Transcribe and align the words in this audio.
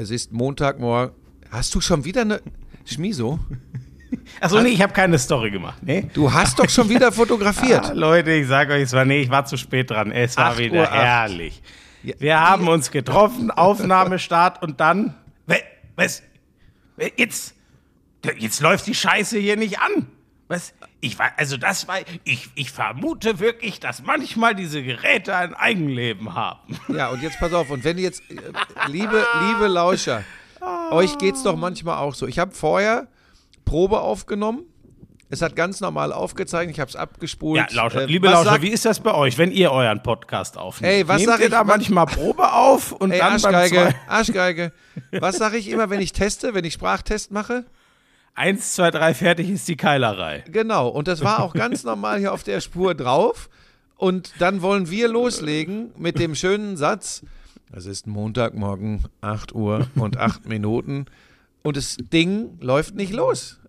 Es 0.00 0.10
ist 0.10 0.32
Montagmorgen. 0.32 1.14
Hast 1.50 1.74
du 1.74 1.80
schon 1.82 2.06
wieder 2.06 2.22
eine 2.22 2.40
Schmiso? 2.86 3.38
Achso, 4.40 4.62
nee, 4.62 4.70
ich 4.70 4.80
habe 4.80 4.94
keine 4.94 5.18
Story 5.18 5.50
gemacht. 5.50 5.78
Nee. 5.82 6.08
Du 6.14 6.32
hast 6.32 6.58
doch 6.58 6.70
schon 6.70 6.88
wieder 6.88 7.12
fotografiert. 7.12 7.84
Ah, 7.90 7.92
Leute, 7.92 8.32
ich 8.32 8.46
sage 8.46 8.72
euch, 8.74 8.84
es 8.84 8.92
war 8.94 9.04
nee, 9.04 9.20
ich 9.20 9.30
war 9.30 9.44
zu 9.44 9.58
spät 9.58 9.90
dran. 9.90 10.10
Es 10.10 10.36
war 10.38 10.56
wieder 10.56 10.80
Uhr 10.80 10.90
herrlich. 10.90 11.62
Wir 12.02 12.40
haben 12.40 12.66
uns 12.68 12.90
getroffen, 12.90 13.50
Aufnahmestart 13.50 14.62
und 14.62 14.80
dann. 14.80 15.14
Was? 15.96 16.22
Jetzt. 17.16 17.54
Jetzt 18.38 18.60
läuft 18.60 18.86
die 18.86 18.94
Scheiße 18.94 19.38
hier 19.38 19.56
nicht 19.56 19.80
an. 19.80 20.06
Was? 20.50 20.74
Ich 21.00 21.16
war, 21.18 21.30
also 21.36 21.56
das 21.56 21.86
war, 21.86 21.98
ich, 22.24 22.48
ich 22.56 22.72
vermute 22.72 23.38
wirklich, 23.38 23.78
dass 23.78 24.02
manchmal 24.02 24.54
diese 24.56 24.82
Geräte 24.82 25.34
ein 25.36 25.54
Eigenleben 25.54 26.34
haben. 26.34 26.76
Ja, 26.88 27.08
und 27.10 27.22
jetzt 27.22 27.38
pass 27.38 27.52
auf. 27.52 27.70
Und 27.70 27.84
wenn 27.84 27.98
jetzt, 27.98 28.20
äh, 28.30 28.34
liebe, 28.88 29.24
liebe 29.48 29.68
Lauscher, 29.68 30.24
euch 30.90 31.16
geht's 31.18 31.44
doch 31.44 31.56
manchmal 31.56 31.98
auch 31.98 32.14
so. 32.14 32.26
Ich 32.26 32.38
habe 32.40 32.50
vorher 32.52 33.06
Probe 33.64 34.00
aufgenommen. 34.00 34.64
Es 35.32 35.40
hat 35.42 35.54
ganz 35.54 35.80
normal 35.80 36.12
aufgezeichnet. 36.12 36.74
Ich 36.74 36.80
habe 36.80 36.88
es 36.88 36.96
abgespult. 36.96 37.60
Ja, 37.60 37.66
Lauscher, 37.70 38.02
Äh, 38.02 38.06
liebe 38.06 38.26
Lauscher, 38.28 38.50
sagt- 38.50 38.62
wie 38.62 38.70
ist 38.70 38.84
das 38.84 38.98
bei 38.98 39.14
euch, 39.14 39.38
wenn 39.38 39.52
ihr 39.52 39.70
euren 39.70 40.02
Podcast 40.02 40.58
aufnehmt? 40.58 40.92
Ey, 40.92 41.06
was 41.06 41.18
Nehmt 41.18 41.30
sag 41.30 41.38
ihr 41.38 41.46
ich- 41.46 41.52
da 41.52 41.62
manchmal 41.62 42.06
Probe 42.06 42.52
auf 42.52 42.90
und 42.90 43.12
Ey, 43.12 43.18
dann 43.20 43.40
beim 43.40 43.54
Arschgeige, 43.54 43.76
zwei, 43.76 43.94
Arschgeige. 44.08 44.72
Was 45.20 45.36
sage 45.36 45.56
ich 45.58 45.68
immer, 45.68 45.88
wenn 45.90 46.00
ich 46.00 46.12
teste, 46.12 46.52
wenn 46.54 46.64
ich 46.64 46.72
Sprachtest 46.74 47.30
mache? 47.30 47.64
Eins, 48.34 48.74
zwei, 48.74 48.90
drei, 48.90 49.14
fertig 49.14 49.48
ist 49.50 49.68
die 49.68 49.76
Keilerei. 49.76 50.44
Genau, 50.50 50.88
und 50.88 51.08
das 51.08 51.22
war 51.22 51.42
auch 51.42 51.54
ganz 51.54 51.84
normal 51.84 52.18
hier 52.18 52.32
auf 52.32 52.42
der 52.42 52.60
Spur 52.60 52.94
drauf. 52.94 53.48
Und 53.96 54.32
dann 54.38 54.62
wollen 54.62 54.90
wir 54.90 55.08
loslegen 55.08 55.92
mit 55.98 56.18
dem 56.18 56.34
schönen 56.34 56.76
Satz: 56.76 57.22
Es 57.72 57.86
ist 57.86 58.06
Montagmorgen, 58.06 59.04
8 59.20 59.54
Uhr 59.54 59.88
und 59.94 60.16
8 60.16 60.48
Minuten. 60.48 61.06
Und 61.62 61.76
das 61.76 61.98
Ding 61.98 62.58
läuft 62.60 62.94
nicht 62.94 63.12
los. 63.12 63.60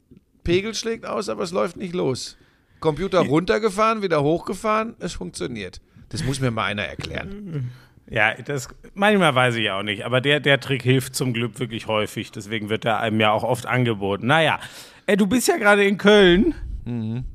Pegel 0.43 0.73
schlägt 0.73 1.05
aus, 1.05 1.27
aber 1.29 1.43
es 1.43 1.51
läuft 1.51 1.75
nicht 1.75 1.93
los. 1.93 2.37
Computer 2.79 3.19
runtergefahren, 3.19 4.01
wieder 4.01 4.23
hochgefahren, 4.23 4.95
es 4.99 5.13
funktioniert. 5.13 5.81
Das 6.09 6.23
muss 6.23 6.39
mir 6.39 6.51
mal 6.51 6.65
einer 6.65 6.83
erklären. 6.83 7.71
Ja, 8.11 8.33
das 8.33 8.67
manchmal 8.93 9.33
weiß 9.33 9.55
ich 9.55 9.71
auch 9.71 9.83
nicht, 9.83 10.03
aber 10.05 10.19
der, 10.19 10.39
der 10.41 10.59
Trick 10.59 10.83
hilft 10.83 11.15
zum 11.15 11.31
Glück 11.33 11.59
wirklich 11.59 11.87
häufig, 11.87 12.31
deswegen 12.31 12.69
wird 12.69 12.83
er 12.83 12.99
einem 12.99 13.19
ja 13.21 13.31
auch 13.31 13.43
oft 13.43 13.65
angeboten. 13.65 14.27
Naja, 14.27 14.59
ey, 15.05 15.15
du 15.15 15.27
bist 15.27 15.47
ja 15.47 15.55
gerade 15.57 15.85
in 15.85 15.97
Köln. 15.97 16.53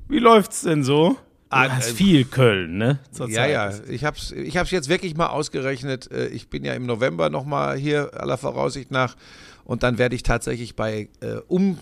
Wie 0.09 0.19
läuft's 0.19 0.63
denn 0.63 0.83
so? 0.85 1.11
Du 1.11 1.17
Ah, 1.57 1.69
hast 1.71 1.93
äh, 1.93 1.95
viel 1.95 2.25
Köln, 2.25 2.77
ne? 2.77 2.99
Ja, 3.07 3.13
Zurzeit. 3.13 3.51
ja, 3.53 3.71
ich 3.89 4.05
hab's, 4.05 4.33
ich 4.33 4.57
hab's 4.57 4.73
jetzt 4.73 4.89
wirklich 4.89 5.17
mal 5.17 5.29
ausgerechnet. 5.29 6.11
Äh, 6.11 6.27
Ich 6.27 6.49
bin 6.51 6.65
ja 6.65 6.75
im 6.75 6.85
November 6.87 7.31
nochmal 7.31 7.77
hier 7.79 8.11
aller 8.21 8.37
Voraussicht 8.37 8.91
nach 8.91 9.17
und 9.65 9.83
dann 9.85 9.97
werde 9.97 10.17
ich 10.17 10.25
tatsächlich 10.25 10.75
bei 10.77 11.09
äh, 11.23 11.37
um, 11.47 11.79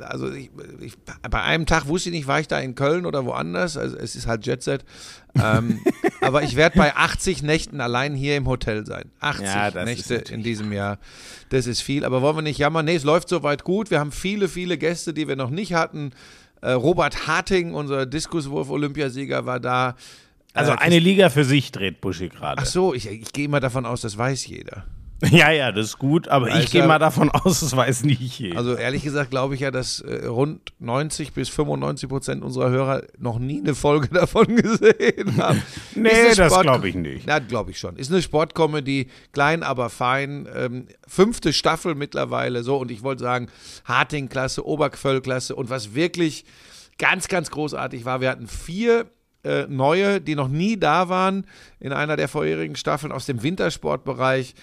also 0.00 0.30
ich, 0.32 0.50
ich, 0.80 0.94
bei 1.30 1.42
einem 1.42 1.66
Tag 1.66 1.86
wusste 1.88 2.10
ich 2.10 2.14
nicht, 2.16 2.26
war 2.26 2.40
ich 2.40 2.48
da 2.48 2.58
in 2.58 2.74
Köln 2.74 3.06
oder 3.06 3.24
woanders. 3.24 3.76
Also 3.76 3.96
es 3.96 4.14
ist 4.16 4.26
halt 4.26 4.46
Jetset. 4.46 4.84
ähm, 5.34 5.80
aber 6.20 6.42
ich 6.42 6.56
werde 6.56 6.78
bei 6.78 6.94
80 6.94 7.42
Nächten 7.42 7.80
allein 7.80 8.14
hier 8.14 8.36
im 8.36 8.46
Hotel 8.46 8.86
sein. 8.86 9.10
80 9.20 9.44
Ja, 9.46 9.84
Nächte 9.84 10.14
in 10.14 10.42
diesem 10.42 10.72
Jahr. 10.72 10.98
Das 11.50 11.66
ist 11.66 11.80
viel. 11.80 12.04
Aber 12.04 12.22
wollen 12.22 12.36
wir 12.36 12.42
nicht 12.42 12.58
jammern? 12.58 12.84
Nee, 12.84 12.96
es 12.96 13.04
läuft 13.04 13.28
soweit 13.28 13.64
gut. 13.64 13.90
Wir 13.90 14.00
haben 14.00 14.12
viele, 14.12 14.48
viele 14.48 14.78
Gäste, 14.78 15.12
die 15.14 15.28
wir 15.28 15.36
noch 15.36 15.50
nicht 15.50 15.72
hatten. 15.74 16.12
Äh, 16.62 16.72
Robert 16.72 17.26
Harting, 17.26 17.72
unser 17.74 18.06
Diskuswurf-Olympiasieger, 18.06 19.46
war 19.46 19.60
da. 19.60 19.96
Also 20.52 20.72
Äh, 20.72 20.76
eine 20.78 20.98
Liga 20.98 21.30
für 21.30 21.44
sich 21.44 21.72
dreht 21.72 22.00
Buschi 22.00 22.28
gerade. 22.28 22.60
Ach 22.62 22.66
so, 22.66 22.92
ich, 22.94 23.08
ich 23.08 23.32
gehe 23.32 23.44
immer 23.46 23.60
davon 23.60 23.86
aus, 23.86 24.00
das 24.02 24.18
weiß 24.18 24.46
jeder. 24.46 24.84
Ja, 25.30 25.50
ja, 25.50 25.70
das 25.70 25.86
ist 25.86 25.98
gut, 25.98 26.28
aber 26.28 26.46
Weiß 26.46 26.64
ich 26.64 26.70
gehe 26.70 26.80
ja- 26.80 26.86
mal 26.86 26.98
davon 26.98 27.30
aus, 27.30 27.60
das 27.60 27.76
weiß 27.76 28.04
nicht 28.04 28.38
jeder. 28.38 28.56
Also 28.56 28.74
ehrlich 28.74 29.02
gesagt 29.02 29.30
glaube 29.30 29.54
ich 29.54 29.60
ja, 29.60 29.70
dass 29.70 30.00
äh, 30.00 30.24
rund 30.26 30.72
90 30.78 31.32
bis 31.34 31.48
95 31.50 32.08
Prozent 32.08 32.42
unserer 32.42 32.70
Hörer 32.70 33.02
noch 33.18 33.38
nie 33.38 33.60
eine 33.60 33.74
Folge 33.74 34.08
davon 34.12 34.56
gesehen 34.56 35.36
haben. 35.38 35.62
Nee, 35.94 36.34
das 36.34 36.52
Sport- 36.52 36.62
glaub 36.62 36.84
ich 36.84 36.94
nicht. 36.94 37.26
Na, 37.26 37.38
glaube 37.38 37.70
ich 37.70 37.78
schon. 37.78 37.96
Ist 37.96 38.10
eine 38.10 38.22
Sportcomedy, 38.22 39.08
klein, 39.32 39.62
aber 39.62 39.90
fein. 39.90 40.48
Ähm, 40.54 40.86
fünfte 41.06 41.52
Staffel 41.52 41.94
mittlerweile 41.94 42.62
so 42.62 42.76
und 42.78 42.90
ich 42.90 43.02
wollte 43.02 43.22
sagen, 43.22 43.48
Harting-Klasse, 43.84 44.66
Obergföll-Klasse 44.66 45.54
und 45.54 45.68
was 45.70 45.94
wirklich 45.94 46.44
ganz, 46.98 47.28
ganz 47.28 47.50
großartig 47.50 48.04
war, 48.04 48.20
wir 48.20 48.30
hatten 48.30 48.46
vier 48.46 49.06
äh, 49.44 49.66
neue, 49.68 50.20
die 50.20 50.34
noch 50.34 50.48
nie 50.48 50.78
da 50.78 51.08
waren 51.08 51.46
in 51.78 51.92
einer 51.92 52.16
der 52.16 52.28
vorherigen 52.28 52.76
Staffeln 52.76 53.10
aus 53.12 53.26
dem 53.26 53.42
Wintersportbereich. 53.42 54.54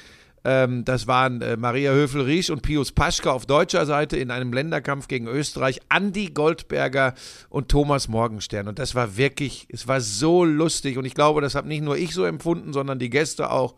Ähm, 0.47 0.85
das 0.85 1.07
waren 1.07 1.41
äh, 1.41 1.57
Maria 1.57 1.91
Höfel-Riesch 1.91 2.49
und 2.51 2.61
Pius 2.61 2.93
Paschke 2.93 3.29
auf 3.33 3.45
deutscher 3.45 3.85
Seite 3.85 4.15
in 4.15 4.31
einem 4.31 4.53
Länderkampf 4.53 5.09
gegen 5.09 5.27
Österreich, 5.27 5.81
Andi 5.89 6.27
Goldberger 6.27 7.15
und 7.49 7.67
Thomas 7.67 8.07
Morgenstern. 8.07 8.69
Und 8.69 8.79
das 8.79 8.95
war 8.95 9.17
wirklich, 9.17 9.67
es 9.69 9.89
war 9.89 9.99
so 9.99 10.45
lustig. 10.45 10.97
Und 10.97 11.03
ich 11.03 11.15
glaube, 11.15 11.41
das 11.41 11.53
habe 11.53 11.67
nicht 11.67 11.83
nur 11.83 11.97
ich 11.97 12.13
so 12.13 12.23
empfunden, 12.23 12.71
sondern 12.71 12.97
die 12.97 13.09
Gäste 13.09 13.51
auch. 13.51 13.75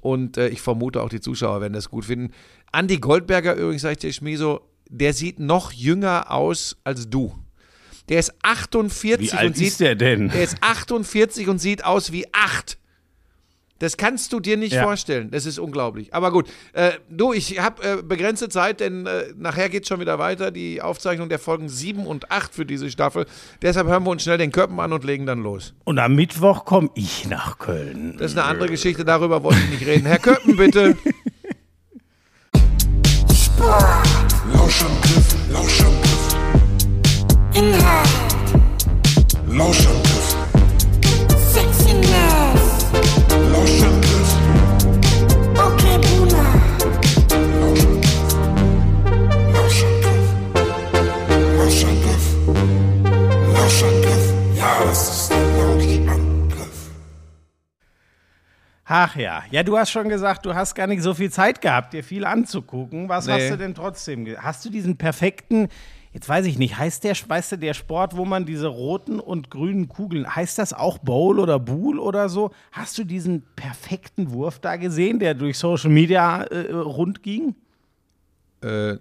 Und 0.00 0.36
äh, 0.36 0.46
ich 0.46 0.60
vermute 0.60 1.02
auch 1.02 1.08
die 1.08 1.20
Zuschauer 1.20 1.60
werden 1.60 1.72
das 1.72 1.90
gut 1.90 2.04
finden. 2.04 2.32
Andi 2.70 2.98
Goldberger 2.98 3.56
übrigens, 3.56 3.82
sag 3.82 3.90
ich 3.90 3.98
dir, 3.98 4.12
Schmiso, 4.12 4.60
der 4.88 5.12
sieht 5.12 5.40
noch 5.40 5.72
jünger 5.72 6.30
aus 6.30 6.76
als 6.84 7.10
du. 7.10 7.34
Der 8.08 8.20
ist 8.20 8.32
48 8.42 9.32
Wie 9.32 9.36
alt 9.36 9.48
und 9.48 9.56
sieht 9.56 9.66
ist 9.66 9.80
der 9.80 9.96
denn? 9.96 10.28
der 10.28 10.44
ist 10.44 10.58
48 10.60 11.48
und 11.48 11.58
sieht 11.58 11.84
aus 11.84 12.12
wie 12.12 12.32
8. 12.32 12.78
Das 13.78 13.96
kannst 13.98 14.32
du 14.32 14.40
dir 14.40 14.56
nicht 14.56 14.72
Ja. 14.72 14.82
vorstellen. 14.84 15.30
Das 15.30 15.44
ist 15.44 15.58
unglaublich. 15.58 16.14
Aber 16.14 16.32
gut, 16.32 16.48
äh, 16.72 16.92
du, 17.10 17.32
ich 17.34 17.60
habe 17.60 17.82
äh, 17.82 18.02
begrenzte 18.02 18.48
Zeit, 18.48 18.80
denn 18.80 19.06
äh, 19.06 19.24
nachher 19.36 19.68
geht 19.68 19.86
schon 19.86 20.00
wieder 20.00 20.18
weiter. 20.18 20.50
Die 20.50 20.80
Aufzeichnung 20.80 21.28
der 21.28 21.38
Folgen 21.38 21.68
7 21.68 22.06
und 22.06 22.30
8 22.30 22.54
für 22.54 22.64
diese 22.64 22.90
Staffel. 22.90 23.26
Deshalb 23.60 23.86
hören 23.86 24.04
wir 24.04 24.10
uns 24.10 24.22
schnell 24.22 24.38
den 24.38 24.50
Köppen 24.52 24.80
an 24.80 24.92
und 24.94 25.04
legen 25.04 25.26
dann 25.26 25.42
los. 25.42 25.74
Und 25.84 25.98
am 25.98 26.14
Mittwoch 26.14 26.64
komme 26.64 26.88
ich 26.94 27.28
nach 27.28 27.58
Köln. 27.58 28.16
Das 28.18 28.32
ist 28.32 28.38
eine 28.38 28.46
andere 28.46 28.68
Geschichte, 28.70 29.04
darüber 29.04 29.42
wollte 29.42 29.58
ich 29.64 29.78
nicht 29.80 29.86
reden. 29.86 30.06
Herr 30.06 30.18
Köppen, 30.20 30.56
bitte. 30.56 30.96
Lauschangriff, 34.52 35.34
Lauschangriff, 35.50 36.36
Inhalt, 37.54 38.08
Lauschangriff, 39.48 40.25
Lauschangriff, 53.52 54.32
Ach 58.88 59.16
ja, 59.16 59.42
ja, 59.50 59.64
du 59.64 59.76
hast 59.76 59.90
schon 59.90 60.08
gesagt, 60.08 60.46
du 60.46 60.54
hast 60.54 60.74
gar 60.76 60.86
nicht 60.86 61.02
so 61.02 61.12
viel 61.12 61.30
Zeit 61.30 61.60
gehabt, 61.60 61.92
dir 61.92 62.04
viel 62.04 62.24
anzugucken. 62.24 63.08
Was 63.08 63.26
Nee. 63.26 63.32
hast 63.32 63.50
du 63.50 63.58
denn 63.58 63.74
trotzdem? 63.74 64.26
Hast 64.38 64.64
du 64.64 64.70
diesen 64.70 64.96
perfekten, 64.96 65.66
jetzt 66.12 66.28
weiß 66.28 66.46
ich 66.46 66.56
nicht, 66.56 66.78
heißt 66.78 67.02
der, 67.02 67.16
weißt 67.16 67.52
du, 67.52 67.58
der 67.58 67.74
Sport, 67.74 68.16
wo 68.16 68.24
man 68.24 68.46
diese 68.46 68.68
roten 68.68 69.18
und 69.18 69.50
grünen 69.50 69.88
Kugeln, 69.88 70.36
heißt 70.36 70.56
das 70.60 70.72
auch 70.72 70.98
Bowl 70.98 71.40
oder 71.40 71.58
Bool 71.58 71.98
oder 71.98 72.28
so? 72.28 72.52
Hast 72.70 72.96
du 72.96 73.02
diesen 73.04 73.42
perfekten 73.56 74.30
Wurf 74.30 74.60
da 74.60 74.76
gesehen, 74.76 75.18
der 75.18 75.34
durch 75.34 75.58
Social 75.58 75.90
Media 75.90 76.44
äh, 76.44 76.72
rund 76.72 77.24
ging? 77.24 77.56
Äh, 78.62 78.98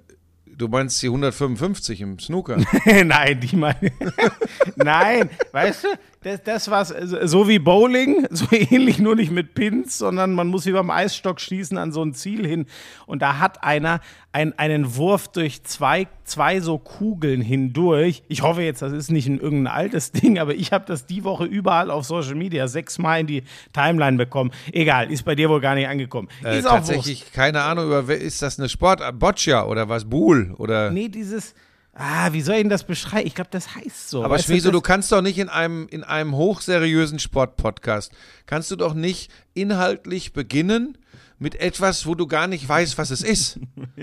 du 0.47 0.67
meinst 0.67 0.99
die 1.03 1.07
155 1.07 2.01
im 2.01 2.17
Snooker? 2.17 2.57
Nein, 3.05 3.39
die 3.39 3.55
meine. 3.55 3.91
Nein, 4.77 5.29
weißt 5.51 5.83
du, 5.83 5.87
das, 6.25 6.41
das 6.43 6.71
war 6.71 6.85
so 6.85 7.47
wie 7.47 7.59
Bowling, 7.59 8.25
so 8.31 8.47
ähnlich, 8.49 8.97
nur 8.97 9.15
nicht 9.15 9.31
mit 9.31 9.53
Pins, 9.53 9.99
sondern 9.99 10.33
man 10.33 10.47
muss 10.47 10.65
wie 10.65 10.71
beim 10.71 10.89
Eisstock 10.89 11.39
schießen 11.39 11.77
an 11.77 11.91
so 11.91 12.03
ein 12.03 12.15
Ziel 12.15 12.47
hin. 12.47 12.65
Und 13.05 13.21
da 13.21 13.37
hat 13.37 13.63
einer 13.63 13.99
ein, 14.31 14.57
einen 14.57 14.95
Wurf 14.95 15.27
durch 15.27 15.63
zwei, 15.63 16.07
zwei 16.23 16.61
so 16.61 16.79
Kugeln 16.79 17.41
hindurch. 17.41 18.23
Ich 18.27 18.41
hoffe 18.41 18.63
jetzt, 18.63 18.81
das 18.81 18.91
ist 18.91 19.11
nicht 19.11 19.27
ein 19.27 19.39
irgendein 19.39 19.73
altes 19.73 20.11
Ding, 20.13 20.39
aber 20.39 20.55
ich 20.55 20.71
habe 20.71 20.85
das 20.87 21.05
die 21.05 21.23
Woche 21.23 21.45
überall 21.45 21.91
auf 21.91 22.05
Social 22.05 22.35
Media 22.35 22.67
sechsmal 22.67 23.21
in 23.21 23.27
die 23.27 23.43
Timeline 23.71 24.17
bekommen. 24.17 24.51
Egal, 24.71 25.11
ist 25.11 25.25
bei 25.25 25.35
dir 25.35 25.49
wohl 25.49 25.61
gar 25.61 25.75
nicht 25.75 25.87
angekommen. 25.87 26.27
Äh, 26.43 26.57
ist 26.57 26.65
auch 26.65 26.71
tatsächlich 26.71 27.33
keine 27.33 27.61
Ahnung, 27.61 27.85
über, 27.85 28.15
ist 28.15 28.41
das 28.41 28.57
eine 28.57 28.67
Sport? 28.67 29.01
Boccia 29.19 29.63
oder 29.65 29.89
was? 29.89 30.05
Buhl? 30.05 30.55
Oder? 30.57 30.89
Nee, 30.89 31.07
dieses. 31.07 31.53
Ah, 31.97 32.33
wie 32.33 32.41
soll 32.41 32.55
ich 32.55 32.61
denn 32.61 32.69
das 32.69 32.83
beschreiben? 32.83 33.25
Ich 33.25 33.35
glaube, 33.35 33.49
das 33.51 33.73
heißt 33.73 34.09
so. 34.09 34.23
Aber 34.25 34.37
Schmieso, 34.37 34.69
du 34.69 34.81
kannst 34.81 35.11
doch 35.13 35.21
nicht 35.21 35.37
in 35.37 35.47
einem, 35.47 35.87
in 35.89 36.03
einem 36.03 36.35
hochseriösen 36.35 37.19
Sportpodcast, 37.19 38.11
kannst 38.45 38.69
du 38.69 38.75
doch 38.75 38.93
nicht 38.93 39.31
inhaltlich 39.53 40.33
beginnen 40.33 40.97
mit 41.39 41.55
etwas, 41.59 42.05
wo 42.05 42.13
du 42.15 42.27
gar 42.27 42.47
nicht 42.47 42.67
weißt, 42.67 42.97
was 42.97 43.11
es 43.11 43.21
ist. 43.21 43.59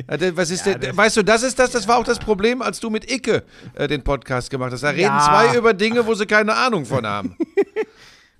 Ja, 0.08 0.16
der- 0.16 0.36
was 0.38 0.50
ist 0.50 0.64
der, 0.64 0.96
weißt 0.96 1.18
du, 1.18 1.22
das 1.22 1.42
ist 1.42 1.58
das, 1.58 1.70
das 1.70 1.86
war 1.86 1.98
auch 1.98 2.04
das 2.04 2.18
Problem, 2.18 2.62
als 2.62 2.80
du 2.80 2.88
mit 2.88 3.10
Icke 3.10 3.42
äh, 3.74 3.88
den 3.88 4.02
Podcast 4.02 4.48
gemacht 4.50 4.72
hast. 4.72 4.82
Da 4.82 4.88
reden 4.90 5.02
Ja. 5.02 5.20
zwei 5.50 5.56
über 5.58 5.74
Dinge, 5.74 6.06
wo 6.06 6.14
sie 6.14 6.24
keine 6.26 6.54
Ahnung 6.54 6.86
von 6.86 7.06
haben. 7.06 7.36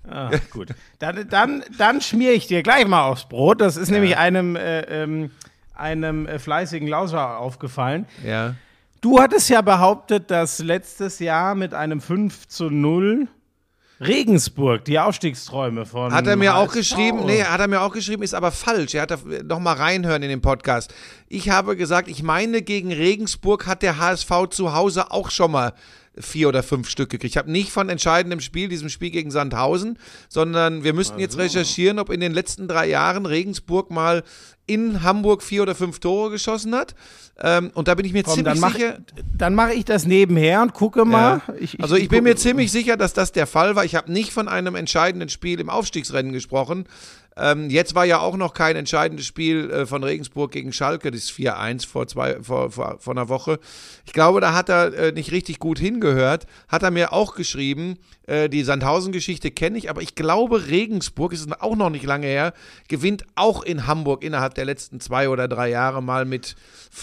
Ah, 0.05 0.31
gut. 0.51 0.67
Dann, 0.99 1.29
dann, 1.29 1.63
dann 1.77 2.01
schmiere 2.01 2.33
ich 2.33 2.45
dir 2.47 2.61
gleich 2.61 2.85
mal 2.85 3.03
aufs 3.05 3.23
Brot. 3.29 3.61
Das 3.61 3.77
ist 3.77 3.89
nämlich 3.89 4.17
einem, 4.17 4.57
äh, 4.57 4.81
ähm, 4.81 5.31
einem 5.75 6.27
äh, 6.27 6.39
fleißigen 6.39 6.89
Lauscher 6.89 7.37
aufgefallen. 7.37 8.05
Ja. 8.25 8.55
Du 9.03 9.19
hattest 9.19 9.49
ja 9.49 9.61
behauptet, 9.61 10.31
dass 10.31 10.59
letztes 10.59 11.19
Jahr 11.19 11.55
mit 11.55 11.73
einem 11.73 11.99
5 11.99 12.47
zu 12.47 12.69
0 12.69 13.27
Regensburg 13.99 14.85
die 14.85 14.97
Aufstiegsträume 14.97 15.85
von. 15.85 16.13
Hat 16.13 16.25
er 16.25 16.37
mir 16.37 16.55
auch 16.55 16.67
HSV 16.67 16.77
geschrieben, 16.77 17.25
nee, 17.25 17.43
hat 17.43 17.59
er 17.59 17.67
mir 17.67 17.81
auch 17.81 17.91
geschrieben, 17.91 18.23
ist 18.23 18.33
aber 18.33 18.53
falsch. 18.53 18.93
Er 18.93 19.01
hat 19.01 19.11
da 19.11 19.17
noch 19.43 19.59
mal 19.59 19.73
reinhören 19.73 20.23
in 20.23 20.29
den 20.29 20.39
Podcast. 20.39 20.93
Ich 21.27 21.49
habe 21.49 21.75
gesagt, 21.75 22.07
ich 22.07 22.23
meine, 22.23 22.61
gegen 22.61 22.93
Regensburg 22.93 23.67
hat 23.67 23.81
der 23.81 23.97
HSV 23.99 24.31
zu 24.51 24.73
Hause 24.73 25.11
auch 25.11 25.31
schon 25.31 25.51
mal 25.51 25.73
vier 26.17 26.47
oder 26.47 26.63
fünf 26.63 26.89
Stück 26.89 27.09
gekriegt. 27.09 27.33
Ich 27.33 27.37
habe 27.37 27.51
nicht 27.51 27.71
von 27.71 27.89
entscheidendem 27.89 28.39
Spiel, 28.39 28.69
diesem 28.69 28.87
Spiel 28.87 29.09
gegen 29.09 29.31
Sandhausen, 29.31 29.97
sondern 30.29 30.85
wir 30.85 30.93
müssten 30.93 31.19
jetzt 31.19 31.37
recherchieren, 31.37 31.99
ob 31.99 32.09
in 32.09 32.21
den 32.21 32.33
letzten 32.33 32.67
drei 32.67 32.87
Jahren 32.87 33.25
Regensburg 33.25 33.91
mal 33.91 34.23
in 34.65 35.03
Hamburg 35.03 35.43
vier 35.43 35.63
oder 35.63 35.75
fünf 35.75 35.99
Tore 35.99 36.31
geschossen 36.31 36.73
hat. 36.73 36.95
Ähm, 37.39 37.71
und 37.73 37.87
da 37.87 37.95
bin 37.95 38.05
ich 38.05 38.13
mir 38.13 38.23
Komm, 38.23 38.35
ziemlich 38.35 38.53
dann 38.53 38.61
mache 38.61 38.77
sicher. 38.77 38.97
dann 39.37 39.55
mach 39.55 39.69
ich 39.69 39.85
das 39.85 40.05
nebenher 40.05 40.61
und 40.61 40.73
gucke 40.73 41.03
mal. 41.03 41.41
Ja. 41.47 41.53
Ich, 41.59 41.81
also 41.81 41.95
ich 41.95 42.07
bin 42.07 42.23
mir 42.23 42.35
ziemlich 42.35 42.71
sicher, 42.71 42.95
dass 42.95 43.13
das 43.13 43.31
der 43.31 43.47
Fall 43.47 43.75
war. 43.75 43.83
Ich 43.83 43.95
habe 43.95 44.11
nicht 44.11 44.31
von 44.31 44.47
einem 44.47 44.75
entscheidenden 44.75 45.29
Spiel 45.29 45.59
im 45.59 45.69
Aufstiegsrennen 45.69 46.31
gesprochen. 46.31 46.85
Ähm, 47.35 47.69
jetzt 47.71 47.95
war 47.95 48.05
ja 48.05 48.19
auch 48.19 48.37
noch 48.37 48.53
kein 48.53 48.75
entscheidendes 48.75 49.25
Spiel 49.25 49.71
äh, 49.71 49.85
von 49.87 50.03
Regensburg 50.03 50.51
gegen 50.51 50.71
Schalke, 50.71 51.09
das 51.09 51.31
4-1 51.31 51.87
vor, 51.87 52.07
zwei, 52.07 52.41
vor, 52.43 52.69
vor, 52.69 52.97
vor 52.99 53.13
einer 53.13 53.27
Woche. 53.27 53.59
Ich 54.05 54.13
glaube, 54.13 54.39
da 54.39 54.53
hat 54.53 54.69
er 54.69 54.93
äh, 54.93 55.11
nicht 55.11 55.31
richtig 55.31 55.57
gut 55.57 55.79
hingehört. 55.79 56.45
Hat 56.67 56.83
er 56.83 56.91
mir 56.91 57.11
auch 57.11 57.33
geschrieben, 57.33 57.97
äh, 58.27 58.47
die 58.49 58.63
Sandhausen-Geschichte 58.63 59.51
kenne 59.51 59.77
ich, 59.77 59.89
aber 59.89 60.01
ich 60.01 60.15
glaube, 60.15 60.67
Regensburg, 60.67 61.33
ist 61.33 61.61
auch 61.61 61.75
noch 61.75 61.89
nicht 61.89 62.05
lange 62.05 62.27
her, 62.27 62.53
gewinnt 62.87 63.25
auch 63.35 63.63
in 63.63 63.87
Hamburg 63.87 64.23
innerhalb 64.23 64.53
der 64.55 64.65
letzten 64.65 64.99
zwei 64.99 65.29
oder 65.29 65.47
drei 65.47 65.69
Jahre 65.69 66.01
mal 66.01 66.25
mit 66.25 66.55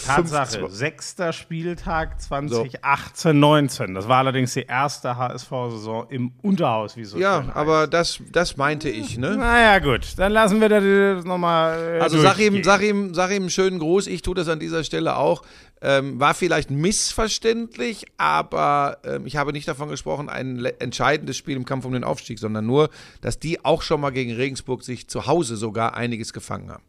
Tatsache, 0.06 0.60
5 0.60 0.72
sechster 0.72 1.32
Spieltag 1.32 2.20
2018, 2.22 3.38
19. 3.38 3.94
Das 3.94 4.08
war 4.08 4.18
allerdings 4.18 4.54
die 4.54 4.62
erste 4.62 5.16
HSV-Saison 5.16 6.06
im 6.10 6.32
Unterhaus, 6.42 6.96
wie 6.96 7.04
so 7.04 7.18
Ja, 7.18 7.44
aber 7.54 7.80
heißt. 7.82 7.92
das, 7.94 8.18
das 8.32 8.56
meinte 8.56 8.88
ich, 8.88 9.18
ne? 9.18 9.36
Naja, 9.36 9.78
gut, 9.78 10.14
dann 10.16 10.32
lassen 10.32 10.60
wir 10.60 10.68
das 10.68 11.24
nochmal. 11.24 11.96
Äh, 11.96 12.00
Also 12.00 12.18
sag 12.20 12.38
ihm, 12.38 12.62
sag, 12.62 12.82
ihm, 12.82 13.14
sag 13.14 13.30
ihm 13.30 13.42
einen 13.42 13.50
schönen 13.50 13.78
Gruß, 13.78 14.06
ich 14.06 14.22
tue 14.22 14.34
das 14.34 14.48
an 14.48 14.60
dieser 14.60 14.84
Stelle 14.84 15.16
auch. 15.16 15.42
Ähm, 15.82 16.20
war 16.20 16.34
vielleicht 16.34 16.70
missverständlich, 16.70 18.04
aber 18.18 18.98
ähm, 19.02 19.24
ich 19.24 19.36
habe 19.36 19.52
nicht 19.52 19.66
davon 19.66 19.88
gesprochen, 19.88 20.28
ein 20.28 20.62
entscheidendes 20.78 21.38
Spiel 21.38 21.56
im 21.56 21.64
Kampf 21.64 21.86
um 21.86 21.92
den 21.92 22.04
Aufstieg, 22.04 22.38
sondern 22.38 22.66
nur, 22.66 22.90
dass 23.22 23.38
die 23.38 23.64
auch 23.64 23.80
schon 23.80 24.02
mal 24.02 24.10
gegen 24.10 24.32
Regensburg 24.34 24.84
sich 24.84 25.08
zu 25.08 25.26
Hause 25.26 25.56
sogar 25.56 25.94
einiges 25.94 26.34
gefangen 26.34 26.70
haben. 26.70 26.84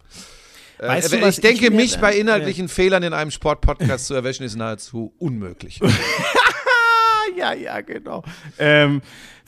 Äh, 0.77 0.87
Weißt 0.89 1.13
du, 1.13 1.17
ich 1.17 1.25
ich 1.25 1.39
denke, 1.39 1.71
mir 1.71 1.77
mich 1.77 1.99
bei 1.99 2.17
inhaltlichen 2.17 2.67
Fehlern 2.67 3.03
in 3.03 3.13
einem 3.13 3.31
Sportpodcast 3.31 4.07
zu 4.07 4.13
erwischen, 4.13 4.43
ist 4.43 4.57
nahezu 4.57 5.13
unmöglich. 5.19 5.79
Ja, 7.35 7.53
ja, 7.53 7.81
genau. 7.81 8.23
Ähm, 8.59 9.01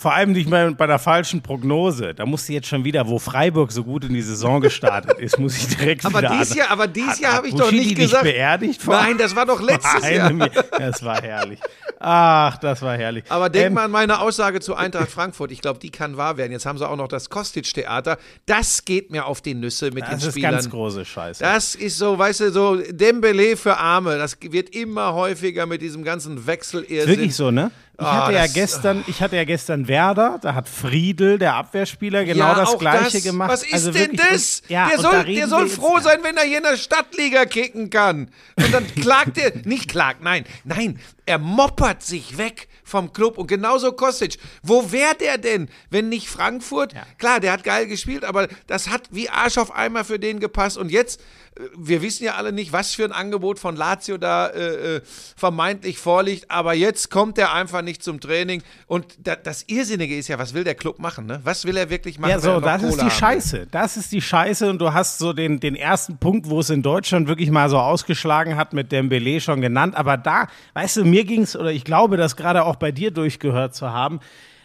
vor 0.03 0.13
allem 0.13 0.33
nicht 0.33 0.49
mal 0.49 0.71
bei 0.75 0.85
der 0.85 0.99
falschen 0.99 1.41
Prognose. 1.41 2.13
Da 2.13 2.25
musst 2.25 2.47
du 2.49 2.53
jetzt 2.53 2.67
schon 2.67 2.83
wieder, 2.83 3.07
wo 3.07 3.17
Freiburg 3.19 3.71
so 3.71 3.83
gut 3.83 4.03
in 4.03 4.13
die 4.13 4.21
Saison 4.21 4.59
gestartet 4.61 5.17
ist, 5.17 5.39
muss 5.39 5.57
ich 5.57 5.75
direkt 5.75 6.05
Aber 6.05 6.19
wieder 6.19 6.37
dies 6.37 6.53
Jahr, 6.53 6.69
aber 6.71 6.87
dies 6.87 7.07
Hat- 7.07 7.19
Jahr 7.21 7.33
habe 7.33 7.47
ich 7.47 7.55
doch 7.55 7.71
nicht 7.71 7.95
gesagt. 7.95 8.23
beerdigt 8.23 8.81
vor 8.81 8.95
Nein, 8.95 9.17
das 9.17 9.35
war 9.35 9.45
doch 9.45 9.61
letztes 9.61 10.07
Jahr. 10.09 10.31
Das 10.77 11.01
war 11.03 11.21
herrlich. 11.21 11.59
Ach, 11.99 12.57
das 12.57 12.81
war 12.81 12.97
herrlich. 12.97 13.23
Aber 13.29 13.49
denk 13.49 13.67
Ähm, 13.67 13.73
mal 13.75 13.85
an 13.85 13.91
meine 13.91 14.19
Aussage 14.19 14.59
zu 14.59 14.75
Eintracht 14.75 15.09
Frankfurt. 15.09 15.51
Ich 15.53 15.61
glaube, 15.61 15.79
die 15.79 15.89
kann 15.89 16.17
wahr 16.17 16.35
werden. 16.35 16.51
Jetzt 16.51 16.65
haben 16.65 16.77
sie 16.77 16.85
auch 16.87 16.97
noch 16.97 17.07
das 17.07 17.29
Kostic-Theater. 17.29 18.17
Das 18.45 18.83
geht 18.83 19.09
mir 19.09 19.25
auf 19.25 19.39
die 19.41 19.53
Nüsse 19.53 19.85
mit 19.91 20.03
den 20.05 20.11
Das 20.11 20.23
ist 20.25 20.31
Spielern. 20.31 20.51
ganz 20.51 20.69
große 20.69 21.05
Scheiße. 21.05 21.41
Das 21.41 21.75
ist 21.75 21.97
so, 21.97 22.19
weißt 22.19 22.41
du, 22.41 22.51
so 22.51 22.75
Dembele 22.75 23.55
für 23.55 23.77
Arme. 23.77 24.17
Das 24.17 24.37
wird 24.41 24.75
immer 24.75 25.13
häufiger 25.13 25.65
mit 25.65 25.81
diesem 25.81 26.03
ganzen 26.03 26.45
Wechsel. 26.45 26.85
Wirklich 26.89 27.35
so, 27.37 27.51
ne? 27.51 27.71
Ich 28.03 28.11
hatte 28.11 28.33
ja 28.33 28.43
das- 28.43 28.53
gestern, 28.53 29.03
ich 29.07 29.21
hatte 29.21 29.35
ja 29.35 29.43
gestern 29.43 29.87
Werder, 29.87 30.39
da 30.41 30.53
hat 30.55 30.67
Friedel, 30.69 31.37
der 31.37 31.55
Abwehrspieler, 31.55 32.25
genau 32.25 32.47
ja, 32.49 32.55
das 32.55 32.77
gleiche 32.77 33.11
das. 33.17 33.23
gemacht. 33.23 33.49
Was 33.51 33.63
ist 33.63 33.73
Also 33.73 33.91
denn 33.91 34.15
das? 34.15 34.61
Und, 34.61 34.69
ja, 34.69 34.89
der 34.89 34.99
soll, 34.99 35.23
der 35.25 35.47
soll 35.47 35.67
froh 35.69 35.99
sein, 35.99 36.19
wenn 36.23 36.37
er 36.37 36.43
hier 36.43 36.57
in 36.57 36.63
der 36.63 36.77
Stadtliga 36.77 37.45
kicken 37.45 37.89
kann. 37.89 38.29
Und 38.57 38.73
dann 38.73 38.85
klagt 38.95 39.37
er, 39.37 39.51
nicht 39.65 39.89
klagt, 39.89 40.21
nein, 40.23 40.45
nein, 40.63 40.99
er 41.25 41.37
moppert 41.39 42.03
sich 42.03 42.37
weg 42.37 42.67
vom 42.83 43.13
Club. 43.13 43.37
Und 43.37 43.47
genauso 43.47 43.91
Kostic. 43.91 44.37
Wo 44.61 44.91
wäre 44.91 45.15
der 45.15 45.37
denn, 45.37 45.69
wenn 45.89 46.09
nicht 46.09 46.29
Frankfurt? 46.29 46.93
Klar, 47.17 47.39
der 47.39 47.51
hat 47.51 47.63
geil 47.63 47.87
gespielt, 47.87 48.23
aber 48.23 48.47
das 48.67 48.89
hat 48.89 49.09
wie 49.11 49.29
Arsch 49.29 49.57
auf 49.57 49.73
einmal 49.73 50.03
für 50.03 50.19
den 50.19 50.39
gepasst. 50.39 50.77
Und 50.77 50.91
jetzt, 50.91 51.21
äh, 51.55 51.63
wir 51.77 52.01
wissen 52.01 52.23
ja 52.23 52.35
alle 52.35 52.51
nicht, 52.51 52.73
was 52.73 52.93
für 52.93 53.05
ein 53.05 53.11
Angebot 53.11 53.59
von 53.59 53.75
Lazio 53.75 54.17
da 54.17 54.47
äh, 54.47 54.97
äh, 54.97 55.01
vermeintlich 55.35 55.97
vorliegt. 55.97 56.49
Aber 56.49 56.73
jetzt 56.73 57.09
kommt 57.09 57.37
er 57.37 57.53
einfach 57.53 57.81
nicht 57.81 58.03
zum 58.03 58.19
Training. 58.19 58.63
Und 58.87 59.05
da, 59.23 59.35
das 59.35 59.63
Irrsinnige 59.67 60.17
ist 60.17 60.27
ja, 60.27 60.39
was 60.39 60.53
will 60.53 60.63
der 60.63 60.75
Club 60.75 60.99
machen? 60.99 61.25
Ne? 61.25 61.39
Was 61.43 61.65
will 61.65 61.77
er 61.77 61.89
wirklich 61.89 62.19
machen? 62.19 62.31
Ja, 62.31 62.39
so, 62.39 62.59
das 62.59 62.81
ist 62.83 62.89
Kohle 62.89 62.95
die 62.97 63.01
haben? 63.09 63.11
Scheiße. 63.11 63.67
Das 63.71 63.97
ist 63.97 64.11
die 64.11 64.21
Scheiße 64.21 64.69
und 64.69 64.79
du 64.79 64.93
hast 64.93 65.17
so 65.17 65.33
den, 65.33 65.59
den 65.59 65.75
ersten 65.75 66.17
Punkt, 66.17 66.49
wo 66.49 66.59
es 66.59 66.69
in 66.69 66.81
Deutschland 66.81 67.27
wirklich 67.27 67.49
mal 67.49 67.69
so 67.69 67.77
ausgeschlagen 67.77 68.55
hat, 68.55 68.73
mit 68.73 68.91
Dembele 68.91 69.39
schon 69.39 69.61
genannt. 69.61 69.95
Aber 69.95 70.17
da, 70.17 70.47
weißt 70.73 70.97
du, 70.97 71.05
mir 71.05 71.23
ging's 71.23 71.55
oder 71.55 71.71
ich 71.71 71.83
glaube, 71.83 72.17
das 72.17 72.35
gerade 72.35 72.63
auch 72.65 72.72
bei 72.75 72.91
dir 72.91 73.11
durchgehört 73.11 73.75
zu 73.75 73.91
haben, 73.91 74.19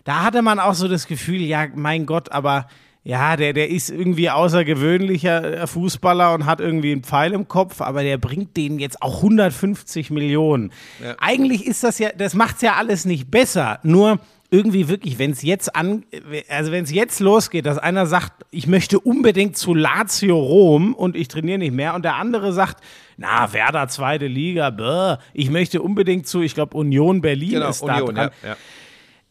da 0.05 0.22
hatte 0.22 0.43
man 0.43 0.58
auch 0.58 0.75
so 0.75 0.88
das 0.88 1.06
Gefühl, 1.06 1.40
ja, 1.40 1.66
mein 1.75 2.06
Gott, 2.06 2.32
aber 2.32 2.66
ja, 3.05 3.37
der, 3.37 3.52
der 3.52 3.70
ist 3.70 3.90
irgendwie 3.90 4.28
außergewöhnlicher 4.28 5.62
äh, 5.62 5.66
Fußballer 5.66 6.34
und 6.34 6.46
hat 6.46 6.60
irgendwie 6.60 6.93
einen 6.93 7.05
Pfeil 7.05 7.32
im 7.32 7.49
Kopf, 7.49 7.81
aber 7.81 8.02
der 8.02 8.19
bringt 8.19 8.56
denen 8.56 8.78
jetzt 8.78 9.00
auch 9.00 9.16
150 9.19 10.10
Millionen. 10.10 10.72
Eigentlich 11.19 11.66
ist 11.66 11.84
das 11.84 11.99
ja, 11.99 12.10
das 12.10 12.34
macht's 12.34 12.60
ja 12.60 12.75
alles 12.75 13.05
nicht 13.05 13.31
besser. 13.31 13.78
Nur 13.82 14.19
irgendwie 14.50 14.88
wirklich, 14.88 15.18
wenn 15.18 15.32
es 15.32 15.42
jetzt 15.42 15.76
an, 15.76 16.04
also 16.48 16.72
wenn 16.72 16.84
es 16.84 16.90
jetzt 16.90 17.20
losgeht, 17.20 17.66
dass 17.66 17.76
einer 17.76 18.06
sagt, 18.06 18.46
ich 18.50 18.66
möchte 18.66 18.98
unbedingt 18.98 19.58
zu 19.58 19.74
Lazio 19.74 20.38
Rom 20.38 20.94
und 20.94 21.16
ich 21.16 21.28
trainiere 21.28 21.58
nicht 21.58 21.74
mehr 21.74 21.94
und 21.94 22.04
der 22.04 22.16
andere 22.16 22.52
sagt, 22.52 22.82
na, 23.18 23.52
Werder 23.52 23.88
zweite 23.88 24.26
Liga, 24.26 24.70
bäh, 24.70 25.16
ich 25.34 25.50
möchte 25.50 25.82
unbedingt 25.82 26.26
zu, 26.26 26.40
ich 26.40 26.54
glaube, 26.54 26.76
Union 26.76 27.20
Berlin 27.20 27.50
Genau, 27.50 27.68
ist 27.68 27.82
da 27.82 27.96
Union, 27.98 28.14
dran. 28.14 28.30
ja, 28.42 28.48
ja. 28.50 28.56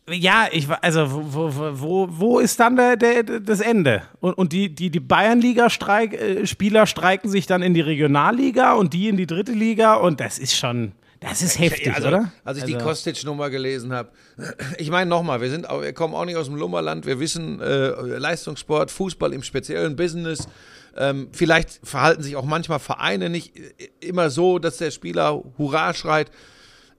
Ja, 0.10 0.48
ich 0.50 0.70
also 0.70 1.06
wo, 1.34 1.52
wo, 1.54 2.08
wo, 2.10 2.40
ist 2.40 2.62
dann 2.62 2.78
der, 2.78 2.96
der, 2.96 3.24
das 3.24 3.60
Ende? 3.60 4.04
Und, 4.22 4.38
und 4.38 4.54
die, 4.54 4.74
die, 4.74 4.90
die 4.90 5.02
Bayernliga-Spieler 5.02 6.86
streiken 6.86 7.30
sich 7.30 7.46
dann 7.46 7.62
in 7.62 7.74
die 7.74 7.82
Regionalliga 7.82 8.72
und 8.76 8.94
die 8.94 9.10
in 9.10 9.18
die 9.18 9.28
dritte 9.28 9.52
Liga 9.52 9.96
und 9.96 10.22
das 10.22 10.40
ist 10.40 10.56
schon, 10.56 10.94
das 11.20 11.42
ist 11.42 11.60
heftig, 11.60 11.94
also, 11.94 12.08
oder? 12.10 12.32
Als 12.44 12.58
ich 12.60 12.66
die 12.66 12.76
Also- 12.76 12.86
Kostic-Nummer 12.88 13.50
gelesen 13.50 13.94
habe, 13.94 14.12
ich 14.78 14.90
meine 14.90 15.10
nochmal, 15.10 15.42
wir, 15.42 15.50
sind 15.50 15.68
wir 15.70 15.94
kommen 15.94 16.14
auch 16.14 16.26
nicht 16.26 16.36
aus 16.38 16.48
dem 16.48 16.56
Lummerland, 16.56 17.06
wir 17.06 17.20
wissen, 17.20 17.60
äh, 17.62 17.88
Leistungssport, 18.18 18.92
Fußball 18.92 19.34
im 19.34 19.44
speziellen 19.44 19.96
Business, 19.96 20.48
ähm, 20.96 21.30
vielleicht 21.32 21.80
verhalten 21.84 22.24
sich 22.24 22.36
auch 22.36 22.46
manchmal 22.46 22.80
Vereine 22.80 23.30
nicht 23.30 23.56
äh, 23.58 23.90
immer 24.00 24.30
so, 24.30 24.60
dass 24.60 24.78
der 24.78 24.92
Spieler 24.92 25.44
Hurra 25.58 25.94
schreit. 25.94 26.32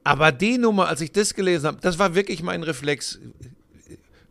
Aber 0.05 0.33
die 0.33 0.59
Nummer, 0.59 0.89
als 0.89 1.01
ich 1.01 1.13
das 1.13 1.35
gelesen 1.35 1.67
habe, 1.67 1.79
das 1.81 1.99
war 1.99 2.15
wirklich 2.15 2.43
mein 2.43 2.63
Reflex. 2.63 3.19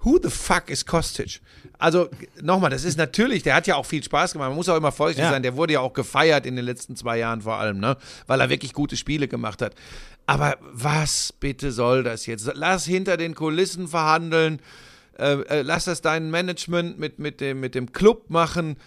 Who 0.01 0.19
the 0.23 0.29
fuck 0.29 0.69
is 0.69 0.85
Kostic? 0.85 1.41
Also 1.79 2.09
nochmal, 2.41 2.69
das 2.71 2.83
ist 2.83 2.97
natürlich, 2.97 3.43
der 3.43 3.55
hat 3.55 3.67
ja 3.67 3.75
auch 3.75 3.85
viel 3.85 4.03
Spaß 4.03 4.33
gemacht. 4.33 4.49
Man 4.49 4.55
muss 4.55 4.69
auch 4.69 4.77
immer 4.77 4.91
vorsichtig 4.91 5.23
Ja. 5.25 5.31
sein. 5.31 5.43
Der 5.43 5.55
wurde 5.55 5.73
ja 5.73 5.79
auch 5.81 5.93
gefeiert 5.93 6.45
in 6.45 6.55
den 6.55 6.65
letzten 6.65 6.95
zwei 6.95 7.17
Jahren 7.17 7.41
vor 7.41 7.57
allem, 7.57 7.79
ne? 7.79 7.97
weil 8.25 8.41
er 8.41 8.49
wirklich 8.49 8.73
gute 8.73 8.97
Spiele 8.97 9.27
gemacht 9.27 9.61
hat. 9.61 9.75
Aber 10.25 10.57
was 10.61 11.31
bitte 11.33 11.71
soll 11.71 12.03
das 12.03 12.25
jetzt? 12.25 12.49
Lass 12.55 12.85
hinter 12.85 13.15
den 13.17 13.35
Kulissen 13.35 13.87
verhandeln. 13.87 14.59
Äh, 15.17 15.33
äh, 15.43 15.61
lass 15.61 15.85
das 15.85 16.01
dein 16.01 16.29
Management 16.31 16.99
mit, 16.99 17.17
mit, 17.19 17.41
dem, 17.41 17.59
mit 17.59 17.75
dem 17.75 17.91
Club 17.91 18.29
machen. 18.29 18.77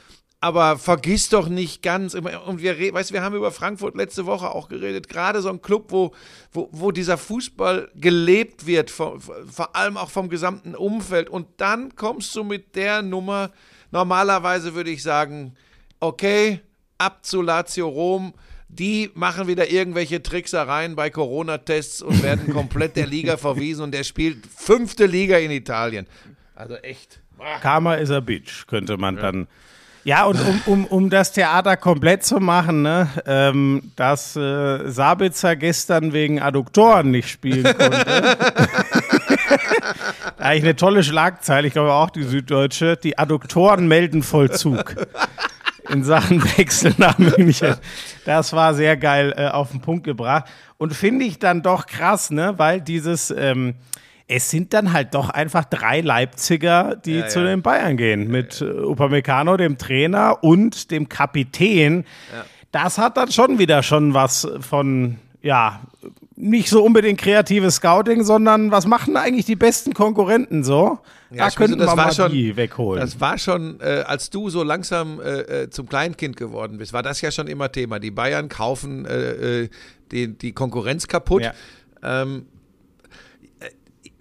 Aber 0.43 0.79
vergiss 0.79 1.29
doch 1.29 1.51
nicht 1.51 1.83
ganz, 1.83 2.15
und 2.15 2.63
wir, 2.63 2.95
weißt, 2.95 3.13
wir 3.13 3.23
haben 3.23 3.37
über 3.37 3.53
Frankfurt 3.53 3.95
letzte 3.95 4.25
Woche 4.25 4.51
auch 4.51 4.69
geredet, 4.69 5.09
gerade 5.09 5.43
so 5.43 5.51
ein 5.51 5.61
Club, 5.61 5.93
wo, 5.93 6.13
wo, 6.51 6.71
wo 6.73 6.93
dieser 6.93 7.19
Fußball 7.19 7.91
gelebt 7.95 8.67
wird, 8.67 8.91
vor, 8.91 9.21
vor 9.21 9.77
allem 9.77 9.99
auch 9.99 10.09
vom 10.09 10.31
gesamten 10.31 10.75
Umfeld. 10.75 11.29
Und 11.29 11.47
dann 11.59 11.95
kommst 11.95 12.35
du 12.35 12.43
mit 12.43 12.75
der 12.75 13.03
Nummer, 13.03 13.51
normalerweise 13.91 14.75
würde 14.75 14.91
ich 14.91 15.03
sagen, 15.03 15.57
okay, 16.01 16.61
ab 16.97 17.27
zu 17.27 17.43
Lazio 17.43 17.89
Rom, 17.89 18.33
die 18.69 19.11
machen 19.15 19.47
wieder 19.47 19.71
irgendwelche 19.71 20.23
Tricksereien 20.23 20.97
bei 20.97 21.11
Corona-Tests 21.11 22.01
und 22.01 22.23
werden 22.23 22.51
komplett 22.53 22.97
der 22.97 23.07
Liga 23.07 23.37
verwiesen 23.37 23.83
und 23.83 23.93
der 23.93 24.05
spielt 24.05 24.47
fünfte 24.47 25.05
Liga 25.05 25.37
in 25.37 25.51
Italien. 25.51 26.07
Also 26.55 26.77
echt. 26.77 27.21
Karma 27.61 27.95
is 27.95 28.11
a 28.11 28.21
bitch, 28.21 28.67
könnte 28.67 28.97
man 28.97 29.17
dann. 29.17 29.49
Ja, 30.05 30.25
und 30.25 30.41
um, 30.41 30.63
um, 30.67 30.85
um 30.87 31.11
das 31.11 31.33
Theater 31.33 31.77
komplett 31.77 32.25
zu 32.25 32.41
machen, 32.41 32.83
ne, 32.83 33.09
ähm, 33.27 33.93
dass 33.97 34.35
äh, 34.35 34.89
Sabitzer 34.89 35.57
gestern 35.57 36.13
wegen 36.13 36.41
Adduktoren 36.41 37.11
nicht 37.11 37.29
spielen 37.29 37.65
konnte. 37.65 38.39
Eigentlich 40.39 40.65
eine 40.65 40.77
tolle 40.77 41.05
Schlagzeile, 41.05 41.67
ich 41.67 41.75
glaube 41.75 41.93
auch 41.93 42.11
die 42.11 42.23
Süddeutsche. 42.23 42.97
Die 42.97 43.19
Adduktoren 43.19 43.89
melden 43.89 44.23
Vollzug. 44.23 44.95
in 45.91 46.05
Sachen 46.05 46.43
Wechsel 46.57 46.95
nach 46.99 47.19
München. 47.19 47.75
Das 48.25 48.53
war 48.53 48.75
sehr 48.75 48.97
geil 48.97 49.35
äh, 49.37 49.49
auf 49.49 49.73
den 49.73 49.81
Punkt 49.81 50.05
gebracht. 50.05 50.45
Und 50.79 50.95
finde 50.95 51.25
ich 51.25 51.39
dann 51.39 51.63
doch 51.63 51.87
krass, 51.87 52.31
ne? 52.31 52.55
Weil 52.57 52.81
dieses, 52.81 53.31
ähm, 53.37 53.75
es 54.31 54.49
sind 54.49 54.73
dann 54.75 54.93
halt 54.93 55.15
doch 55.15 55.29
einfach 55.29 55.65
drei 55.65 56.01
Leipziger, 56.03 56.97
die 56.97 57.17
Ja, 57.19 57.27
zu 57.29 57.41
ja. 57.41 57.47
den 57.47 57.63
Bayern 57.63 57.97
gehen. 57.97 58.29
Mit 58.29 58.61
äh, 58.61 58.65
Upamecano, 58.65 59.57
dem 59.57 59.77
Trainer 59.77 60.39
und 60.43 60.91
dem 60.91 61.09
Kapitän. 61.09 62.05
Das 62.73 62.99
hat 62.99 63.17
dann 63.17 63.33
schon 63.33 63.59
wieder 63.59 63.83
schon 63.83 64.15
was 64.15 64.47
von, 64.61 65.19
ja, 65.43 65.81
nicht 66.37 66.71
so 66.71 66.83
unbedingt 66.85 67.21
kreatives 67.21 67.75
Scouting, 67.77 68.23
sondern 68.23 68.71
was 68.71 68.87
machen 68.87 69.17
eigentlich 69.17 69.45
die 69.47 69.57
besten 69.57 69.93
Konkurrenten 69.95 70.63
so? 70.65 71.01
Ja, 71.33 71.49
da 71.49 71.51
könnten 71.51 71.79
das 71.79 71.89
wir 71.91 71.97
mal 71.97 72.13
schon- 72.13 72.33
die 72.33 72.57
wegholen. 72.57 73.01
Das 73.01 73.21
war 73.21 73.37
schon, 73.37 73.79
äh, 73.81 74.05
als 74.07 74.31
du 74.31 74.49
so 74.49 74.63
langsam 74.63 75.21
äh, 75.21 75.41
äh, 75.65 75.71
zum 75.71 75.89
Kleinkind 75.89 76.37
geworden 76.37 76.79
bist, 76.79 76.93
war 76.93 77.03
das 77.03 77.21
ja 77.21 77.31
schon 77.31 77.47
immer 77.49 77.71
Thema. 77.73 77.99
Die 77.99 78.11
Bayern 78.11 78.49
kaufen 78.49 79.05
äh, 79.07 79.63
äh, 79.65 79.69
die, 80.13 80.29
die 80.39 80.53
Konkurrenz 80.53 81.09
kaputt. 81.09 81.43
Ja. 81.43 81.53
Ähm, 82.03 82.47
äh, 82.47 82.60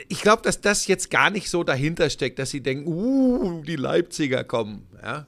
ich 0.10 0.22
glaube, 0.22 0.42
dass 0.42 0.60
das 0.60 0.88
jetzt 0.88 1.10
gar 1.12 1.30
nicht 1.30 1.50
so 1.50 1.64
dahinter 1.64 2.10
steckt, 2.10 2.40
dass 2.40 2.50
sie 2.50 2.62
denken, 2.62 2.88
uh, 2.88 3.62
die 3.64 3.76
Leipziger 3.76 4.44
kommen. 4.44 4.88
Ja? 5.02 5.28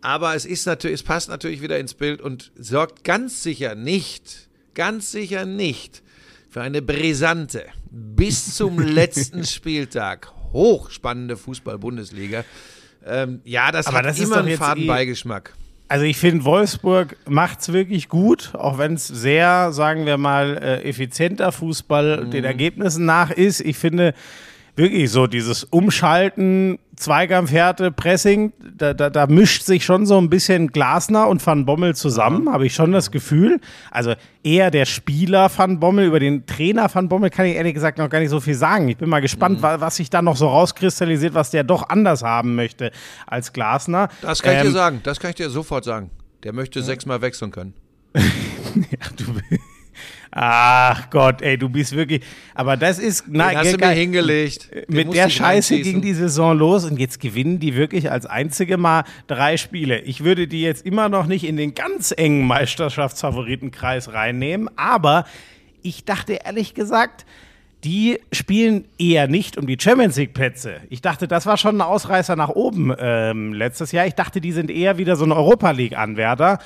Aber 0.00 0.34
es 0.34 0.46
ist 0.46 0.64
natürlich, 0.64 0.94
es 1.00 1.02
passt 1.02 1.28
natürlich 1.28 1.60
wieder 1.60 1.78
ins 1.78 1.94
Bild 1.94 2.22
und 2.22 2.52
sorgt 2.56 3.04
ganz 3.04 3.42
sicher 3.42 3.74
nicht, 3.74 4.48
ganz 4.74 5.10
sicher 5.12 5.44
nicht 5.44 6.02
für 6.48 6.62
eine 6.62 6.82
brisante, 6.82 7.66
bis 7.90 8.54
zum 8.54 8.78
letzten 8.80 9.44
Spieltag 9.44 10.32
hochspannende 10.52 11.36
Fußball-Bundesliga. 11.36 12.44
Ähm, 13.04 13.40
ja, 13.44 13.72
das 13.72 13.86
Aber 13.88 13.98
hat 13.98 14.06
das 14.06 14.18
ist 14.18 14.26
immer 14.26 14.38
einen 14.38 14.48
jetzt 14.48 14.58
faden 14.58 14.84
eh- 14.84 14.86
Beigeschmack. 14.86 15.54
Also 15.88 16.04
ich 16.06 16.16
finde, 16.16 16.44
Wolfsburg 16.44 17.16
macht's 17.28 17.72
wirklich 17.72 18.08
gut, 18.08 18.54
auch 18.54 18.78
wenn 18.78 18.94
es 18.94 19.06
sehr, 19.06 19.72
sagen 19.72 20.06
wir 20.06 20.16
mal, 20.16 20.56
äh, 20.56 20.88
effizienter 20.88 21.52
Fußball 21.52 22.30
den 22.30 22.44
Ergebnissen 22.44 23.04
nach 23.04 23.30
ist. 23.30 23.60
Ich 23.60 23.76
finde 23.76 24.14
wirklich 24.76 25.10
so 25.10 25.26
dieses 25.26 25.64
Umschalten, 25.64 26.78
Zweikampfhärte, 26.96 27.90
Pressing, 27.90 28.52
da, 28.76 28.94
da, 28.94 29.10
da 29.10 29.26
mischt 29.26 29.62
sich 29.64 29.84
schon 29.84 30.06
so 30.06 30.18
ein 30.18 30.30
bisschen 30.30 30.68
Glasner 30.68 31.26
und 31.28 31.44
Van 31.44 31.64
Bommel 31.66 31.94
zusammen, 31.96 32.50
habe 32.52 32.66
ich 32.66 32.74
schon 32.74 32.92
das 32.92 33.10
Gefühl. 33.10 33.60
Also 33.90 34.14
eher 34.44 34.70
der 34.70 34.84
Spieler 34.86 35.50
Van 35.54 35.80
Bommel, 35.80 36.06
über 36.06 36.20
den 36.20 36.46
Trainer 36.46 36.88
Van 36.94 37.08
Bommel 37.08 37.30
kann 37.30 37.46
ich 37.46 37.56
ehrlich 37.56 37.74
gesagt 37.74 37.98
noch 37.98 38.08
gar 38.08 38.20
nicht 38.20 38.30
so 38.30 38.40
viel 38.40 38.54
sagen. 38.54 38.88
Ich 38.88 38.96
bin 38.98 39.08
mal 39.08 39.20
gespannt, 39.20 39.62
wa- 39.62 39.80
was 39.80 39.96
sich 39.96 40.10
da 40.10 40.22
noch 40.22 40.36
so 40.36 40.46
rauskristallisiert, 40.48 41.34
was 41.34 41.50
der 41.50 41.64
doch 41.64 41.88
anders 41.88 42.22
haben 42.22 42.54
möchte 42.54 42.92
als 43.26 43.52
Glasner. 43.52 44.08
Das 44.20 44.42
kann 44.42 44.54
ich 44.56 44.60
dir 44.62 44.68
Ähm, 44.68 44.72
sagen, 44.74 45.00
das 45.02 45.18
kann 45.18 45.30
ich 45.30 45.36
dir 45.36 45.50
sofort 45.50 45.84
sagen. 45.84 46.10
Der 46.44 46.52
möchte 46.52 46.82
sechsmal 46.82 47.20
wechseln 47.20 47.50
können. 47.50 47.74
Ach 50.34 51.10
Gott, 51.10 51.42
ey, 51.42 51.58
du 51.58 51.68
bist 51.68 51.94
wirklich. 51.94 52.22
Aber 52.54 52.78
das 52.78 52.98
ist. 52.98 53.26
Den 53.26 53.34
Nein, 53.34 53.56
hast 53.58 53.74
du 53.74 53.76
mir 53.76 53.92
hingelegt. 53.92 54.70
Den 54.72 54.84
mit 54.88 55.14
der 55.14 55.28
Scheiße 55.28 55.78
ging 55.80 56.00
die 56.00 56.14
Saison 56.14 56.56
los 56.56 56.86
und 56.86 56.98
jetzt 56.98 57.20
gewinnen 57.20 57.60
die 57.60 57.76
wirklich 57.76 58.10
als 58.10 58.24
einzige 58.24 58.78
Mal 58.78 59.04
drei 59.26 59.58
Spiele. 59.58 60.00
Ich 60.00 60.24
würde 60.24 60.48
die 60.48 60.62
jetzt 60.62 60.86
immer 60.86 61.10
noch 61.10 61.26
nicht 61.26 61.44
in 61.44 61.58
den 61.58 61.74
ganz 61.74 62.14
engen 62.16 62.46
Meisterschaftsfavoritenkreis 62.46 64.14
reinnehmen, 64.14 64.70
aber 64.76 65.26
ich 65.82 66.06
dachte 66.06 66.38
ehrlich 66.44 66.72
gesagt, 66.72 67.26
die 67.84 68.18
spielen 68.30 68.86
eher 68.98 69.28
nicht 69.28 69.58
um 69.58 69.66
die 69.66 69.76
Champions 69.78 70.16
League 70.16 70.32
Plätze. 70.32 70.76
Ich 70.88 71.02
dachte, 71.02 71.28
das 71.28 71.44
war 71.44 71.58
schon 71.58 71.76
ein 71.76 71.82
Ausreißer 71.82 72.36
nach 72.36 72.50
oben 72.50 72.94
ähm, 72.98 73.52
letztes 73.52 73.92
Jahr. 73.92 74.06
Ich 74.06 74.14
dachte, 74.14 74.40
die 74.40 74.52
sind 74.52 74.70
eher 74.70 74.96
wieder 74.96 75.16
so 75.16 75.24
ein 75.24 75.32
Europa 75.32 75.72
League 75.72 75.98
Anwärter. 75.98 76.58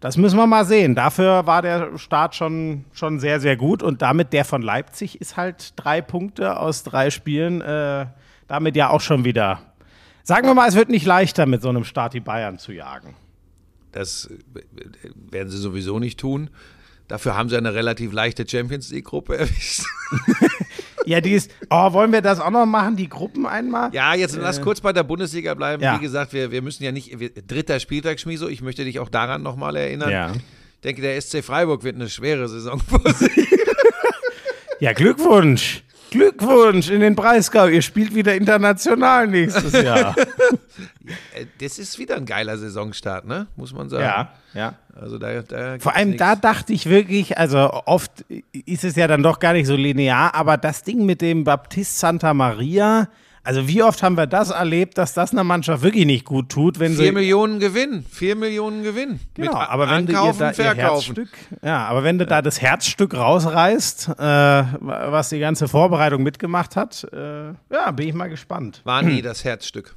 Das 0.00 0.16
müssen 0.16 0.36
wir 0.36 0.46
mal 0.46 0.64
sehen. 0.64 0.94
Dafür 0.94 1.46
war 1.46 1.60
der 1.60 1.98
Start 1.98 2.36
schon, 2.36 2.84
schon 2.92 3.18
sehr, 3.18 3.40
sehr 3.40 3.56
gut. 3.56 3.82
Und 3.82 4.00
damit 4.00 4.32
der 4.32 4.44
von 4.44 4.62
Leipzig 4.62 5.20
ist 5.20 5.36
halt 5.36 5.72
drei 5.76 6.00
Punkte 6.00 6.58
aus 6.58 6.84
drei 6.84 7.10
Spielen. 7.10 7.60
Äh, 7.60 8.06
damit 8.46 8.76
ja 8.76 8.90
auch 8.90 9.00
schon 9.00 9.24
wieder. 9.24 9.60
Sagen 10.22 10.46
wir 10.46 10.54
mal, 10.54 10.68
es 10.68 10.74
wird 10.74 10.88
nicht 10.88 11.06
leichter, 11.06 11.46
mit 11.46 11.62
so 11.62 11.68
einem 11.68 11.84
Start 11.84 12.14
die 12.14 12.20
Bayern 12.20 12.58
zu 12.58 12.72
jagen. 12.72 13.14
Das 13.92 14.30
äh, 14.54 14.60
werden 15.30 15.48
sie 15.48 15.58
sowieso 15.58 15.98
nicht 15.98 16.18
tun. 16.18 16.50
Dafür 17.08 17.36
haben 17.36 17.48
sie 17.48 17.56
eine 17.56 17.74
relativ 17.74 18.12
leichte 18.12 18.46
Champions 18.48 18.90
League-Gruppe 18.90 19.38
erwischt. 19.38 19.82
Ja, 21.06 21.22
die 21.22 21.32
ist. 21.32 21.50
Oh, 21.70 21.92
wollen 21.94 22.12
wir 22.12 22.20
das 22.20 22.38
auch 22.38 22.50
noch 22.50 22.66
machen, 22.66 22.96
die 22.96 23.08
Gruppen 23.08 23.46
einmal? 23.46 23.92
Ja, 23.94 24.14
jetzt 24.14 24.36
lass 24.36 24.60
kurz 24.60 24.82
bei 24.82 24.92
der 24.92 25.04
Bundesliga 25.04 25.54
bleiben. 25.54 25.82
ja. 25.82 25.96
Wie 25.98 26.02
gesagt, 26.02 26.34
wir, 26.34 26.50
wir 26.50 26.60
müssen 26.60 26.84
ja 26.84 26.92
nicht. 26.92 27.18
Wir, 27.18 27.30
dritter 27.30 27.80
Spieltag, 27.80 28.20
Schmiso, 28.20 28.46
ich 28.46 28.60
möchte 28.60 28.84
dich 28.84 28.98
auch 28.98 29.08
daran 29.08 29.42
nochmal 29.42 29.74
erinnern. 29.76 30.10
Ja. 30.10 30.32
Ich 30.32 30.80
denke, 30.84 31.00
der 31.00 31.18
SC 31.20 31.42
Freiburg 31.42 31.82
wird 31.82 31.94
eine 31.96 32.10
schwere 32.10 32.46
Saison 32.48 32.78
vor 32.86 33.00
sich. 33.14 33.48
Ja, 34.80 34.92
Glückwunsch. 34.92 35.82
Glückwunsch 36.10 36.90
in 36.90 37.00
den 37.00 37.14
Breisgau. 37.14 37.66
Ihr 37.66 37.82
spielt 37.82 38.14
wieder 38.14 38.34
international 38.34 39.26
nächstes 39.26 39.72
Jahr. 39.72 40.14
Äh, 41.34 41.46
Das 41.60 41.78
ist 41.78 41.98
wieder 41.98 42.16
ein 42.16 42.26
geiler 42.26 42.56
Saisonstart, 42.58 43.26
ne? 43.26 43.46
Muss 43.56 43.72
man 43.72 43.88
sagen. 43.88 44.04
ja, 44.04 44.32
ja. 44.54 44.74
Also 45.00 45.18
da, 45.18 45.42
da 45.42 45.78
Vor 45.78 45.94
allem 45.94 46.08
nichts. 46.10 46.18
da 46.20 46.34
dachte 46.36 46.72
ich 46.72 46.86
wirklich, 46.86 47.38
also 47.38 47.58
oft 47.86 48.10
ist 48.66 48.84
es 48.84 48.96
ja 48.96 49.06
dann 49.06 49.22
doch 49.22 49.38
gar 49.38 49.52
nicht 49.52 49.66
so 49.66 49.76
linear, 49.76 50.34
aber 50.34 50.56
das 50.56 50.82
Ding 50.82 51.06
mit 51.06 51.20
dem 51.22 51.44
Baptist 51.44 51.98
Santa 52.00 52.34
Maria, 52.34 53.08
also 53.48 53.66
wie 53.66 53.82
oft 53.82 54.02
haben 54.02 54.14
wir 54.18 54.26
das 54.26 54.50
erlebt, 54.50 54.98
dass 54.98 55.14
das 55.14 55.32
einer 55.32 55.42
Mannschaft 55.42 55.82
wirklich 55.82 56.04
nicht 56.04 56.26
gut 56.26 56.50
tut, 56.50 56.78
wenn 56.78 56.94
Vier 56.94 57.06
sie 57.06 57.12
Millionen 57.12 57.58
Gewinn. 57.60 58.04
Vier 58.04 58.36
Millionen 58.36 58.82
Gewinn. 58.82 59.20
Genau, 59.32 59.58
Mit 59.58 59.70
aber 59.70 59.88
wenn 59.88 60.04
du 60.04 60.12
ihr 60.12 60.18
Ankaufen, 60.20 60.52
da 60.54 60.64
ihr. 60.64 60.74
Herzstück, 60.74 61.28
ja, 61.62 61.86
aber 61.86 62.04
wenn 62.04 62.18
du 62.18 62.26
da 62.26 62.42
das 62.42 62.60
Herzstück 62.60 63.14
rausreißt, 63.14 64.10
äh, 64.18 64.22
was 64.82 65.30
die 65.30 65.38
ganze 65.38 65.66
Vorbereitung 65.66 66.22
mitgemacht 66.22 66.76
hat, 66.76 67.06
äh, 67.10 67.46
ja, 67.72 67.90
bin 67.92 68.08
ich 68.08 68.12
mal 68.14 68.28
gespannt. 68.28 68.82
War 68.84 69.00
nie 69.00 69.22
das 69.22 69.44
Herzstück. 69.44 69.96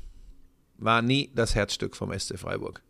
War 0.78 1.02
nie 1.02 1.30
das 1.36 1.54
Herzstück 1.54 1.98
vom 1.98 2.18
SC 2.18 2.40
Freiburg. 2.40 2.82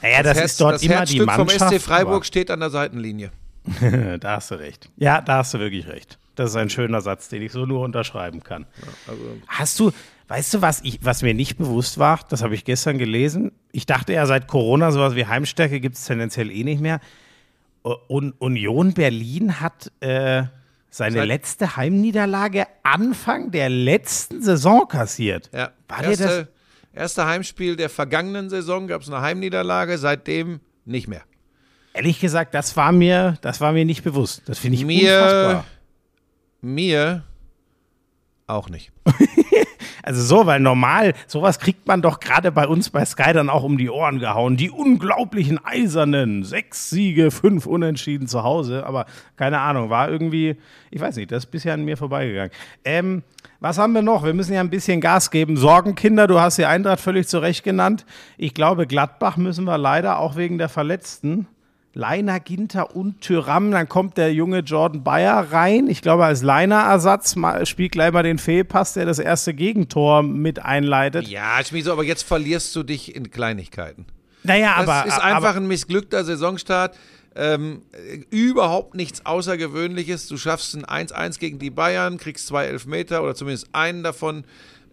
Naja, 0.00 0.22
das, 0.22 0.38
Herz- 0.38 0.52
ist 0.52 0.60
dort 0.62 0.74
das 0.76 0.82
immer 0.84 0.94
Herzstück 0.94 1.20
die 1.20 1.26
Mannschaft. 1.26 1.58
vom 1.58 1.68
SC 1.78 1.82
Freiburg 1.82 2.24
steht 2.24 2.50
an 2.50 2.60
der 2.60 2.70
Seitenlinie. 2.70 3.30
da 4.20 4.36
hast 4.36 4.50
du 4.52 4.54
recht. 4.54 4.88
Ja, 4.96 5.20
da 5.20 5.36
hast 5.36 5.52
du 5.52 5.58
wirklich 5.58 5.86
recht. 5.86 6.18
Das 6.34 6.50
ist 6.50 6.56
ein 6.56 6.70
schöner 6.70 7.00
Satz, 7.02 7.28
den 7.28 7.42
ich 7.42 7.52
so 7.52 7.66
nur 7.66 7.80
unterschreiben 7.80 8.42
kann. 8.42 8.66
also 9.06 9.20
Hast 9.48 9.78
du, 9.80 9.92
weißt 10.28 10.54
du, 10.54 10.62
was, 10.62 10.80
ich, 10.82 10.98
was 11.02 11.22
mir 11.22 11.34
nicht 11.34 11.58
bewusst 11.58 11.98
war? 11.98 12.20
Das 12.30 12.42
habe 12.42 12.54
ich 12.54 12.64
gestern 12.64 12.96
gelesen. 12.98 13.52
Ich 13.72 13.84
dachte 13.86 14.12
ja, 14.14 14.24
seit 14.26 14.48
Corona 14.48 14.90
sowas 14.92 15.14
wie 15.14 15.26
Heimstärke 15.26 15.78
gibt 15.80 15.96
es 15.96 16.04
tendenziell 16.06 16.50
eh 16.50 16.64
nicht 16.64 16.80
mehr. 16.80 17.00
Un 18.08 18.32
Union 18.38 18.94
Berlin 18.94 19.60
hat 19.60 19.90
äh, 20.00 20.44
seine 20.88 21.16
Seit- 21.18 21.26
letzte 21.28 21.76
Heimniederlage 21.76 22.66
Anfang 22.84 23.50
der 23.50 23.68
letzten 23.68 24.40
Saison 24.42 24.86
kassiert. 24.86 25.50
Ja. 25.52 25.72
War 25.88 25.98
dir 26.02 26.10
das, 26.10 26.20
Erste, 26.20 26.48
erste 26.92 27.26
Heimspiel 27.26 27.74
der 27.76 27.90
vergangenen 27.90 28.50
Saison 28.50 28.86
gab 28.86 29.02
es 29.02 29.08
eine 29.08 29.20
Heimniederlage, 29.20 29.98
seitdem 29.98 30.60
nicht 30.84 31.08
mehr. 31.08 31.22
ehrlich 31.92 32.20
gesagt, 32.20 32.54
das 32.54 32.76
war 32.76 32.92
mir, 32.92 33.36
das 33.42 33.60
war 33.60 33.72
mir 33.72 33.84
nicht 33.84 34.04
bewusst. 34.04 34.42
Das 34.46 34.58
finde 34.60 34.76
ich 34.78 34.84
Mir- 34.84 35.12
unfassbar. 35.18 35.64
Mir 36.62 37.24
auch 38.46 38.68
nicht. 38.68 38.92
Also 40.02 40.20
so, 40.20 40.46
weil 40.46 40.58
normal, 40.58 41.14
sowas 41.28 41.60
kriegt 41.60 41.86
man 41.86 42.02
doch 42.02 42.18
gerade 42.18 42.50
bei 42.50 42.66
uns 42.66 42.90
bei 42.90 43.04
Sky 43.04 43.32
dann 43.32 43.48
auch 43.48 43.62
um 43.62 43.78
die 43.78 43.88
Ohren 43.88 44.18
gehauen. 44.18 44.56
Die 44.56 44.70
unglaublichen 44.70 45.64
Eisernen, 45.64 46.42
sechs 46.42 46.90
Siege, 46.90 47.30
fünf 47.30 47.66
Unentschieden 47.66 48.26
zu 48.26 48.42
Hause. 48.42 48.84
Aber 48.84 49.06
keine 49.36 49.60
Ahnung, 49.60 49.90
war 49.90 50.10
irgendwie, 50.10 50.56
ich 50.90 51.00
weiß 51.00 51.16
nicht, 51.16 51.30
das 51.30 51.44
ist 51.44 51.50
bisher 51.50 51.74
an 51.74 51.84
mir 51.84 51.96
vorbeigegangen. 51.96 52.50
Ähm, 52.84 53.22
was 53.60 53.78
haben 53.78 53.92
wir 53.92 54.02
noch? 54.02 54.24
Wir 54.24 54.34
müssen 54.34 54.54
ja 54.54 54.60
ein 54.60 54.70
bisschen 54.70 55.00
Gas 55.00 55.30
geben. 55.30 55.56
Sorgenkinder, 55.56 56.26
du 56.26 56.40
hast 56.40 56.58
die 56.58 56.66
Eintracht 56.66 57.00
völlig 57.00 57.28
zu 57.28 57.38
Recht 57.38 57.62
genannt. 57.62 58.04
Ich 58.36 58.54
glaube, 58.54 58.88
Gladbach 58.88 59.36
müssen 59.36 59.64
wir 59.64 59.78
leider 59.78 60.18
auch 60.18 60.34
wegen 60.34 60.58
der 60.58 60.68
Verletzten. 60.68 61.46
Leiner, 61.94 62.40
Ginter 62.40 62.96
und 62.96 63.20
Tyram. 63.20 63.70
Dann 63.70 63.88
kommt 63.88 64.16
der 64.16 64.32
junge 64.32 64.60
Jordan 64.60 65.02
Bayer 65.02 65.52
rein. 65.52 65.88
Ich 65.88 66.00
glaube, 66.02 66.24
als 66.24 66.42
Leiner-Ersatz 66.42 67.36
spielt 67.64 67.92
gleich 67.92 68.12
mal 68.12 68.22
den 68.22 68.38
Fehlpass, 68.38 68.94
der 68.94 69.04
das 69.04 69.18
erste 69.18 69.52
Gegentor 69.54 70.22
mit 70.22 70.64
einleitet. 70.64 71.28
Ja, 71.28 71.62
Schmieso, 71.64 71.92
aber 71.92 72.04
jetzt 72.04 72.22
verlierst 72.22 72.74
du 72.76 72.82
dich 72.82 73.14
in 73.14 73.30
Kleinigkeiten. 73.30 74.06
Naja, 74.42 74.76
Das 74.78 74.88
aber. 74.88 75.08
ist 75.08 75.14
aber, 75.14 75.24
einfach 75.24 75.56
ein 75.56 75.66
missglückter 75.66 76.24
Saisonstart. 76.24 76.96
Ähm, 77.34 77.82
äh, 77.92 78.16
überhaupt 78.30 78.94
nichts 78.94 79.24
Außergewöhnliches. 79.24 80.28
Du 80.28 80.36
schaffst 80.36 80.74
ein 80.74 80.84
1-1 80.84 81.38
gegen 81.38 81.58
die 81.58 81.70
Bayern, 81.70 82.18
kriegst 82.18 82.46
zwei 82.46 82.66
Elfmeter 82.66 83.22
oder 83.22 83.34
zumindest 83.34 83.68
einen 83.72 84.02
davon. 84.02 84.44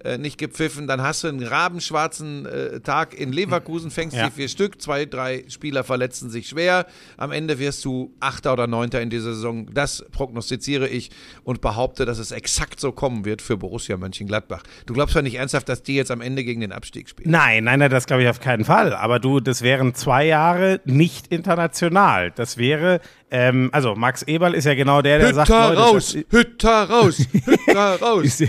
Äh, 0.03 0.17
nicht 0.17 0.37
gepfiffen, 0.37 0.87
dann 0.87 1.01
hast 1.01 1.23
du 1.23 1.27
einen 1.27 1.43
rabenschwarzen 1.43 2.45
äh, 2.45 2.79
Tag 2.81 3.13
in 3.13 3.31
Leverkusen, 3.31 3.91
fängst 3.91 4.15
Ja. 4.17 4.27
die 4.27 4.31
vier 4.31 4.47
Stück, 4.47 4.81
zwei, 4.81 5.05
drei 5.05 5.43
Spieler 5.49 5.83
verletzen 5.83 6.29
sich 6.29 6.47
schwer. 6.49 6.85
Am 7.17 7.31
Ende 7.31 7.59
wirst 7.59 7.83
du 7.85 8.13
Achter 8.19 8.53
oder 8.53 8.67
Neunter 8.67 9.01
in 9.01 9.09
dieser 9.09 9.33
Saison. 9.33 9.67
Das 9.73 10.05
prognostiziere 10.11 10.87
ich 10.87 11.11
und 11.43 11.61
behaupte, 11.61 12.05
dass 12.05 12.19
es 12.19 12.31
exakt 12.31 12.79
so 12.79 12.91
kommen 12.91 13.25
wird 13.25 13.41
für 13.41 13.57
Borussia 13.57 13.97
Mönchengladbach. 13.97 14.63
Du 14.85 14.93
glaubst 14.93 15.15
ja 15.15 15.21
nicht 15.21 15.35
ernsthaft, 15.35 15.69
dass 15.69 15.83
die 15.83 15.95
jetzt 15.95 16.11
am 16.11 16.21
Ende 16.21 16.43
gegen 16.43 16.61
den 16.61 16.71
Abstieg 16.71 17.09
spielen. 17.09 17.31
Nein, 17.31 17.63
nein, 17.63 17.79
nein, 17.79 17.89
das 17.89 18.05
glaube 18.05 18.23
ich 18.23 18.29
auf 18.29 18.39
keinen 18.39 18.65
Fall. 18.65 18.93
Aber 18.93 19.19
du, 19.19 19.39
das 19.39 19.61
wären 19.61 19.93
zwei 19.95 20.25
Jahre 20.25 20.79
nicht 20.85 21.27
international. 21.27 22.31
Das 22.31 22.57
wäre, 22.57 23.01
ähm, 23.31 23.69
also 23.71 23.95
Max 23.95 24.23
Eberl 24.23 24.53
ist 24.55 24.65
ja 24.65 24.73
genau 24.75 25.01
der, 25.01 25.19
der 25.19 25.33
sagt, 25.33 25.49
Hütter 25.49 25.69
Leute, 25.69 25.81
raus, 25.81 26.13
das- 26.13 26.25
Hütter 26.39 26.89
raus, 26.89 27.17
Hütter 27.45 27.99
raus. 28.01 28.43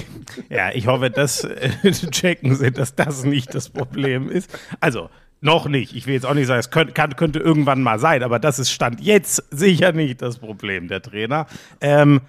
Ja, 0.48 0.70
ich 0.72 0.86
hoffe, 0.86 1.10
dass 1.10 1.44
äh, 1.44 1.70
checken 2.10 2.54
sie, 2.54 2.70
dass 2.72 2.94
das 2.94 3.24
nicht 3.24 3.54
das 3.54 3.68
Problem 3.68 4.30
ist. 4.30 4.50
Also, 4.80 5.10
noch 5.42 5.66
nicht. 5.68 5.94
Ich 5.96 6.06
will 6.06 6.14
jetzt 6.14 6.26
auch 6.26 6.34
nicht 6.34 6.46
sagen, 6.46 6.60
es 6.60 6.70
könnte, 6.70 6.92
kann, 6.92 7.16
könnte 7.16 7.38
irgendwann 7.38 7.82
mal 7.82 7.98
sein, 7.98 8.22
aber 8.22 8.38
das 8.38 8.58
ist 8.58 8.70
Stand 8.70 9.00
jetzt 9.00 9.42
sicher 9.50 9.92
nicht 9.92 10.20
das 10.20 10.38
Problem, 10.38 10.86
der 10.88 11.00
Trainer. 11.00 11.46
Ähm, 11.80 12.20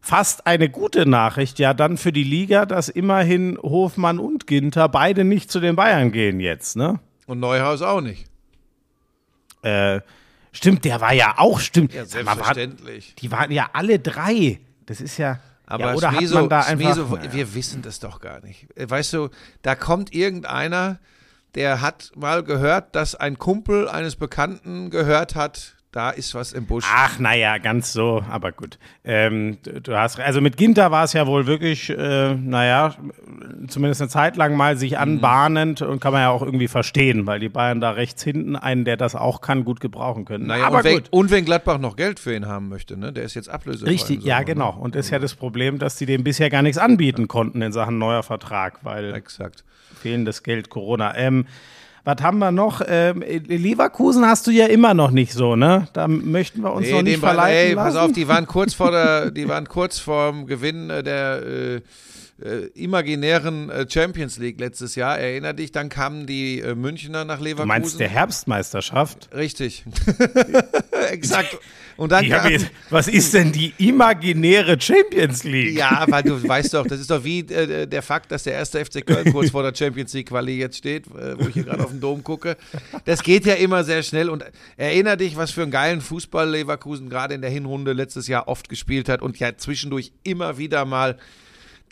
fast 0.00 0.46
eine 0.46 0.70
gute 0.70 1.04
Nachricht, 1.04 1.58
ja, 1.58 1.74
dann 1.74 1.98
für 1.98 2.12
die 2.12 2.24
Liga, 2.24 2.64
dass 2.64 2.88
immerhin 2.88 3.58
Hofmann 3.62 4.18
und 4.18 4.46
Ginter 4.46 4.88
beide 4.88 5.24
nicht 5.24 5.50
zu 5.50 5.60
den 5.60 5.76
Bayern 5.76 6.12
gehen 6.12 6.40
jetzt, 6.40 6.76
ne? 6.76 6.98
Und 7.26 7.40
Neuhaus 7.40 7.82
auch 7.82 8.00
nicht. 8.00 8.24
Äh, 9.62 10.00
stimmt, 10.56 10.84
der 10.84 11.00
war 11.00 11.12
ja 11.12 11.34
auch, 11.38 11.60
stimmt. 11.60 11.94
Ja, 11.94 12.02
mal, 12.02 12.12
war, 12.12 12.24
selbstverständlich. 12.24 13.14
die 13.16 13.30
waren 13.30 13.50
ja 13.50 13.70
alle 13.72 13.98
drei. 13.98 14.60
Das 14.86 15.00
ist 15.00 15.18
ja. 15.18 15.40
Aber 15.66 15.86
ja, 15.86 15.94
oder 15.94 16.12
Schmieso, 16.12 16.36
hat 16.36 16.42
man 16.42 16.50
da 16.50 16.60
einfach. 16.60 16.94
Schmieso, 16.94 17.32
wir 17.32 17.54
wissen 17.54 17.82
das 17.82 17.98
doch 18.00 18.20
gar 18.20 18.40
nicht. 18.40 18.66
Weißt 18.76 19.12
du, 19.12 19.30
da 19.62 19.74
kommt 19.74 20.14
irgendeiner, 20.14 20.98
der 21.54 21.80
hat 21.80 22.12
mal 22.14 22.44
gehört, 22.44 22.94
dass 22.94 23.14
ein 23.14 23.38
Kumpel 23.38 23.88
eines 23.88 24.16
Bekannten 24.16 24.90
gehört 24.90 25.34
hat, 25.34 25.75
da 25.96 26.10
ist 26.10 26.34
was 26.34 26.52
im 26.52 26.66
Busch. 26.66 26.84
Ach, 26.94 27.18
naja, 27.18 27.56
ganz 27.56 27.94
so, 27.94 28.22
aber 28.28 28.52
gut. 28.52 28.78
Ähm, 29.02 29.56
du, 29.62 29.96
hast, 29.96 30.20
also 30.20 30.42
mit 30.42 30.58
Ginter 30.58 30.90
war 30.90 31.04
es 31.04 31.14
ja 31.14 31.26
wohl 31.26 31.46
wirklich, 31.46 31.88
äh, 31.88 32.34
naja, 32.34 32.94
zumindest 33.66 34.02
eine 34.02 34.10
Zeit 34.10 34.36
lang 34.36 34.56
mal 34.56 34.74
Mhm. 34.74 34.78
sich 34.78 34.98
anbahnend 34.98 35.80
und 35.80 36.00
kann 36.00 36.12
man 36.12 36.20
ja 36.20 36.30
auch 36.30 36.42
irgendwie 36.42 36.68
verstehen, 36.68 37.26
weil 37.26 37.40
die 37.40 37.48
Bayern 37.48 37.80
da 37.80 37.92
rechts 37.92 38.22
hinten 38.22 38.56
einen, 38.56 38.84
der 38.84 38.98
das 38.98 39.14
auch 39.14 39.40
kann, 39.40 39.64
gut 39.64 39.80
gebrauchen 39.80 40.26
können. 40.26 40.46
naja, 40.46 40.66
aber 40.66 40.78
und, 40.78 40.84
wenn, 40.84 40.94
gut. 40.96 41.08
und 41.10 41.30
wenn 41.30 41.44
Gladbach 41.46 41.78
noch 41.78 41.96
Geld 41.96 42.20
für 42.20 42.34
ihn 42.34 42.46
haben 42.46 42.68
möchte, 42.68 42.98
ne? 42.98 43.12
der 43.12 43.24
ist 43.24 43.34
jetzt 43.34 43.48
ablösefrei. 43.48 43.90
Richtig, 43.90 44.16
im 44.20 44.26
ja, 44.26 44.36
Sommer, 44.36 44.44
genau. 44.44 44.72
Ne? 44.72 44.78
Und 44.80 44.94
das 44.96 45.06
ist 45.06 45.10
ja 45.12 45.18
das 45.18 45.34
Problem, 45.34 45.78
dass 45.78 45.96
die 45.96 46.04
dem 46.04 46.24
bisher 46.24 46.50
gar 46.50 46.60
nichts 46.60 46.76
anbieten 46.78 47.26
konnten 47.26 47.62
in 47.62 47.72
Sachen 47.72 47.96
neuer 47.98 48.22
Vertrag, 48.22 48.80
weil 48.82 49.14
Exakt. 49.14 49.64
fehlendes 49.98 50.42
Geld, 50.42 50.68
Corona. 50.68 51.16
Ähm, 51.16 51.46
was 52.06 52.22
haben 52.22 52.38
wir 52.38 52.52
noch? 52.52 52.82
Ähm, 52.86 53.20
Leverkusen 53.48 54.24
hast 54.26 54.46
du 54.46 54.52
ja 54.52 54.66
immer 54.66 54.94
noch 54.94 55.10
nicht 55.10 55.32
so, 55.32 55.56
ne? 55.56 55.88
Da 55.92 56.06
möchten 56.06 56.62
wir 56.62 56.72
uns 56.72 56.88
noch 56.88 57.02
nicht 57.02 57.16
den 57.16 57.20
Ball- 57.20 57.34
verleiten 57.34 57.70
ey, 57.70 57.74
lassen. 57.74 57.94
pass 57.94 58.04
auf, 58.04 58.12
die 58.12 58.28
waren 58.28 58.46
kurz 58.46 58.74
vor 58.74 58.92
der, 58.92 59.30
die 59.32 59.48
waren 59.48 59.68
kurz 59.68 59.98
vorm 59.98 60.46
Gewinn 60.46 60.88
äh, 60.88 61.02
der 61.02 61.42
äh, 61.42 61.80
äh, 62.42 62.66
imaginären 62.74 63.70
äh, 63.70 63.86
Champions 63.88 64.38
League 64.38 64.60
letztes 64.60 64.94
Jahr. 64.94 65.18
Erinner 65.18 65.54
dich, 65.54 65.72
dann 65.72 65.88
kamen 65.88 66.26
die 66.26 66.60
äh, 66.60 66.74
Münchner 66.74 67.24
nach 67.24 67.40
Leverkusen. 67.40 67.62
du 67.62 67.66
meinst 67.66 68.00
der 68.00 68.08
Herbstmeisterschaft? 68.08 69.30
Richtig. 69.34 69.84
Exakt. 71.10 71.58
Und 71.96 72.12
dann 72.12 72.28
kam, 72.28 72.50
jetzt, 72.50 72.70
was 72.90 73.08
ist 73.08 73.32
denn 73.32 73.52
die 73.52 73.72
imaginäre 73.78 74.78
Champions 74.78 75.44
League? 75.44 75.76
ja, 75.76 76.04
weil 76.08 76.22
du 76.22 76.46
weißt 76.46 76.74
doch, 76.74 76.86
das 76.86 77.00
ist 77.00 77.10
doch 77.10 77.24
wie 77.24 77.40
äh, 77.40 77.86
der 77.86 78.02
Fakt, 78.02 78.30
dass 78.30 78.42
der 78.42 78.52
erste 78.52 78.84
FC 78.84 79.06
Köln 79.06 79.32
kurz 79.32 79.50
vor 79.50 79.62
der 79.62 79.74
Champions 79.74 80.12
League 80.12 80.28
Quali 80.28 80.58
jetzt 80.58 80.76
steht, 80.76 81.06
äh, 81.06 81.38
wo 81.38 81.48
ich 81.48 81.54
hier 81.54 81.64
gerade 81.64 81.82
auf 81.82 81.90
den 81.90 82.00
Dom 82.00 82.22
gucke. 82.22 82.56
Das 83.06 83.22
geht 83.22 83.46
ja 83.46 83.54
immer 83.54 83.82
sehr 83.82 84.02
schnell 84.02 84.28
und 84.28 84.44
erinner 84.76 85.16
dich, 85.16 85.36
was 85.36 85.52
für 85.52 85.62
einen 85.62 85.70
geilen 85.70 86.02
Fußball 86.02 86.50
Leverkusen 86.50 87.08
gerade 87.08 87.34
in 87.34 87.40
der 87.40 87.50
Hinrunde 87.50 87.94
letztes 87.94 88.28
Jahr 88.28 88.46
oft 88.46 88.68
gespielt 88.68 89.08
hat 89.08 89.22
und 89.22 89.38
ja 89.38 89.56
zwischendurch 89.56 90.12
immer 90.22 90.58
wieder 90.58 90.84
mal. 90.84 91.16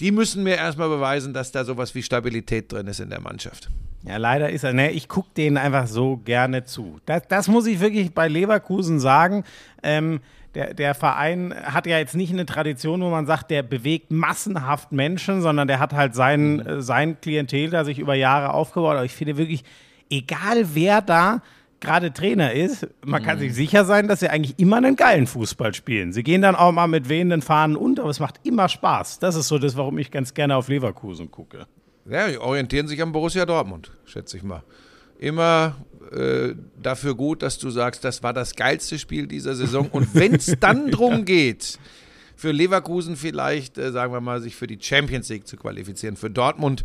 Die 0.01 0.11
müssen 0.11 0.43
mir 0.43 0.57
erstmal 0.57 0.89
beweisen, 0.89 1.33
dass 1.33 1.53
da 1.53 1.65
sowas 1.65 1.95
wie 1.95 2.03
Stabilität 2.03 2.73
drin 2.73 2.87
ist 2.87 3.01
in 3.01 3.11
der 3.11 3.21
Mannschaft. 3.21 3.71
Ja, 4.07 4.19
leider 4.19 4.51
ist 4.51 4.65
er, 4.65 4.73
ne, 4.73 4.91
ich 4.91 5.09
gucke 5.09 5.31
denen 5.37 5.57
einfach 5.57 5.87
so 5.87 6.19
gerne 6.19 6.65
zu. 6.65 7.01
Das, 7.07 7.23
das 7.29 7.49
muss 7.49 7.67
ich 7.67 7.81
wirklich 7.81 8.13
bei 8.13 8.29
Leverkusen 8.29 9.01
sagen. 9.01 9.45
Ähm, 9.83 10.21
der, 10.55 10.75
der 10.75 10.95
Verein 10.95 11.55
hat 11.65 11.87
ja 11.87 11.99
jetzt 11.99 12.15
nicht 12.15 12.33
eine 12.33 12.47
Tradition, 12.47 13.01
wo 13.01 13.09
man 13.09 13.27
sagt, 13.27 13.51
der 13.51 13.63
bewegt 13.63 14.11
massenhaft 14.11 14.93
Menschen, 14.93 15.41
sondern 15.41 15.69
der 15.69 15.79
hat 15.79 15.93
halt 15.95 16.15
sein, 16.15 16.61
äh, 16.61 16.83
sein 16.83 17.21
Klientel 17.21 17.71
da 17.71 17.85
sich 17.85 17.99
über 17.99 18.15
Jahre 18.15 18.53
aufgebaut. 18.53 18.97
Aber 18.97 19.05
ich 19.05 19.15
finde 19.15 19.37
wirklich, 19.37 19.65
egal 20.11 20.75
wer 20.75 21.01
da 21.01 21.41
gerade 21.85 22.13
Trainer 22.13 22.53
ist, 22.53 22.89
man 23.05 23.23
kann 23.23 23.39
sich 23.39 23.55
sicher 23.55 23.85
sein, 23.85 24.09
dass 24.09 24.21
sie 24.21 24.29
eigentlich 24.29 24.59
immer 24.59 24.79
einen 24.79 24.97
geilen 24.97 25.27
Fußball 25.27 25.75
spielen. 25.75 26.13
Sie 26.13 26.23
gehen 26.23 26.43
dann 26.43 26.57
auch 26.57 26.73
mal 26.73 26.89
mit 26.89 27.09
wehenden 27.09 27.43
Fahnen 27.43 27.77
unter, 27.77 28.03
aber 28.03 28.11
es 28.11 28.21
macht 28.21 28.41
immer 28.43 28.69
Spaß. 28.69 29.21
Das 29.21 29.37
ist 29.37 29.49
so 29.49 29.59
das, 29.59 29.77
warum 29.77 29.99
ich 29.99 30.11
ganz 30.11 30.35
gerne 30.35 30.57
auf 30.57 30.69
Leverkusen 30.69 31.31
gucke. 31.31 31.67
Ja, 32.11 32.29
die 32.29 32.39
orientieren 32.39 32.89
sich 32.89 33.01
am 33.01 33.13
Borussia 33.13 33.47
Dortmund, 33.47 33.91
schätze 34.05 34.37
ich 34.37 34.43
mal. 34.43 34.63
Immer 35.19 35.77
äh, 36.13 36.55
dafür 36.83 37.15
gut, 37.15 37.43
dass 37.43 37.59
du 37.59 37.71
sagst, 37.71 38.05
das 38.05 38.23
war 38.23 38.33
das 38.33 38.55
geilste 38.57 38.99
Spiel 38.99 39.27
dieser 39.27 39.55
Saison. 39.55 39.89
Und 39.91 40.15
wenn 40.15 40.35
es 40.35 40.55
dann 40.61 40.91
drum 40.91 41.25
geht, 41.25 41.79
für 42.37 42.53
Leverkusen 42.53 43.17
vielleicht, 43.17 43.79
äh, 43.79 43.93
sagen 43.93 44.13
wir 44.13 44.21
mal, 44.21 44.41
sich 44.41 44.57
für 44.57 44.67
die 44.67 44.79
Champions 44.81 45.29
League 45.29 45.47
zu 45.47 45.57
qualifizieren, 45.57 46.17
für 46.17 46.31
Dortmund 46.31 46.85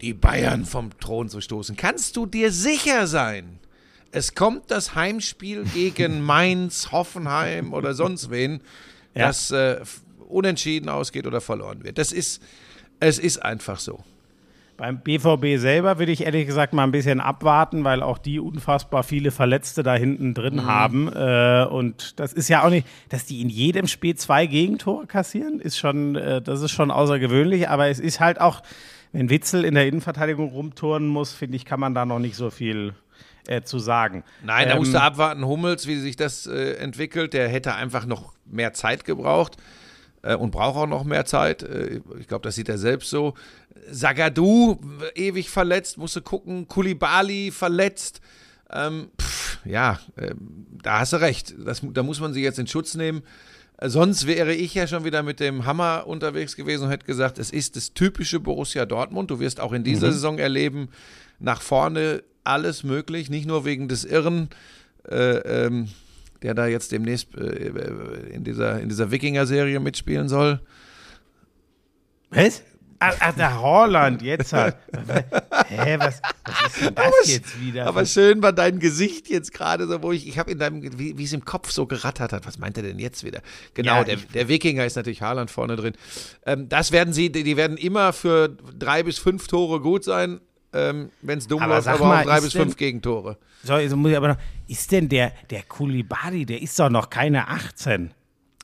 die 0.00 0.14
Bayern 0.14 0.64
vom 0.64 0.90
Thron 0.98 1.28
zu 1.28 1.40
stoßen, 1.40 1.76
kannst 1.76 2.16
du 2.16 2.24
dir 2.24 2.50
sicher 2.50 3.06
sein, 3.06 3.58
es 4.12 4.34
kommt 4.34 4.70
das 4.70 4.94
Heimspiel 4.94 5.64
gegen 5.74 6.20
Mainz, 6.24 6.90
Hoffenheim 6.92 7.72
oder 7.72 7.94
sonst 7.94 8.30
wen, 8.30 8.60
Ja. 9.14 9.26
das 9.28 9.50
äh, 9.50 9.80
unentschieden 10.28 10.88
ausgeht 10.88 11.26
oder 11.26 11.40
verloren 11.40 11.82
wird. 11.84 11.98
Das 11.98 12.12
ist, 12.12 12.42
es 13.00 13.18
ist 13.18 13.38
einfach 13.38 13.78
so. 13.78 14.00
Beim 14.76 15.00
BVB 15.00 15.58
selber 15.60 15.98
würde 15.98 16.10
ich 16.12 16.22
ehrlich 16.22 16.46
gesagt 16.46 16.72
mal 16.72 16.84
ein 16.84 16.90
bisschen 16.90 17.20
abwarten, 17.20 17.84
weil 17.84 18.02
auch 18.02 18.16
die 18.16 18.40
unfassbar 18.40 19.02
viele 19.02 19.30
Verletzte 19.30 19.82
da 19.82 19.94
hinten 19.94 20.32
drin 20.32 20.54
Mhm. 20.54 20.64
haben. 20.66 21.08
Äh, 21.12 21.66
und 21.68 22.18
das 22.18 22.32
ist 22.32 22.48
ja 22.48 22.64
auch 22.64 22.70
nicht, 22.70 22.86
dass 23.10 23.26
die 23.26 23.42
in 23.42 23.50
jedem 23.50 23.86
Spiel 23.88 24.14
zwei 24.14 24.46
Gegentore 24.46 25.06
kassieren, 25.06 25.60
ist 25.60 25.76
schon, 25.76 26.16
äh, 26.16 26.40
das 26.40 26.62
ist 26.62 26.70
schon 26.70 26.90
außergewöhnlich. 26.90 27.68
Aber 27.68 27.88
es 27.88 27.98
ist 28.00 28.20
halt 28.20 28.40
auch, 28.40 28.62
wenn 29.12 29.28
Witzel 29.28 29.66
in 29.66 29.74
der 29.74 29.86
Innenverteidigung 29.86 30.48
rumturnen 30.48 31.08
muss, 31.10 31.34
finde 31.34 31.56
ich, 31.56 31.66
kann 31.66 31.78
man 31.80 31.94
da 31.94 32.06
noch 32.06 32.18
nicht 32.20 32.36
so 32.36 32.48
viel 32.48 32.94
äh, 33.50 33.62
zu 33.62 33.80
sagen. 33.80 34.22
Nein, 34.44 34.68
da 34.68 34.74
Ähm, 34.74 34.78
musst 34.78 34.94
du 34.94 35.00
abwarten, 35.00 35.44
Hummels, 35.44 35.86
wie 35.88 35.96
sich 35.96 36.14
das 36.16 36.46
äh, 36.46 36.74
entwickelt. 36.74 37.32
Der 37.34 37.48
hätte 37.48 37.74
einfach 37.74 38.06
noch 38.06 38.32
mehr 38.46 38.72
Zeit 38.72 39.04
gebraucht 39.04 39.56
äh, 40.22 40.36
und 40.36 40.52
braucht 40.52 40.76
auch 40.76 40.86
noch 40.86 41.02
mehr 41.04 41.24
Zeit. 41.24 41.64
Äh, 41.64 42.00
ich 42.20 42.28
glaube, 42.28 42.44
das 42.44 42.54
sieht 42.54 42.68
er 42.68 42.78
selbst 42.78 43.10
so. 43.10 43.34
Sagadu, 43.90 44.78
äh, 45.14 45.28
ewig 45.28 45.50
verletzt, 45.50 45.98
musste 45.98 46.22
gucken. 46.22 46.68
Kulibali 46.68 47.50
verletzt. 47.50 48.20
Ähm, 48.72 49.10
pff, 49.20 49.58
ja, 49.64 49.98
ähm, 50.16 50.66
da 50.82 51.00
hast 51.00 51.12
du 51.12 51.16
recht. 51.16 51.54
Das, 51.58 51.82
da 51.82 52.02
muss 52.04 52.20
man 52.20 52.32
sie 52.32 52.42
jetzt 52.42 52.60
in 52.60 52.68
Schutz 52.68 52.94
nehmen. 52.94 53.22
Äh, 53.78 53.88
Sonst 53.88 54.28
wäre 54.28 54.54
ich 54.54 54.74
ja 54.74 54.86
schon 54.86 55.04
wieder 55.04 55.24
mit 55.24 55.40
dem 55.40 55.66
Hammer 55.66 56.04
unterwegs 56.06 56.54
gewesen 56.54 56.84
und 56.84 56.90
hätte 56.90 57.04
gesagt, 57.06 57.40
es 57.40 57.50
ist 57.50 57.74
das 57.74 57.94
typische 57.94 58.38
Borussia 58.38 58.86
Dortmund. 58.86 59.28
Du 59.32 59.40
wirst 59.40 59.58
auch 59.58 59.72
in 59.72 59.82
dieser 59.82 60.12
Saison 60.12 60.38
erleben, 60.38 60.88
nach 61.40 61.62
vorne 61.62 62.22
alles 62.44 62.84
möglich, 62.84 63.30
nicht 63.30 63.46
nur 63.46 63.64
wegen 63.64 63.88
des 63.88 64.04
Irren, 64.04 64.48
äh, 65.08 65.16
ähm, 65.66 65.88
der 66.42 66.54
da 66.54 66.66
jetzt 66.66 66.92
demnächst 66.92 67.34
äh, 67.36 67.68
in 68.32 68.44
dieser, 68.44 68.80
in 68.80 68.88
dieser 68.88 69.10
Wikinger-Serie 69.10 69.80
mitspielen 69.80 70.28
soll. 70.28 70.60
Was? 72.30 72.62
Ach, 73.02 73.16
ach, 73.20 73.34
der 73.34 73.62
Holland, 73.62 74.20
jetzt 74.20 74.52
halt. 74.52 74.76
Hä, 75.68 75.96
was, 75.98 76.20
was 76.44 76.66
ist 76.66 76.84
denn 76.84 76.94
das 76.94 77.32
jetzt 77.32 77.58
wieder? 77.58 77.86
Aber 77.86 78.04
schön 78.04 78.42
war 78.42 78.52
dein 78.52 78.78
Gesicht 78.78 79.30
jetzt 79.30 79.54
gerade 79.54 79.86
so, 79.86 80.02
wo 80.02 80.12
ich, 80.12 80.28
ich 80.28 80.38
habe 80.38 80.50
in 80.50 80.58
deinem, 80.58 80.82
wie 80.98 81.16
wie 81.16 81.24
es 81.24 81.32
im 81.32 81.46
Kopf 81.46 81.70
so 81.70 81.86
gerattert 81.86 82.34
hat. 82.34 82.46
Was 82.46 82.58
meint 82.58 82.76
er 82.76 82.82
denn 82.82 82.98
jetzt 82.98 83.24
wieder? 83.24 83.40
Genau, 83.72 83.96
Ja, 83.96 84.04
der, 84.04 84.16
der 84.16 84.48
Wikinger 84.48 84.84
ist 84.84 84.96
natürlich 84.96 85.22
Haaland 85.22 85.50
vorne 85.50 85.76
drin. 85.76 85.94
Ähm, 86.44 86.68
das 86.68 86.92
werden 86.92 87.14
sie, 87.14 87.32
die 87.32 87.42
die 87.42 87.56
werden 87.56 87.78
immer 87.78 88.12
für 88.12 88.50
drei 88.78 89.02
bis 89.02 89.18
fünf 89.18 89.46
Tore 89.46 89.80
gut 89.80 90.04
sein. 90.04 90.40
Ähm, 90.72 91.10
Wenn 91.22 91.38
es 91.38 91.48
dumm 91.48 91.62
Aber 91.62 91.74
läuft, 91.74 91.84
sag 91.86 91.94
aber 91.96 92.06
mal, 92.06 92.20
auch 92.20 92.24
drei 92.26 92.40
bis 92.40 92.52
denn- 92.52 92.62
fünf 92.62 92.76
Gegentore. 92.76 93.38
So, 93.64 93.76
jetzt 93.76 93.94
muss 93.96 94.10
ich 94.10 94.16
aber 94.16 94.28
noch, 94.28 94.36
ist 94.68 94.90
denn 94.92 95.08
der, 95.08 95.32
der 95.50 95.62
Kulibali, 95.64 96.46
der 96.46 96.62
ist 96.62 96.78
doch 96.78 96.88
noch 96.90 97.10
keine 97.10 97.48
18. 97.48 98.12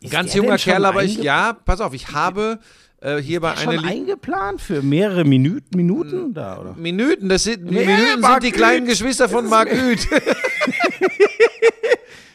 Ist 0.01 0.13
Ganz 0.13 0.33
junger 0.35 0.57
schon 0.59 0.73
Kerl, 0.73 0.85
aber 0.85 1.03
ich, 1.05 1.17
ja, 1.19 1.53
pass 1.53 1.81
auf, 1.81 1.93
ich 1.95 2.13
habe 2.13 2.61
äh, 3.01 3.17
hier 3.19 3.41
bei 3.41 3.57
schon 3.57 3.71
einer 3.71 3.83
Li 3.83 3.89
eingeplant 3.89 4.61
für 4.61 4.83
mehrere 4.83 5.25
Minuten, 5.25 5.77
Minuten 5.77 6.33
da, 6.33 6.59
oder? 6.61 6.75
Minuten, 6.75 7.29
das 7.29 7.45
sind, 7.45 7.69
die 7.69 7.75
Nee, 7.75 7.87
Minuten 7.87 8.23
sind 8.23 8.43
die 8.43 8.53
kleinen 8.53 8.87
Geschwister 8.87 9.29
von 9.29 9.49
Marc 9.49 9.71
Uth. 9.73 10.07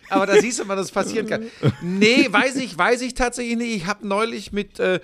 Aber 0.09 0.25
da 0.25 0.41
siehst 0.41 0.59
du 0.59 0.65
mal, 0.65 0.75
dass 0.75 0.87
es 0.87 0.91
passieren 0.91 1.25
kann. 1.27 1.45
Nee, 1.81 2.27
weiß 2.29 2.57
ich, 2.57 2.77
weiß 2.77 3.01
ich 3.01 3.13
tatsächlich 3.13 3.55
nicht. 3.57 3.75
Ich 3.75 3.85
habe 3.85 4.05
neulich 4.05 4.51
mit 4.51 4.77
äh, 4.79 4.99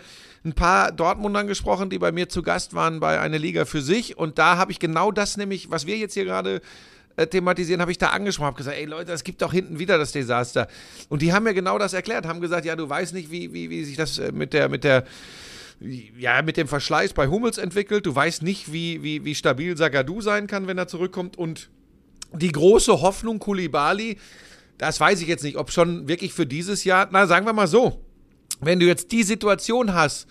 ein 0.47 0.53
paar 0.53 0.91
Dortmundern 0.91 1.47
gesprochen, 1.47 1.89
die 1.89 1.99
bei 1.99 2.11
mir 2.11 2.29
zu 2.29 2.41
Gast 2.41 2.73
waren 2.73 2.99
bei 2.99 3.19
einer 3.19 3.37
Liga 3.37 3.65
für 3.65 3.81
sich. 3.81 4.17
Und 4.17 4.37
da 4.37 4.57
habe 4.57 4.71
ich 4.71 4.79
genau 4.79 5.11
das 5.11 5.37
nämlich, 5.37 5.69
was 5.69 5.85
wir 5.85 5.97
jetzt 5.97 6.13
hier 6.13 6.25
gerade 6.25 6.61
äh, 7.17 7.27
thematisieren, 7.27 7.81
habe 7.81 7.91
ich 7.91 7.97
da 7.97 8.09
angesprochen, 8.09 8.47
habe 8.47 8.57
gesagt, 8.57 8.77
ey 8.77 8.85
Leute, 8.85 9.11
es 9.11 9.23
gibt 9.23 9.41
doch 9.41 9.51
hinten 9.51 9.79
wieder 9.79 9.97
das 9.97 10.11
Desaster. 10.11 10.67
Und 11.09 11.21
die 11.21 11.33
haben 11.33 11.43
mir 11.43 11.53
genau 11.53 11.77
das 11.77 11.93
erklärt, 11.93 12.25
haben 12.25 12.41
gesagt, 12.41 12.65
ja, 12.65 12.75
du 12.75 12.87
weißt 12.87 13.13
nicht, 13.13 13.31
wie, 13.31 13.53
wie, 13.53 13.69
wie 13.69 13.83
sich 13.83 13.97
das 13.97 14.19
äh, 14.19 14.31
mit 14.31 14.53
der, 14.53 14.69
mit 14.69 14.83
der, 14.83 15.03
ja, 15.79 16.41
mit 16.41 16.57
dem 16.57 16.67
Verschleiß 16.67 17.13
bei 17.13 17.27
Hummels 17.27 17.57
entwickelt. 17.57 18.05
Du 18.05 18.15
weißt 18.15 18.43
nicht, 18.43 18.71
wie, 18.71 19.03
wie, 19.03 19.25
wie 19.25 19.35
stabil 19.35 19.75
Sagadu 19.75 20.21
sein 20.21 20.47
kann, 20.47 20.67
wenn 20.67 20.77
er 20.77 20.87
zurückkommt. 20.87 21.37
Und 21.37 21.69
die 22.33 22.51
große 22.51 23.01
Hoffnung 23.01 23.39
Kulibali, 23.39 24.17
das 24.77 24.99
weiß 24.99 25.21
ich 25.21 25.27
jetzt 25.27 25.43
nicht, 25.43 25.57
ob 25.57 25.71
schon 25.71 26.07
wirklich 26.07 26.33
für 26.33 26.45
dieses 26.45 26.83
Jahr, 26.83 27.07
na, 27.11 27.27
sagen 27.27 27.45
wir 27.45 27.53
mal 27.53 27.67
so, 27.67 28.03
wenn 28.61 28.79
du 28.79 28.85
jetzt 28.85 29.11
die 29.11 29.23
Situation 29.23 29.93
hast, 29.93 30.27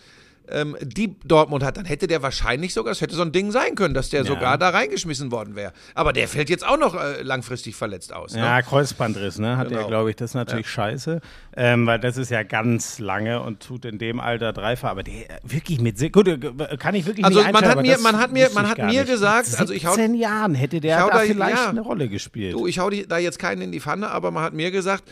ähm, 0.48 0.76
die 0.80 1.16
Dortmund 1.24 1.64
hat, 1.64 1.76
dann 1.76 1.86
hätte 1.86 2.06
der 2.06 2.22
wahrscheinlich 2.22 2.72
sogar, 2.72 2.92
es 2.92 3.00
hätte 3.00 3.16
so 3.16 3.22
ein 3.22 3.32
Ding 3.32 3.50
sein 3.50 3.74
können, 3.74 3.94
dass 3.94 4.10
der 4.10 4.20
Ja. 4.22 4.26
sogar 4.28 4.56
da 4.58 4.68
reingeschmissen 4.68 5.32
worden 5.32 5.56
wäre. 5.56 5.72
Aber 5.96 6.12
der 6.12 6.28
fällt 6.28 6.48
jetzt 6.50 6.64
auch 6.64 6.78
noch 6.78 6.94
äh, 6.94 7.22
langfristig 7.22 7.74
verletzt 7.74 8.12
aus. 8.12 8.32
Ne? 8.32 8.38
Ja, 8.42 8.62
Kreuzbandriss, 8.62 9.40
ne? 9.40 9.56
Hat 9.56 9.70
Genau. 9.70 9.80
er, 9.80 9.86
glaube 9.88 10.10
ich. 10.10 10.14
Das 10.14 10.30
ist 10.30 10.34
natürlich 10.36 10.68
scheiße. 10.70 11.20
Ähm, 11.56 11.84
weil 11.88 11.98
das 11.98 12.16
ist 12.16 12.30
ja 12.30 12.44
ganz 12.44 13.00
lange 13.00 13.42
und 13.42 13.58
tut 13.60 13.84
in 13.86 13.98
dem 13.98 14.20
Alter 14.20 14.52
dreifach. 14.52 14.90
Aber 14.90 15.02
der 15.02 15.14
wirklich 15.42 15.80
mit 15.80 15.96
gut, 16.12 16.28
äh, 16.28 16.38
kann 16.78 16.94
ich 16.94 17.06
wirklich 17.06 17.24
Also 17.24 17.40
nicht 17.40 17.52
man 17.52 17.64
hat 17.64 17.82
mir- 17.82 17.98
man 17.98 18.16
hat 18.16 18.30
mir- 18.32 18.48
man 18.54 18.68
hat 18.68 18.78
mir 18.78 19.04
gesagt, 19.04 19.50
Mit 19.50 19.58
also 19.58 19.72
ich 19.74 19.84
hau- 19.84 19.94
17 19.94 20.14
Jahren 20.14 20.54
hätte 20.54 20.78
der 20.80 20.98
da 20.98 21.08
da- 21.10 21.18
vielleicht 21.24 21.56
ja. 21.56 21.70
eine 21.70 21.80
Rolle 21.80 22.08
gespielt. 22.08 22.54
Du, 22.54 22.68
ich 22.68 22.78
hau 22.78 22.88
die, 22.88 23.04
da 23.08 23.18
jetzt 23.18 23.40
keinen 23.40 23.62
in 23.62 23.72
die 23.72 23.80
Pfanne, 23.80 24.12
aber 24.12 24.30
man 24.30 24.44
hat 24.44 24.52
mir 24.52 24.70
gesagt, 24.70 25.02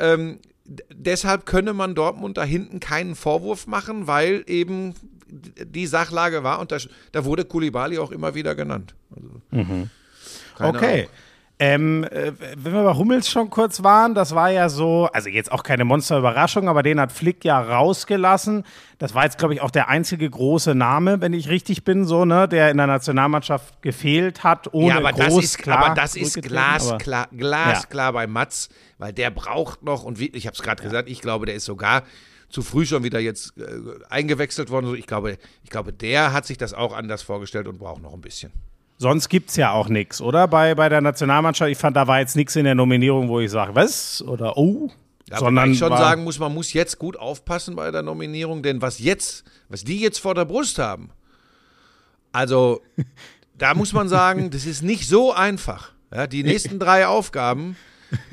ähm, 0.00 0.40
deshalb 0.64 1.46
könne 1.46 1.72
man 1.72 1.94
Dortmund 1.94 2.36
da 2.36 2.44
hinten 2.44 2.80
keinen 2.80 3.14
Vorwurf 3.14 3.66
machen, 3.66 4.06
weil 4.06 4.44
eben 4.46 4.94
die 5.28 5.86
Sachlage 5.86 6.44
war 6.44 6.58
und 6.60 6.72
da, 6.72 6.78
da 7.12 7.24
wurde 7.24 7.44
Kulibali 7.44 7.98
auch 7.98 8.10
immer 8.10 8.34
wieder 8.34 8.54
genannt. 8.54 8.94
Also, 9.14 9.28
keine 9.50 9.88
Okay. 10.78 11.00
Ahnung. 11.00 11.06
Ähm, 11.64 12.02
äh, 12.02 12.32
wenn 12.56 12.72
wir 12.72 12.82
bei 12.82 12.94
Hummels 12.96 13.30
schon 13.30 13.48
kurz 13.48 13.84
waren, 13.84 14.16
das 14.16 14.34
war 14.34 14.50
ja 14.50 14.68
so, 14.68 15.08
also 15.12 15.28
jetzt 15.28 15.52
auch 15.52 15.62
keine 15.62 15.84
Monsterüberraschung, 15.84 16.68
aber 16.68 16.82
den 16.82 16.98
hat 16.98 17.12
Flick 17.12 17.44
ja 17.44 17.60
rausgelassen. 17.60 18.64
Das 18.98 19.14
war 19.14 19.22
jetzt, 19.22 19.38
glaube 19.38 19.54
ich, 19.54 19.60
auch 19.60 19.70
der 19.70 19.88
einzige 19.88 20.28
große 20.28 20.74
Name, 20.74 21.20
wenn 21.20 21.32
ich 21.32 21.48
richtig 21.48 21.84
bin, 21.84 22.04
so, 22.04 22.24
ne, 22.24 22.48
der 22.48 22.72
in 22.72 22.78
der 22.78 22.88
Nationalmannschaft 22.88 23.80
gefehlt 23.80 24.42
hat, 24.42 24.74
ohne 24.74 24.88
Ja, 24.88 24.96
aber 24.96 25.12
das 25.12 25.28
groß 25.28 25.44
ist, 25.44 25.58
klar 25.58 25.78
aber 25.78 25.94
das 25.94 26.16
ist 26.16 26.42
glasklar, 26.42 27.28
glasklar 27.30 28.12
bei 28.12 28.26
Mats, 28.26 28.68
weil 28.98 29.12
der 29.12 29.30
braucht 29.30 29.84
noch, 29.84 30.02
und 30.02 30.18
wie, 30.18 30.30
ich 30.30 30.48
habe 30.48 30.54
es 30.54 30.62
gerade 30.62 30.82
gesagt, 30.82 31.08
ich 31.08 31.20
glaube, 31.20 31.46
der 31.46 31.54
ist 31.54 31.66
sogar 31.66 32.02
zu 32.48 32.62
früh 32.62 32.86
schon 32.86 33.04
wieder 33.04 33.20
jetzt 33.20 33.56
äh, 33.56 33.62
eingewechselt 34.10 34.70
worden. 34.70 34.96
Ich 34.96 35.06
glaube, 35.06 35.38
ich 35.62 35.70
glaube, 35.70 35.92
der 35.92 36.32
hat 36.32 36.44
sich 36.44 36.58
das 36.58 36.74
auch 36.74 36.92
anders 36.92 37.22
vorgestellt 37.22 37.68
und 37.68 37.78
braucht 37.78 38.02
noch 38.02 38.14
ein 38.14 38.20
bisschen. 38.20 38.50
Sonst 39.02 39.28
gibt 39.28 39.50
es 39.50 39.56
ja 39.56 39.72
auch 39.72 39.88
nichts, 39.88 40.20
oder? 40.20 40.46
Bei, 40.46 40.76
bei 40.76 40.88
der 40.88 41.00
Nationalmannschaft, 41.00 41.68
ich 41.72 41.76
fand, 41.76 41.96
da 41.96 42.06
war 42.06 42.20
jetzt 42.20 42.36
nichts 42.36 42.54
in 42.54 42.64
der 42.64 42.76
Nominierung, 42.76 43.28
wo 43.28 43.40
ich 43.40 43.50
sage, 43.50 43.74
was? 43.74 44.22
Oder 44.22 44.56
oh. 44.56 44.92
Ja, 45.28 45.38
Sondern 45.38 45.72
ich 45.72 45.78
schon 45.78 45.96
sagen 45.96 46.22
muss, 46.22 46.38
man 46.38 46.54
muss 46.54 46.72
jetzt 46.72 47.00
gut 47.00 47.16
aufpassen 47.16 47.74
bei 47.74 47.90
der 47.90 48.02
Nominierung, 48.02 48.62
denn 48.62 48.80
was 48.80 49.00
jetzt, 49.00 49.42
was 49.68 49.82
die 49.82 49.98
jetzt 49.98 50.20
vor 50.20 50.36
der 50.36 50.44
Brust 50.44 50.78
haben, 50.78 51.10
also 52.30 52.80
da 53.58 53.74
muss 53.74 53.92
man 53.92 54.08
sagen, 54.08 54.50
das 54.50 54.66
ist 54.66 54.82
nicht 54.82 55.08
so 55.08 55.32
einfach. 55.32 55.90
Ja, 56.14 56.28
die 56.28 56.44
nächsten 56.44 56.78
drei 56.78 57.08
Aufgaben, 57.08 57.74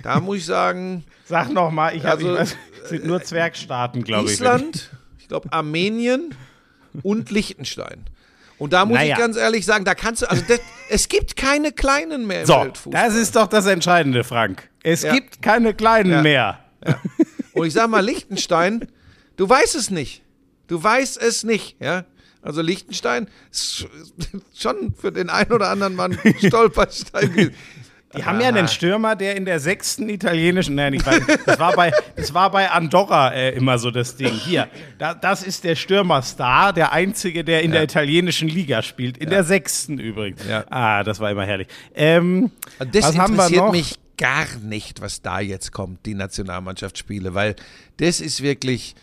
da 0.04 0.20
muss 0.20 0.38
ich 0.38 0.46
sagen, 0.46 1.04
Sag 1.26 1.52
noch 1.52 1.72
mal, 1.72 1.96
ich 1.96 2.06
Also, 2.06 2.36
also, 2.36 2.56
sind 2.86 3.06
nur 3.06 3.24
Zwergstaaten, 3.24 4.04
glaube 4.04 4.26
ich. 4.26 4.34
Island, 4.34 4.92
ich 5.18 5.28
glaube 5.28 5.52
Armenien 5.52 6.36
und 7.02 7.32
Liechtenstein. 7.32 8.06
Und 8.60 8.74
da 8.74 8.86
muss 8.86 8.98
Naja. 8.98 9.14
ich 9.16 9.20
ganz 9.20 9.38
ehrlich 9.38 9.66
sagen, 9.66 9.86
da 9.86 9.96
kannst 9.96 10.22
du, 10.22 10.30
also 10.30 10.44
das, 10.48 10.60
es 10.90 11.08
gibt 11.08 11.36
keine 11.38 11.72
kleinen 11.72 12.28
mehr 12.28 12.42
im 12.42 12.46
So, 12.46 12.54
Weltfußball. 12.62 12.92
das 13.08 13.16
ist 13.16 13.36
doch 13.36 13.48
das 13.48 13.66
Entscheidende, 13.66 14.24
Frank. 14.24 14.70
Es 14.84 15.02
Ja. 15.04 15.14
gibt 15.14 15.42
keine 15.42 15.74
kleinen 15.74 16.12
Ja. 16.12 16.22
mehr. 16.22 16.60
Und 17.54 17.68
ich 17.68 17.74
sag 17.74 17.90
mal, 17.90 18.02
Liechtenstein, 18.06 18.88
du 19.38 19.48
weißt 19.50 19.76
es 19.76 19.90
nicht. 19.90 20.22
Du 20.68 20.82
weißt 20.82 21.22
es 21.22 21.44
nicht, 21.44 21.78
ja. 21.80 22.06
Also 22.42 22.62
Liechtenstein 22.62 23.28
ist 23.52 23.88
schon 24.56 24.94
für 24.94 25.12
den 25.12 25.30
einen 25.30 25.52
oder 25.52 25.70
anderen 25.70 25.96
Mann 25.96 26.18
ein 26.24 26.36
Stolperstein. 26.48 27.54
Die 28.18 28.26
haben 28.26 28.42
ja 28.42 28.48
einen 28.48 28.68
Stürmer, 28.68 29.16
der 29.16 29.36
in 29.36 29.46
der 29.46 29.60
sechsten 29.60 30.10
italienischen, 30.10 30.74
nein, 30.74 30.96
ich 30.96 31.06
weiß, 31.06 31.28
nicht, 31.28 31.48
das 31.48 31.60
war 31.60 31.74
bei, 31.74 31.92
das 32.16 32.34
war 32.34 32.50
bei 32.50 32.72
Andorra 32.72 33.32
äh, 33.34 33.52
immer 33.52 33.78
so 33.78 33.92
das 33.92 34.16
Ding. 34.16 34.34
Hier, 34.34 34.68
da, 34.98 35.14
das 35.14 35.44
ist 35.44 35.64
der 35.64 35.76
Stürmerstar, 35.76 36.74
der 36.74 36.92
einzige, 36.92 37.44
der 37.44 37.62
in 37.62 37.72
der 37.72 37.84
italienischen 37.84 38.48
Liga 38.50 38.82
spielt, 38.82 39.18
in 39.18 39.30
der 39.30 39.44
sechsten 39.44 40.00
übrigens. 40.00 40.42
Ja. 40.48 40.64
Ah, 40.72 41.04
das 41.04 41.20
war 41.20 41.30
immer 41.30 41.46
herrlich. 41.46 41.68
Ähm, 41.94 42.50
Das 42.80 43.06
was 43.06 43.18
haben 43.18 43.36
wir 43.36 43.44
interessiert 43.44 43.66
noch? 43.66 43.72
mich 43.72 44.00
gar 44.18 44.48
nicht, 44.64 45.02
was 45.02 45.22
da 45.22 45.40
jetzt 45.40 45.72
kommt, 45.72 46.06
die 46.08 46.16
Nationalmannschaftsspiele, 46.16 47.36
weil 47.36 47.56
das 47.98 48.22
ist 48.22 48.42
wirklich, 48.42 48.96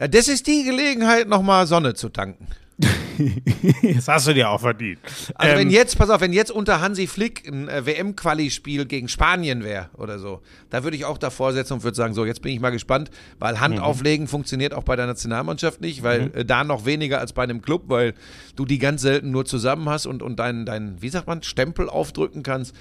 ja, 0.00 0.08
das 0.08 0.26
ist 0.26 0.46
die 0.46 0.64
Gelegenheit, 0.64 1.28
nochmal 1.28 1.66
Sonne 1.66 1.92
zu 1.94 2.08
tanken. 2.08 2.46
Das 3.94 4.06
hast 4.06 4.28
du 4.28 4.34
dir 4.34 4.48
auch 4.48 4.60
verdient. 4.60 5.00
Also 5.34 5.56
wenn 5.56 5.68
Ähm, 5.68 5.74
jetzt, 5.74 5.98
pass 5.98 6.10
auf, 6.10 6.20
wenn 6.20 6.32
jetzt 6.32 6.50
unter 6.50 6.80
Hansi 6.80 7.06
Flick 7.06 7.46
ein 7.48 7.68
äh, 7.68 7.84
WM-Quali-Spiel 7.84 8.86
gegen 8.86 9.08
Spanien 9.08 9.64
wäre 9.64 9.88
oder 9.96 10.18
so, 10.18 10.40
da 10.70 10.84
würde 10.84 10.96
ich 10.96 11.04
auch 11.04 11.18
davor 11.18 11.52
setzen 11.52 11.74
und 11.74 11.82
würde 11.82 11.96
sagen, 11.96 12.14
so, 12.14 12.24
jetzt 12.24 12.42
bin 12.42 12.52
ich 12.52 12.60
mal 12.60 12.70
gespannt, 12.70 13.10
weil 13.38 13.60
Hand 13.60 13.80
auflegen 13.80 14.28
funktioniert 14.28 14.72
auch 14.74 14.84
bei 14.84 14.94
der 14.94 15.06
Nationalmannschaft 15.06 15.80
nicht, 15.80 16.02
weil 16.02 16.30
äh, 16.34 16.44
da 16.44 16.62
noch 16.62 16.84
weniger 16.86 17.18
als 17.18 17.32
bei 17.32 17.42
einem 17.42 17.62
Club, 17.62 17.84
weil 17.88 18.14
du 18.54 18.64
die 18.64 18.78
ganz 18.78 19.02
selten 19.02 19.30
nur 19.30 19.44
zusammen 19.44 19.88
hast 19.88 20.06
und, 20.06 20.22
und 20.22 20.36
deinen, 20.38 20.64
dein, 20.64 21.02
wie 21.02 21.08
sagt 21.08 21.26
man, 21.26 21.42
Stempel 21.42 21.88
aufdrücken 21.88 22.42
kannst. 22.42 22.74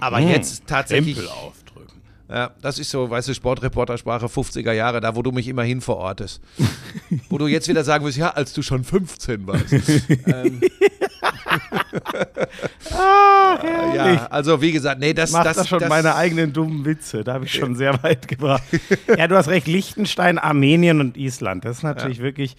Aber 0.00 0.18
jetzt 0.18 0.66
tatsächlich. 0.66 1.16
Stempel 1.16 1.32
aufdrücken. 1.32 1.97
Ja, 2.30 2.50
das 2.60 2.78
ist 2.78 2.90
so, 2.90 3.08
weißt 3.08 3.28
du, 3.28 3.34
Sportreportersprache 3.34 4.26
50er 4.26 4.72
Jahre, 4.72 5.00
da 5.00 5.16
wo 5.16 5.22
du 5.22 5.32
mich 5.32 5.48
immerhin 5.48 5.80
verortest. 5.80 6.42
wo 7.30 7.38
du 7.38 7.46
jetzt 7.46 7.68
wieder 7.68 7.84
sagen 7.84 8.04
wirst, 8.04 8.18
ja, 8.18 8.30
als 8.30 8.52
du 8.52 8.60
schon 8.60 8.84
15 8.84 9.46
warst. 9.46 9.72
ähm, 10.26 10.60
ja, 13.94 14.26
also 14.30 14.60
wie 14.60 14.72
gesagt, 14.72 15.00
nee, 15.00 15.14
das, 15.14 15.32
Macht 15.32 15.46
das, 15.46 15.56
da 15.56 15.64
schon 15.64 15.80
das, 15.80 15.88
meine 15.88 16.14
eigenen 16.16 16.52
dummen 16.52 16.84
Witze. 16.84 17.24
Da 17.24 17.34
habe 17.34 17.46
ich 17.46 17.52
schon 17.54 17.74
sehr 17.76 18.02
weit 18.02 18.28
gebracht. 18.28 18.62
ja, 19.16 19.26
du 19.26 19.36
hast 19.36 19.48
recht. 19.48 19.66
Liechtenstein, 19.66 20.38
Armenien 20.38 21.00
und 21.00 21.16
Island. 21.16 21.64
Das 21.64 21.78
ist 21.78 21.82
natürlich 21.82 22.20
wirklich. 22.20 22.56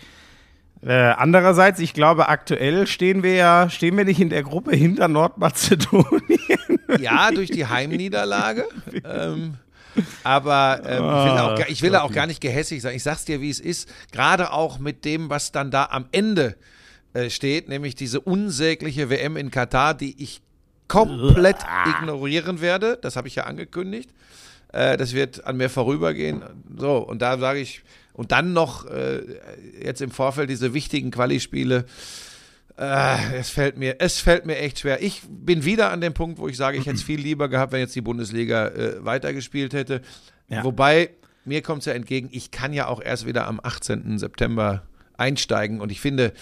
Äh, 0.82 0.94
andererseits, 0.94 1.80
ich 1.80 1.94
glaube, 1.94 2.30
aktuell 2.30 2.88
stehen 2.88 3.22
wir 3.22 3.34
ja, 3.36 3.70
stehen 3.70 3.98
wir 3.98 4.06
nicht 4.06 4.22
in 4.22 4.30
der 4.30 4.44
Gruppe 4.44 4.76
hinter 4.76 5.08
Nordmazedonien. 5.08 6.20
Ja, 7.00 7.30
durch 7.30 7.52
die 7.52 7.68
Heimniederlage. 7.68 8.66
ähm, 9.06 9.54
aber 10.24 10.82
ähm, 10.86 11.04
ich 11.04 11.04
will, 11.04 11.38
auch, 11.40 11.56
gar- 11.58 11.70
ich 11.70 11.82
will 11.84 11.96
auch 11.96 12.12
gar 12.12 12.26
nicht 12.26 12.42
gehässig 12.42 12.82
sein. 12.82 12.96
Ich 12.96 13.04
sag's 13.04 13.26
dir, 13.26 13.42
wie 13.42 13.50
es 13.52 13.60
ist. 13.60 13.88
Gerade 14.12 14.52
auch 14.54 14.80
mit 14.80 15.06
dem, 15.06 15.30
was 15.30 15.52
dann 15.52 15.70
da 15.70 15.88
am 15.92 16.06
Ende 16.12 16.56
äh, 17.14 17.30
steht, 17.30 17.70
nämlich 17.70 17.94
diese 17.94 18.20
unsägliche 18.22 19.12
WM 19.12 19.38
in 19.38 19.52
Katar, 19.52 19.94
die 19.94 20.22
ich 20.22 20.42
komplett 20.88 21.58
ignorieren 22.00 22.60
werde. 22.60 22.98
Das 23.00 23.16
habe 23.16 23.28
ich 23.28 23.36
ja 23.36 23.44
angekündigt. 23.44 24.10
Äh, 24.74 24.98
das 24.98 25.14
wird 25.14 25.46
an 25.46 25.58
mir 25.58 25.70
vorübergehen. 25.70 26.42
So, 26.76 26.98
und 26.98 27.22
da 27.22 27.38
sage 27.38 27.60
ich, 27.60 27.84
und 28.20 28.34
dann 28.34 28.52
noch 28.52 28.86
äh, 28.86 29.22
jetzt 29.82 30.02
im 30.02 30.12
Vorfeld 30.12 30.50
diese 30.50 30.74
wichtigen 30.74 31.10
Quali-Spiele. 31.10 31.86
Äh, 32.78 33.38
es 33.38 33.50
fällt 33.50 33.78
mir, 33.78 33.96
es 34.00 34.20
fällt 34.20 34.46
mir 34.46 34.58
echt 34.58 34.80
schwer. 34.80 35.02
Ich 35.02 35.22
bin 35.30 35.64
wieder 35.64 35.90
an 35.90 36.02
dem 36.02 36.14
Punkt, 36.14 36.38
wo 36.38 36.50
ich 36.50 36.58
sage, 36.58 36.78
ich 36.78 36.86
hätte 36.86 36.98
es 36.98 37.04
viel 37.04 37.22
lieber 37.22 37.48
gehabt, 37.48 37.72
wenn 37.72 37.80
jetzt 37.80 37.96
die 37.96 38.02
Bundesliga 38.02 38.68
äh, 38.68 39.06
weitergespielt 39.06 39.74
hätte. 39.74 40.02
Ja. 40.50 40.66
Wobei, 40.66 41.12
mir 41.46 41.62
kommt 41.62 41.80
es 41.80 41.86
ja 41.86 41.94
entgegen, 41.94 42.28
ich 42.34 42.52
kann 42.52 42.74
ja 42.74 42.88
auch 42.88 43.02
erst 43.02 43.26
wieder 43.26 43.48
am 43.48 43.62
18. 43.64 44.20
September 44.20 44.84
einsteigen 45.16 45.80
und 45.80 45.90
ich 45.90 46.02
finde, 46.02 46.34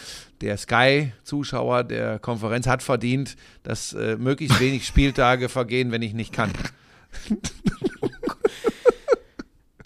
der 0.42 0.58
Sky-Zuschauer 0.58 1.84
der 1.84 2.18
Konferenz 2.18 2.66
hat 2.66 2.82
verdient, 2.82 3.36
dass 3.62 3.94
äh, 3.94 4.18
möglichst 4.18 4.60
wenig 4.60 4.84
Spieltage 4.88 5.48
vergehen, 5.48 5.92
wenn 5.92 6.02
ich 6.02 6.16
nicht 6.16 6.34
kann. 6.34 6.50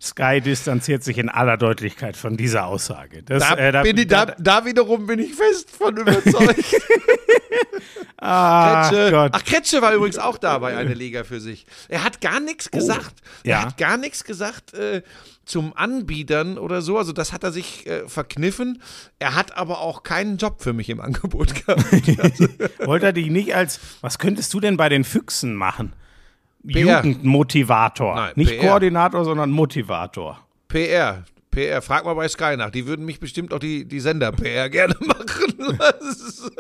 Sky 0.02 0.42
distanziert 0.42 1.04
sich 1.04 1.20
in 1.20 1.30
aller 1.30 1.58
Deutlichkeit 1.58 2.18
von 2.18 2.36
dieser 2.36 2.66
Aussage. 2.66 3.22
Das, 3.22 3.44
Da, 3.44 3.56
äh, 3.56 3.84
bin 3.84 3.98
ich, 3.98 4.08
da, 4.08 4.26
da 4.40 4.66
wiederum 4.66 5.06
bin 5.06 5.20
ich 5.20 5.36
fest 5.36 5.70
von 5.70 5.96
überzeugt. 5.96 6.66
ah, 8.18 8.90
Kretsche. 8.90 9.12
Gott. 9.12 9.32
Ach, 9.36 9.44
Kretsche 9.44 9.82
war 9.82 9.94
übrigens 9.94 10.18
auch 10.18 10.38
da 10.38 10.58
bei 10.58 10.76
einer 10.76 10.96
Liga 10.96 11.24
für 11.24 11.40
sich. 11.40 11.66
Er 11.88 12.04
hat 12.04 12.20
gar 12.22 12.40
nichts 12.40 12.72
gesagt. 12.72 13.14
Er 13.44 13.60
Oh. 13.60 13.62
Ja. 13.62 13.62
hat 13.68 13.78
gar 13.78 13.98
nichts 13.98 14.24
gesagt 14.24 14.74
äh, 14.74 15.02
zum 15.46 15.76
Anbietern 15.76 16.58
oder 16.58 16.82
so. 16.82 16.98
Also 16.98 17.12
das 17.12 17.32
hat 17.34 17.44
er 17.44 17.52
sich 17.52 17.86
äh, 17.88 18.08
verkniffen. 18.08 18.82
Er 19.20 19.36
hat 19.36 19.58
aber 19.58 19.82
auch 19.82 20.04
keinen 20.04 20.38
Job 20.38 20.62
für 20.62 20.74
mich 20.74 20.90
im 20.90 21.00
Angebot 21.02 21.66
gehabt. 21.66 21.84
Wollte 22.86 23.08
er 23.08 23.14
dich 23.14 23.30
nicht 23.30 23.54
als, 23.56 23.80
was 24.02 24.18
könntest 24.18 24.54
du 24.54 24.60
denn 24.60 24.78
bei 24.78 24.90
den 24.90 25.04
Füchsen 25.04 25.56
machen? 25.56 25.94
PR. 26.68 26.80
Jugendmotivator. 26.80 28.16
Nein, 28.16 28.34
nicht 28.36 28.58
PR. 28.60 28.68
Koordinator, 28.68 29.26
sondern 29.26 29.52
Motivator. 29.52 30.40
PR. 30.68 31.24
PR, 31.52 31.82
frag 31.82 32.06
mal 32.06 32.14
bei 32.14 32.28
Sky 32.30 32.56
nach. 32.56 32.70
Die 32.70 32.88
würden 32.88 33.06
mich 33.06 33.20
bestimmt 33.20 33.54
auch 33.54 33.60
die, 33.60 33.86
die 33.86 34.00
Sender-PR 34.00 34.70
gerne 34.72 34.96
machen. 35.02 35.78
lassen. 35.78 36.52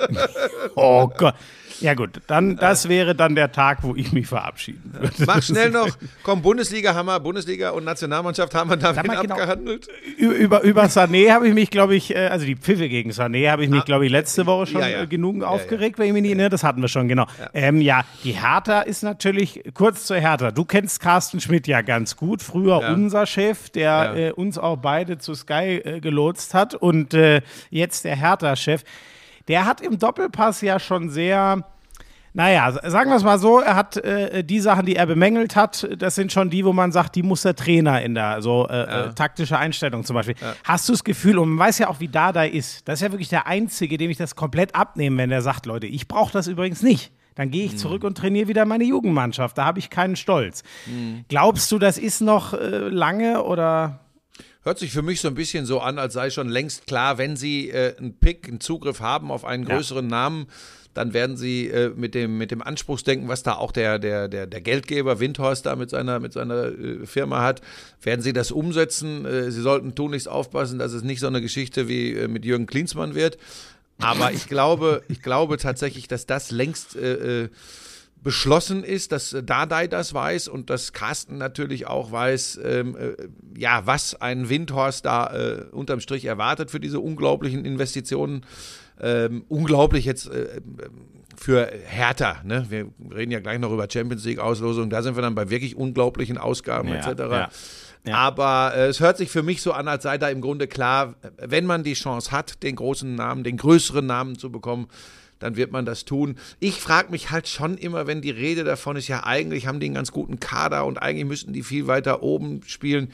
Oh 0.75 1.07
Gott. 1.07 1.35
Ja 1.81 1.93
gut, 1.95 2.21
dann 2.27 2.55
das 2.57 2.87
wäre 2.89 3.15
dann 3.15 3.35
der 3.35 3.51
Tag, 3.51 3.79
wo 3.81 3.95
ich 3.95 4.11
mich 4.11 4.27
verabschieden 4.27 4.93
würde. 4.93 5.13
Mach 5.25 5.41
schnell 5.41 5.71
noch. 5.71 5.89
Komm, 6.23 6.41
Bundesliga 6.41 6.93
haben 6.93 7.07
wir, 7.07 7.19
Bundesliga 7.19 7.71
und 7.71 7.83
Nationalmannschaft 7.83 8.53
haben 8.55 8.69
wir 8.69 8.77
damit 8.77 9.05
mal, 9.07 9.21
genau. 9.21 9.33
abgehandelt. 9.35 9.87
Über, 10.17 10.61
über, 10.61 10.83
Sané 10.85 11.31
habe 11.31 11.47
ich 11.47 11.53
mich, 11.53 11.69
glaube 11.71 11.95
ich, 11.95 12.15
äh, 12.15 12.27
also 12.27 12.45
die 12.45 12.55
Pfiffe 12.55 12.87
gegen 12.89 13.11
Sané 13.11 13.49
habe 13.49 13.63
ich 13.63 13.69
mich, 13.69 13.83
glaube 13.85 14.05
ich, 14.05 14.11
letzte 14.11 14.45
Woche 14.45 14.67
schon 14.67 14.81
Ah. 14.81 14.87
Ja, 14.87 14.97
ja. 14.97 15.03
äh, 15.03 15.07
genug 15.07 15.41
Ja, 15.41 15.47
aufgeregt, 15.47 15.97
wenn 15.99 16.07
ich 16.07 16.13
mich 16.13 16.21
nicht 16.23 16.35
ne, 16.37 16.49
Das 16.49 16.63
hatten 16.63 16.81
wir 16.81 16.87
schon, 16.87 17.07
genau. 17.07 17.25
Ja. 17.39 17.49
Ähm, 17.53 17.81
ja, 17.81 18.03
die 18.23 18.33
Hertha 18.33 18.81
ist 18.81 19.03
natürlich, 19.03 19.63
kurz 19.73 20.05
zur 20.05 20.17
Hertha. 20.17 20.51
Du 20.51 20.65
kennst 20.65 20.99
Carsten 20.99 21.39
Schmidt 21.41 21.67
ja 21.67 21.81
ganz 21.81 22.15
gut. 22.15 22.41
Früher 22.41 22.81
Ja. 22.81 22.93
unser 22.93 23.25
Chef, 23.25 23.69
der 23.69 23.81
Ja. 23.91 24.15
äh, 24.15 24.31
uns 24.31 24.57
auch 24.57 24.77
beide 24.77 25.17
zu 25.17 25.33
Sky 25.35 25.81
äh, 25.83 25.99
gelotst 25.99 26.53
hat 26.53 26.75
und 26.75 27.13
äh, 27.13 27.41
jetzt 27.69 28.05
der 28.05 28.15
Hertha-Chef. 28.15 28.83
Der 29.47 29.65
hat 29.65 29.81
im 29.81 29.97
Doppelpass 29.97 30.61
ja 30.61 30.79
schon 30.79 31.09
sehr. 31.09 31.65
Naja, 32.33 32.71
sagen 32.89 33.09
wir 33.09 33.17
es 33.17 33.23
mal 33.23 33.39
so, 33.39 33.59
er 33.59 33.75
hat 33.75 33.97
äh, 33.97 34.43
die 34.43 34.61
Sachen, 34.61 34.85
die 34.85 34.95
er 34.95 35.05
bemängelt 35.05 35.55
hat, 35.57 35.85
das 35.97 36.15
sind 36.15 36.31
schon 36.31 36.49
die, 36.49 36.63
wo 36.63 36.71
man 36.71 36.93
sagt, 36.93 37.15
die 37.15 37.23
muss 37.23 37.41
der 37.41 37.55
Trainer 37.55 38.01
in 38.01 38.15
der 38.15 38.41
so 38.41 38.67
äh, 38.69 38.83
äh, 39.09 39.13
taktische 39.13 39.57
Einstellung 39.57 40.05
zum 40.05 40.13
Beispiel. 40.15 40.35
Hast 40.63 40.87
du 40.87 40.93
das 40.93 41.03
Gefühl, 41.03 41.37
und 41.39 41.49
man 41.49 41.67
weiß 41.67 41.79
ja 41.79 41.89
auch, 41.89 41.99
wie 41.99 42.07
Dada 42.07 42.43
ist, 42.45 42.87
das 42.87 42.99
ist 42.99 43.03
ja 43.03 43.11
wirklich 43.11 43.27
der 43.29 43.47
Einzige, 43.47 43.97
dem 43.97 44.09
ich 44.09 44.17
das 44.17 44.35
komplett 44.37 44.75
abnehme, 44.75 45.17
wenn 45.17 45.31
er 45.31 45.41
sagt, 45.41 45.65
Leute, 45.65 45.87
ich 45.87 46.07
brauche 46.07 46.31
das 46.31 46.47
übrigens 46.47 46.81
nicht. 46.81 47.11
Dann 47.35 47.49
gehe 47.49 47.65
ich 47.65 47.77
zurück 47.77 48.03
und 48.03 48.17
trainiere 48.17 48.47
wieder 48.49 48.65
meine 48.65 48.83
Jugendmannschaft. 48.83 49.57
Da 49.57 49.65
habe 49.65 49.79
ich 49.79 49.89
keinen 49.89 50.15
Stolz. 50.17 50.63
Glaubst 51.29 51.71
du, 51.71 51.79
das 51.79 51.97
ist 51.97 52.21
noch 52.21 52.53
äh, 52.53 52.87
lange 52.89 53.43
oder? 53.43 53.99
Hört 54.63 54.77
sich 54.79 54.91
für 54.91 55.01
mich 55.01 55.21
so 55.21 55.27
ein 55.29 55.33
bisschen 55.35 55.65
so 55.65 55.79
an, 55.79 55.97
als 55.97 56.13
sei 56.13 56.29
schon 56.29 56.49
längst 56.49 56.87
klar, 56.87 57.17
wenn 57.17 57.35
sie 57.35 57.69
äh, 57.69 57.97
einen 57.97 58.19
Pick, 58.19 58.47
einen 58.47 58.59
Zugriff 58.59 58.99
haben 58.99 59.31
auf 59.31 59.43
einen 59.43 59.65
Ja. 59.65 59.75
größeren 59.75 60.05
Namen, 60.05 60.45
dann 60.93 61.13
werden 61.13 61.37
sie 61.37 61.67
äh, 61.67 61.91
mit, 61.95 62.15
dem, 62.15 62.37
mit 62.37 62.51
dem 62.51 62.61
Anspruchsdenken, 62.61 63.27
was 63.27 63.43
da 63.43 63.53
auch 63.53 63.71
der, 63.71 63.99
der, 63.99 64.27
der, 64.27 64.47
der 64.47 64.61
Geldgeber 64.61 65.19
Windhorst 65.19 65.65
da 65.65 65.75
mit 65.75 65.89
seiner, 65.89 66.19
mit 66.19 66.33
seiner 66.33 66.65
äh, 66.65 67.05
Firma 67.05 67.41
hat, 67.41 67.61
werden 68.01 68.21
sie 68.21 68.33
das 68.33 68.51
umsetzen. 68.51 69.25
Äh, 69.25 69.51
sie 69.51 69.61
sollten 69.61 69.95
tunlichst 69.95 70.27
aufpassen, 70.27 70.79
dass 70.79 70.93
es 70.93 71.03
nicht 71.03 71.19
so 71.19 71.27
eine 71.27 71.41
Geschichte 71.41 71.87
wie 71.87 72.13
äh, 72.13 72.27
mit 72.27 72.45
Jürgen 72.45 72.65
Klinsmann 72.65 73.15
wird. 73.15 73.37
Aber 73.99 74.31
ich 74.31 74.47
glaube, 74.47 75.03
ich 75.07 75.21
glaube 75.21 75.57
tatsächlich, 75.57 76.07
dass 76.07 76.25
das 76.25 76.51
längst 76.51 76.95
äh, 76.95 77.43
äh, 77.43 77.49
beschlossen 78.23 78.83
ist, 78.83 79.11
dass 79.11 79.35
Dardai 79.45 79.87
das 79.87 80.13
weiß 80.13 80.47
und 80.47 80.69
dass 80.69 80.93
Carsten 80.93 81.37
natürlich 81.37 81.87
auch 81.87 82.11
weiß, 82.11 82.59
ähm, 82.63 82.95
äh, 82.95 83.13
ja, 83.57 83.85
was 83.85 84.19
ein 84.21 84.49
Windhorst 84.49 85.05
da 85.05 85.33
äh, 85.33 85.65
unterm 85.71 86.01
Strich 86.01 86.25
erwartet 86.25 86.69
für 86.69 86.79
diese 86.79 86.99
unglaublichen 86.99 87.65
Investitionen. 87.65 88.45
Ähm, 89.01 89.43
unglaublich 89.49 90.05
jetzt 90.05 90.27
äh, 90.27 90.61
für 91.35 91.71
Hertha. 91.85 92.37
Ne? 92.43 92.65
Wir 92.69 92.87
reden 93.13 93.31
ja 93.31 93.39
gleich 93.39 93.59
noch 93.59 93.71
über 93.71 93.87
Champions 93.91 94.23
League 94.25 94.39
Auslosung. 94.39 94.89
Da 94.89 95.01
sind 95.01 95.15
wir 95.15 95.21
dann 95.21 95.35
bei 95.35 95.49
wirklich 95.49 95.75
unglaublichen 95.75 96.37
Ausgaben 96.37 96.89
Ja, 96.89 96.95
etc. 96.95 97.19
ja. 97.19 97.49
Ja. 98.05 98.15
Aber 98.15 98.73
äh, 98.75 98.87
es 98.87 98.99
hört 98.99 99.17
sich 99.17 99.29
für 99.29 99.43
mich 99.43 99.61
so 99.61 99.73
an, 99.73 99.87
als 99.87 100.03
sei 100.03 100.17
da 100.17 100.29
im 100.29 100.41
Grunde 100.41 100.67
klar, 100.67 101.15
wenn 101.37 101.65
man 101.65 101.83
die 101.83 101.93
Chance 101.93 102.31
hat, 102.31 102.63
den 102.63 102.75
großen 102.75 103.13
Namen, 103.13 103.43
den 103.43 103.57
größeren 103.57 104.05
Namen 104.05 104.37
zu 104.37 104.51
bekommen, 104.51 104.87
dann 105.37 105.55
wird 105.55 105.71
man 105.71 105.85
das 105.85 106.05
tun. 106.05 106.35
Ich 106.59 106.79
frage 106.79 107.11
mich 107.11 107.31
halt 107.31 107.47
schon 107.47 107.77
immer, 107.77 108.07
wenn 108.07 108.21
die 108.21 108.31
Rede 108.31 108.63
davon 108.63 108.95
ist, 108.95 109.07
ja 109.07 109.23
eigentlich 109.25 109.67
haben 109.67 109.79
die 109.79 109.87
einen 109.87 109.95
ganz 109.95 110.11
guten 110.11 110.39
Kader 110.39 110.85
und 110.85 111.01
eigentlich 111.01 111.25
müssten 111.25 111.53
die 111.53 111.63
viel 111.63 111.87
weiter 111.87 112.23
oben 112.23 112.61
spielen. 112.65 113.11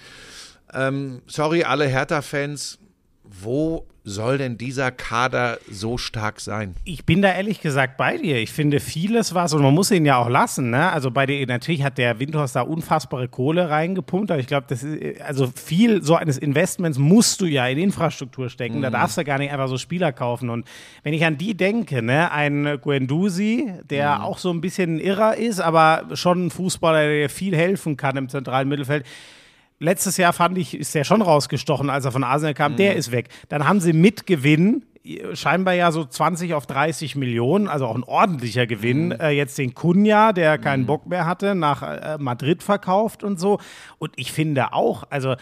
Ähm, 0.73 1.21
sorry, 1.25 1.63
alle 1.63 1.87
Hertha-Fans, 1.87 2.79
wo 3.23 3.87
soll 4.07 4.37
denn 4.37 4.57
dieser 4.57 4.89
Kader 4.91 5.59
so 5.69 5.97
stark 5.97 6.39
sein? 6.39 6.75
Ich 6.85 7.05
bin 7.05 7.21
da 7.21 7.33
ehrlich 7.33 7.59
gesagt 7.59 7.97
bei 7.97 8.17
dir. 8.17 8.37
Ich 8.37 8.51
finde 8.51 8.79
vieles 8.79 9.33
was 9.33 9.53
und 9.53 9.61
man 9.61 9.73
muss 9.73 9.91
ihn 9.91 10.05
ja 10.05 10.17
auch 10.17 10.29
lassen. 10.29 10.69
Ne? 10.69 10.89
Also 10.91 11.11
bei 11.11 11.25
dir 11.25 11.45
natürlich 11.45 11.83
hat 11.83 11.97
der 11.97 12.17
Windhorst 12.17 12.55
da 12.55 12.61
unfassbare 12.61 13.27
Kohle 13.27 13.69
reingepumpt, 13.69 14.31
aber 14.31 14.39
ich 14.39 14.47
glaube, 14.47 14.65
das 14.69 14.81
ist 14.81 15.21
also 15.21 15.51
viel 15.53 16.01
so 16.03 16.15
eines 16.15 16.37
Investments 16.37 16.97
musst 16.97 17.41
du 17.41 17.45
ja 17.45 17.67
in 17.67 17.77
Infrastruktur 17.77 18.49
stecken. 18.49 18.81
Da 18.81 18.89
darfst 18.89 19.17
du 19.17 19.25
gar 19.25 19.39
nicht 19.39 19.51
einfach 19.51 19.67
so 19.67 19.77
Spieler 19.77 20.13
kaufen. 20.13 20.49
Und 20.49 20.65
wenn 21.03 21.13
ich 21.13 21.25
an 21.25 21.37
die 21.37 21.55
denke, 21.55 22.01
ne, 22.01 22.31
ein 22.31 22.79
Guendouzi, 22.81 23.73
der 23.89 24.23
auch 24.23 24.37
so 24.37 24.51
ein 24.51 24.61
bisschen 24.61 24.95
ein 24.95 24.99
Irrer 24.99 25.35
ist, 25.35 25.59
aber 25.59 26.05
schon 26.13 26.45
ein 26.45 26.49
Fußballer, 26.49 27.01
der 27.01 27.23
dir 27.23 27.29
viel 27.29 27.55
helfen 27.55 27.97
kann 27.97 28.15
im 28.15 28.29
zentralen 28.29 28.69
Mittelfeld. 28.69 29.05
Letztes 29.79 30.17
Jahr 30.17 30.33
fand 30.33 30.57
ich, 30.57 30.75
ist 30.75 30.95
der 30.95 31.03
schon 31.03 31.21
rausgestochen, 31.21 31.89
als 31.89 32.05
er 32.05 32.11
von 32.11 32.23
Arsenal 32.23 32.53
kam. 32.53 32.75
Der 32.75 32.95
ist 32.95 33.11
weg. 33.11 33.29
Dann 33.49 33.67
haben 33.67 33.79
sie 33.79 33.93
mit 33.93 34.25
Gewinn, 34.25 34.83
scheinbar 35.33 35.73
ja 35.73 35.91
so 35.91 36.03
20 36.03 36.53
auf 36.53 36.65
30 36.65 37.15
Millionen, 37.15 37.67
also 37.67 37.85
auch 37.85 37.95
ein 37.95 38.03
ordentlicher 38.03 38.67
Gewinn, 38.67 39.11
äh, 39.11 39.29
jetzt 39.29 39.57
den 39.57 39.73
Kunja, 39.73 40.33
der 40.33 40.57
keinen 40.57 40.85
Bock 40.85 41.07
mehr 41.07 41.25
hatte, 41.25 41.55
nach 41.55 41.83
äh, 41.83 42.17
Madrid 42.19 42.63
verkauft 42.63 43.23
und 43.23 43.39
so. 43.39 43.59
Und 43.99 44.11
ich 44.15 44.31
finde 44.31 44.73
auch, 44.73 45.03
also 45.09 45.35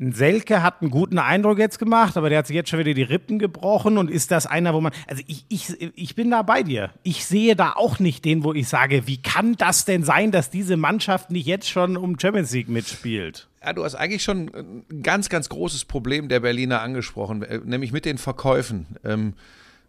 Selke 0.00 0.62
hat 0.62 0.80
einen 0.80 0.90
guten 0.90 1.18
Eindruck 1.18 1.58
jetzt 1.58 1.78
gemacht, 1.78 2.16
aber 2.16 2.30
der 2.30 2.38
hat 2.38 2.46
sich 2.46 2.56
jetzt 2.56 2.70
schon 2.70 2.78
wieder 2.78 2.94
die 2.94 3.02
Rippen 3.02 3.38
gebrochen 3.38 3.98
und 3.98 4.10
ist 4.10 4.30
das 4.30 4.46
einer, 4.46 4.72
wo 4.72 4.80
man, 4.80 4.92
also 5.06 5.22
ich, 5.26 5.44
ich, 5.48 5.92
ich 5.94 6.14
bin 6.14 6.30
da 6.30 6.42
bei 6.42 6.62
dir. 6.62 6.90
Ich 7.02 7.26
sehe 7.26 7.54
da 7.54 7.74
auch 7.74 7.98
nicht 7.98 8.24
den, 8.24 8.42
wo 8.42 8.54
ich 8.54 8.66
sage, 8.66 9.06
wie 9.06 9.18
kann 9.18 9.56
das 9.56 9.84
denn 9.84 10.02
sein, 10.02 10.30
dass 10.30 10.48
diese 10.48 10.78
Mannschaft 10.78 11.30
nicht 11.30 11.46
jetzt 11.46 11.68
schon 11.68 11.98
um 11.98 12.18
Champions 12.18 12.50
League 12.52 12.70
mitspielt? 12.70 13.48
Ja, 13.62 13.74
du 13.74 13.84
hast 13.84 13.94
eigentlich 13.94 14.22
schon 14.22 14.50
ein 14.90 15.02
ganz, 15.02 15.28
ganz 15.28 15.50
großes 15.50 15.84
Problem 15.84 16.30
der 16.30 16.40
Berliner 16.40 16.80
angesprochen, 16.80 17.42
äh, 17.42 17.60
nämlich 17.62 17.92
mit 17.92 18.06
den 18.06 18.16
Verkäufen. 18.16 18.86
Ähm, 19.04 19.34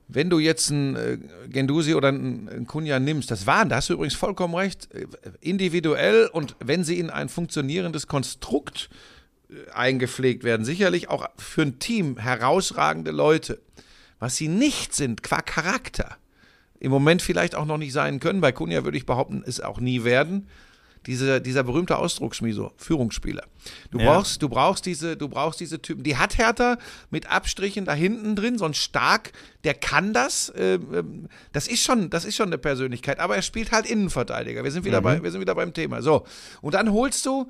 wenn 0.10 0.30
du 0.30 0.40
jetzt 0.40 0.72
einen 0.72 0.96
äh, 0.98 1.18
Gendusi 1.48 1.94
oder 1.94 2.10
einen, 2.10 2.68
Kunja 2.68 3.00
nimmst, 3.00 3.32
das 3.32 3.48
waren, 3.48 3.70
da 3.70 3.78
hast 3.78 3.90
du 3.90 3.94
übrigens 3.94 4.16
vollkommen 4.16 4.56
recht, 4.56 4.90
äh, 4.94 5.06
individuell 5.40 6.30
und 6.34 6.58
wenn 6.60 6.84
sie 6.84 7.00
in 7.00 7.10
ein 7.10 7.30
funktionierendes 7.30 8.08
Konstrukt 8.08 8.90
eingepflegt 9.74 10.44
werden, 10.44 10.66
sicherlich 10.66 11.10
auch 11.10 11.28
für 11.38 11.64
ein 11.64 11.80
Team 11.80 12.18
herausragende 12.18 13.12
Leute. 13.12 13.60
Was 14.20 14.36
sie 14.36 14.48
nicht 14.48 14.94
sind, 14.94 15.24
qua 15.24 15.42
Charakter, 15.42 16.18
im 16.80 16.92
Moment 16.92 17.22
vielleicht 17.22 17.56
auch 17.56 17.66
noch 17.66 17.78
nicht 17.78 17.94
sein 17.94 18.20
können, 18.20 18.42
bei 18.42 18.52
Kunja 18.52 18.84
würde 18.84 18.98
ich 18.98 19.06
behaupten, 19.06 19.44
es 19.46 19.62
auch 19.62 19.80
nie 19.80 20.04
werden. 20.04 20.48
Diese, 21.08 21.42
dieser 21.42 21.64
berühmte 21.64 21.98
Ausdruck, 21.98 22.36
Schmiso, 22.36 22.74
Führungsspieler. 22.78 23.44
Du 23.90 23.98
Ja. 23.98 24.06
brauchst, 24.06 24.44
du 24.44 24.50
brauchst 24.50 24.86
diese, 24.86 25.18
du 25.18 25.28
brauchst 25.30 25.60
diese 25.60 25.82
Typen. 25.82 26.04
Die 26.04 26.16
hat 26.18 26.38
Hertha 26.38 26.78
mit 27.10 27.28
Abstrichen 27.28 27.86
da 27.86 27.94
hinten 27.96 28.36
drin, 28.36 28.60
so 28.60 28.66
ein 28.66 28.76
Stark, 28.76 29.32
der 29.64 29.74
kann 29.74 30.14
das. 30.14 30.54
ähm, 30.56 30.88
ähm, 30.94 31.28
das 31.54 31.68
ist 31.68 31.82
schon, 31.82 32.12
das 32.12 32.24
ist 32.24 32.36
schon 32.36 32.48
eine 32.50 32.60
Persönlichkeit. 32.60 33.20
Aber 33.20 33.36
er 33.36 33.42
spielt 33.42 33.72
halt 33.72 33.88
Innenverteidiger. 33.90 34.64
Wir 34.64 34.70
sind 34.70 34.86
wieder 34.86 35.02
bei, 35.02 35.24
wir 35.24 35.32
sind 35.32 35.42
wieder 35.42 35.56
beim 35.56 35.74
Thema. 35.74 36.04
So 36.04 36.24
und 36.62 36.76
dann 36.76 36.92
holst 36.92 37.26
du 37.26 37.50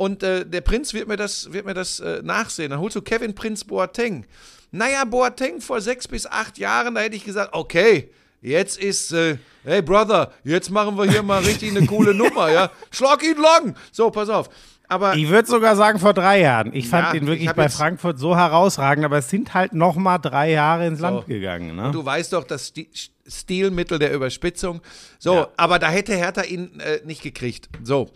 und 0.00 0.22
äh, 0.22 0.46
der 0.46 0.62
Prinz 0.62 0.94
wird 0.94 1.08
mir 1.08 1.16
das, 1.18 1.52
wird 1.52 1.66
mir 1.66 1.74
das 1.74 2.00
äh, 2.00 2.22
nachsehen. 2.22 2.70
Dann 2.70 2.80
holst 2.80 2.96
du 2.96 3.02
Kevin 3.02 3.34
Prinz 3.34 3.64
Boateng. 3.64 4.24
Naja, 4.70 5.04
Boateng 5.04 5.60
vor 5.60 5.82
sechs 5.82 6.08
bis 6.08 6.26
acht 6.26 6.56
Jahren, 6.56 6.94
da 6.94 7.02
hätte 7.02 7.16
ich 7.16 7.24
gesagt, 7.24 7.50
okay, 7.52 8.10
jetzt 8.40 8.78
ist, 8.78 9.12
äh, 9.12 9.36
hey 9.62 9.82
Brother, 9.82 10.32
jetzt 10.42 10.70
machen 10.70 10.96
wir 10.96 11.04
hier 11.04 11.22
mal 11.22 11.42
richtig 11.42 11.76
eine 11.76 11.86
coole 11.86 12.14
Nummer, 12.14 12.50
ja. 12.50 12.70
Schlag 12.90 13.22
ihn 13.22 13.36
lang. 13.42 13.74
So, 13.92 14.10
pass 14.10 14.30
auf. 14.30 14.48
Aber 14.88 15.14
Ich 15.14 15.28
würde 15.28 15.46
sogar 15.46 15.76
sagen 15.76 15.98
vor 15.98 16.14
drei 16.14 16.40
Jahren. 16.40 16.74
Ich 16.74 16.88
fand 16.88 17.08
Ja, 17.08 17.14
ihn 17.14 17.24
ich 17.24 17.28
wirklich 17.28 17.52
bei 17.52 17.68
Frankfurt 17.68 18.18
so 18.18 18.34
herausragend, 18.36 19.04
aber 19.04 19.18
es 19.18 19.28
sind 19.28 19.52
halt 19.52 19.74
noch 19.74 19.96
mal 19.96 20.16
drei 20.18 20.50
Jahre 20.50 20.86
ins 20.86 20.98
Land 21.00 21.26
gegangen. 21.26 21.76
Ne? 21.76 21.90
Du 21.92 22.02
weißt 22.04 22.32
doch, 22.32 22.42
das 22.44 22.72
Sti- 22.74 22.88
Stilmittel 23.28 23.98
der 23.98 24.12
Überspitzung. 24.14 24.80
So, 25.18 25.34
Ja. 25.34 25.48
aber 25.58 25.78
da 25.78 25.90
hätte 25.90 26.14
Hertha 26.16 26.42
ihn 26.42 26.80
äh, 26.80 27.00
nicht 27.04 27.22
gekriegt. 27.22 27.68
So. 27.84 28.08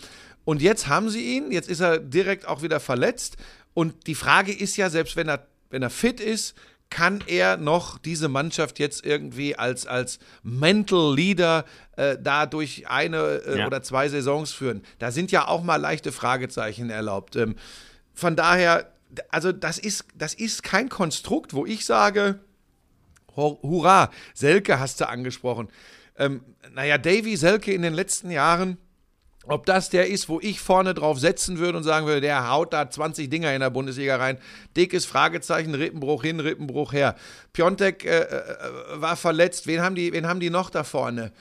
Und 0.45 0.61
jetzt 0.63 0.89
haben 0.89 1.09
sie 1.11 1.37
ihn, 1.37 1.51
jetzt 1.53 1.69
ist 1.69 1.81
er 1.81 1.99
direkt 1.99 2.47
auch 2.47 2.63
wieder 2.63 2.81
verletzt. 2.81 3.37
Und 3.73 4.07
die 4.07 4.15
Frage 4.15 4.53
ist 4.53 4.77
ja, 4.77 4.91
selbst 4.91 5.17
wenn 5.17 5.29
er, 5.29 5.47
wenn 5.71 5.83
er 5.83 5.91
fit 5.91 6.21
ist, 6.21 6.55
kann 6.91 7.25
er 7.27 7.57
noch 7.57 7.99
diese 7.99 8.29
Mannschaft 8.29 8.79
jetzt 8.79 9.05
irgendwie 9.05 9.57
als, 9.57 9.87
als 9.87 10.19
Mental 10.43 11.15
Leader 11.15 11.65
äh, 11.97 12.17
da 12.21 12.47
durch 12.47 12.87
eine 12.89 13.43
äh, 13.47 13.59
Ja. 13.59 13.67
oder 13.67 13.83
zwei 13.83 14.09
Saisons 14.09 14.53
führen? 14.53 14.83
Da 14.99 15.11
sind 15.11 15.33
ja 15.33 15.49
auch 15.49 15.63
mal 15.65 15.77
leichte 15.77 16.13
Fragezeichen 16.13 16.91
erlaubt. 16.91 17.35
Ähm, 17.37 17.57
von 18.13 18.37
daher, 18.37 18.93
also 19.31 19.51
das 19.51 19.79
ist, 19.79 20.05
das 20.15 20.35
ist 20.35 20.63
kein 20.63 20.89
Konstrukt, 20.89 21.55
wo 21.55 21.67
ich 21.67 21.85
sage, 21.85 22.39
Hur- 23.35 23.59
Hurra, 23.63 24.11
Selke 24.35 24.79
hast 24.79 25.01
du 25.01 25.09
angesprochen. 25.09 25.69
Ähm, 26.17 26.45
naja, 26.75 26.99
Davy 26.99 27.37
Selke 27.37 27.73
in 27.73 27.83
den 27.83 27.95
letzten 27.95 28.31
Jahren, 28.31 28.77
ob 29.47 29.67
das 29.67 29.91
der 29.91 30.09
ist, 30.09 30.29
wo 30.29 30.41
ich 30.41 30.61
vorne 30.61 30.95
drauf 30.95 31.19
setzen 31.19 31.59
würde 31.59 31.77
und 31.79 31.85
sagen 31.85 32.07
würde, 32.07 32.21
der 32.21 32.51
haut 32.51 32.73
da 32.73 32.89
20 32.91 33.29
Dinger 33.29 33.53
in 33.55 33.61
der 33.61 33.71
Bundesliga 33.71 34.17
rein. 34.17 34.39
Dickes 34.77 35.05
Fragezeichen, 35.07 35.75
Rippenbruch 35.75 36.23
hin, 36.23 36.41
Rippenbruch 36.41 36.93
her. 36.93 37.15
Piontek 37.53 38.05
äh, 38.05 38.21
äh, 38.21 38.45
war 38.97 39.17
verletzt. 39.17 39.67
Wen 39.67 39.81
haben, 39.83 39.95
die, 39.95 40.13
wen 40.13 40.27
haben 40.27 40.41
die 40.41 40.51
noch 40.51 40.71
da 40.71 40.85
vorne? 40.85 41.33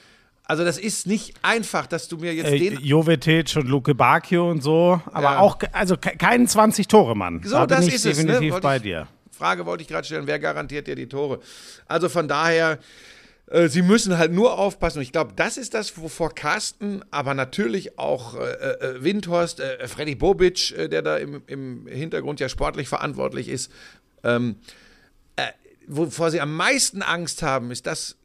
Also 0.46 0.66
das 0.66 0.78
ist 0.78 1.08
nicht 1.08 1.34
einfach, 1.42 1.88
dass 1.88 2.10
du 2.10 2.18
mir 2.18 2.34
jetzt 2.34 2.52
Äh, 2.52 2.60
den 2.60 2.80
Jovetic 2.82 3.56
und 3.56 3.68
Luke 3.70 3.96
Bacchio 3.96 4.52
und 4.52 4.62
so, 4.62 5.02
aber 5.14 5.24
Ja. 5.34 5.40
auch, 5.40 5.58
also 5.72 5.96
ke- 5.96 6.18
keinen 6.18 6.48
20-Tore-Mann. 6.48 7.42
So, 7.46 7.56
da 7.56 7.66
das 7.66 7.88
ist 7.88 8.06
es, 8.06 8.18
ne? 8.18 8.26
definitiv 8.34 8.60
bei 8.60 8.78
dir. 8.80 9.08
Frage 9.32 9.66
wollte 9.66 9.84
ich 9.84 9.88
gerade 9.88 10.06
stellen, 10.06 10.28
wer 10.28 10.40
garantiert 10.40 10.86
dir 10.88 10.96
die 10.96 11.08
Tore? 11.08 11.40
Also 11.88 12.10
von 12.10 12.28
daher, 12.28 12.78
äh, 13.54 13.70
sie 13.70 13.84
müssen 13.84 14.18
halt 14.18 14.32
nur 14.32 14.58
aufpassen. 14.58 14.98
Und 14.98 15.04
ich 15.04 15.12
glaube, 15.12 15.34
das 15.36 15.58
ist 15.58 15.76
das, 15.76 15.96
wovor 15.98 16.34
Carsten, 16.34 17.04
aber 17.12 17.36
natürlich 17.36 18.00
auch 18.00 18.36
äh, 18.36 18.40
äh, 18.40 19.04
Windhorst, 19.04 19.60
äh, 19.60 19.88
Freddy 19.88 20.16
Bobic, 20.16 20.72
äh, 20.72 20.90
der 20.90 21.04
da 21.04 21.18
im, 21.18 21.44
im 21.46 21.86
Hintergrund 21.88 22.40
ja 22.40 22.50
sportlich 22.50 22.90
verantwortlich 22.90 23.50
ist, 23.50 23.72
ähm, 24.24 24.56
äh, 25.36 25.44
wovor 25.86 26.32
sie 26.32 26.42
am 26.42 26.56
meisten 26.56 27.04
Angst 27.04 27.44
haben, 27.44 27.70
ist 27.70 27.86
das, 27.86 28.14
äh, 28.14 28.23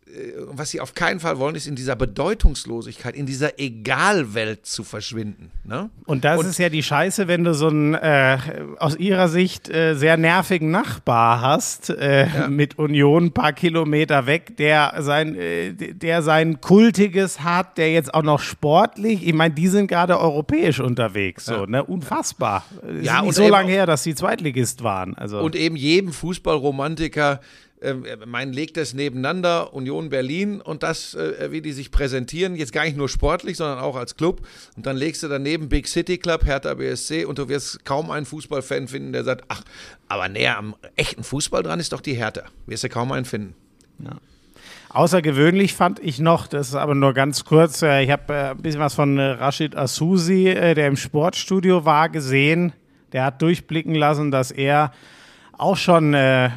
was 0.48 0.70
sie 0.70 0.80
auf 0.80 0.94
keinen 0.94 1.20
Fall 1.20 1.38
wollen, 1.38 1.54
ist 1.54 1.66
in 1.66 1.74
dieser 1.74 1.96
Bedeutungslosigkeit, 1.96 3.14
in 3.14 3.26
dieser 3.26 3.58
Egalwelt 3.58 4.66
zu 4.66 4.84
verschwinden. 4.84 5.50
Ne? 5.64 5.90
Und 6.06 6.24
das 6.24 6.44
ist 6.44 6.58
ja 6.58 6.68
die 6.68 6.82
Scheiße, 6.82 7.28
wenn 7.28 7.44
du 7.44 7.54
so 7.54 7.68
einen 7.68 7.94
äh, 7.94 8.38
aus 8.78 8.96
ihrer 8.96 9.28
Sicht 9.28 9.68
äh, 9.68 9.94
sehr 9.94 10.16
nervigen 10.16 10.70
Nachbar 10.70 11.40
hast, 11.40 11.90
äh, 11.90 12.48
mit 12.48 12.78
Union 12.78 13.26
ein 13.26 13.32
paar 13.32 13.52
Kilometer 13.52 14.26
weg, 14.26 14.56
der 14.56 14.94
sein, 15.00 15.34
äh, 15.34 15.72
der 15.72 16.22
sein 16.22 16.60
Kultiges 16.60 17.42
hat, 17.42 17.78
der 17.78 17.92
jetzt 17.92 18.14
auch 18.14 18.22
noch 18.22 18.40
sportlich, 18.40 19.26
ich 19.26 19.34
meine, 19.34 19.54
die 19.54 19.68
sind 19.68 19.88
gerade 19.88 20.18
europäisch 20.18 20.80
unterwegs, 20.80 21.46
so, 21.46 21.66
ne? 21.66 21.84
Unfassbar. 21.84 22.64
Ist 22.82 23.04
Ja, 23.04 23.20
nicht 23.20 23.28
und 23.28 23.34
so 23.34 23.48
lange 23.48 23.70
her, 23.70 23.86
dass 23.86 24.02
die 24.02 24.14
Zweitligist 24.14 24.82
waren. 24.82 25.14
Also. 25.16 25.40
Und 25.40 25.54
eben 25.54 25.76
jedem 25.76 26.12
Fußballromantiker, 26.12 27.40
äh, 27.80 27.94
mein 28.26 28.52
legt 28.52 28.76
das 28.76 28.94
nebeneinander, 28.94 29.72
Union 29.72 30.08
Berlin 30.08 30.60
und 30.60 30.82
das, 30.82 31.14
äh, 31.14 31.50
wie 31.50 31.60
die 31.60 31.72
sich 31.72 31.90
präsentieren, 31.90 32.56
jetzt 32.56 32.72
gar 32.72 32.84
nicht 32.84 32.96
nur 32.96 33.08
sportlich, 33.08 33.56
sondern 33.56 33.78
auch 33.78 33.96
als 33.96 34.16
Club. 34.16 34.46
Und 34.76 34.86
dann 34.86 34.96
legst 34.96 35.22
du 35.22 35.28
daneben 35.28 35.68
Big 35.68 35.86
City 35.88 36.18
Club, 36.18 36.44
Hertha 36.44 36.74
BSC 36.74 37.24
und 37.24 37.38
du 37.38 37.48
wirst 37.48 37.84
kaum 37.84 38.10
einen 38.10 38.26
Fußballfan 38.26 38.88
finden, 38.88 39.12
der 39.12 39.24
sagt, 39.24 39.44
ach, 39.48 39.62
aber 40.08 40.28
näher 40.28 40.58
am 40.58 40.74
echten 40.96 41.22
Fußball 41.22 41.62
dran 41.62 41.80
ist 41.80 41.92
doch 41.92 42.00
die 42.00 42.14
Hertha. 42.14 42.42
Wirst 42.66 42.84
du 42.84 42.88
kaum 42.88 43.12
einen 43.12 43.24
finden. 43.24 43.54
Außergewöhnlich 44.90 45.74
fand 45.74 46.00
ich 46.00 46.18
noch, 46.18 46.46
das 46.46 46.68
ist 46.68 46.74
aber 46.74 46.94
nur 46.94 47.12
ganz 47.12 47.44
kurz, 47.44 47.82
äh, 47.82 48.02
ich 48.02 48.10
habe 48.10 48.34
ein 48.34 48.58
bisschen 48.58 48.80
was 48.80 48.94
von 48.94 49.18
Rashid 49.18 49.76
Asusi, 49.76 50.44
der 50.44 50.86
im 50.86 50.96
Sportstudio 50.96 51.84
war, 51.84 52.08
gesehen. 52.08 52.72
Der 53.12 53.24
hat 53.24 53.40
durchblicken 53.40 53.94
lassen, 53.94 54.30
dass 54.30 54.50
er 54.50 54.92
auch 55.58 55.76
schon 55.76 56.14
äh, 56.14 56.46
äh, 56.46 56.50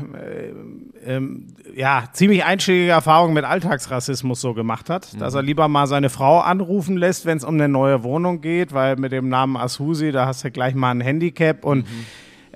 ähm, 1.06 1.48
ja, 1.76 2.06
ziemlich 2.14 2.46
einschlägige 2.46 2.92
Erfahrungen 2.92 3.34
mit 3.34 3.44
Alltagsrassismus 3.44 4.42
so 4.42 4.54
gemacht 4.54 4.90
hat, 4.90 5.20
dass 5.20 5.34
er 5.34 5.42
lieber 5.42 5.68
mal 5.68 5.88
seine 5.88 6.10
Frau 6.10 6.40
anrufen 6.40 6.98
lässt, 6.98 7.26
wenn 7.26 7.38
es 7.38 7.44
um 7.44 7.56
eine 7.56 7.68
neue 7.68 8.04
Wohnung 8.04 8.42
geht, 8.42 8.74
weil 8.74 8.98
mit 8.98 9.12
dem 9.12 9.30
Namen 9.30 9.58
Asusi, 9.58 10.12
da 10.12 10.28
hast 10.28 10.44
du 10.44 10.52
gleich 10.52 10.76
mal 10.76 10.92
ein 10.92 11.02
Handicap 11.02 11.66
und 11.66 11.86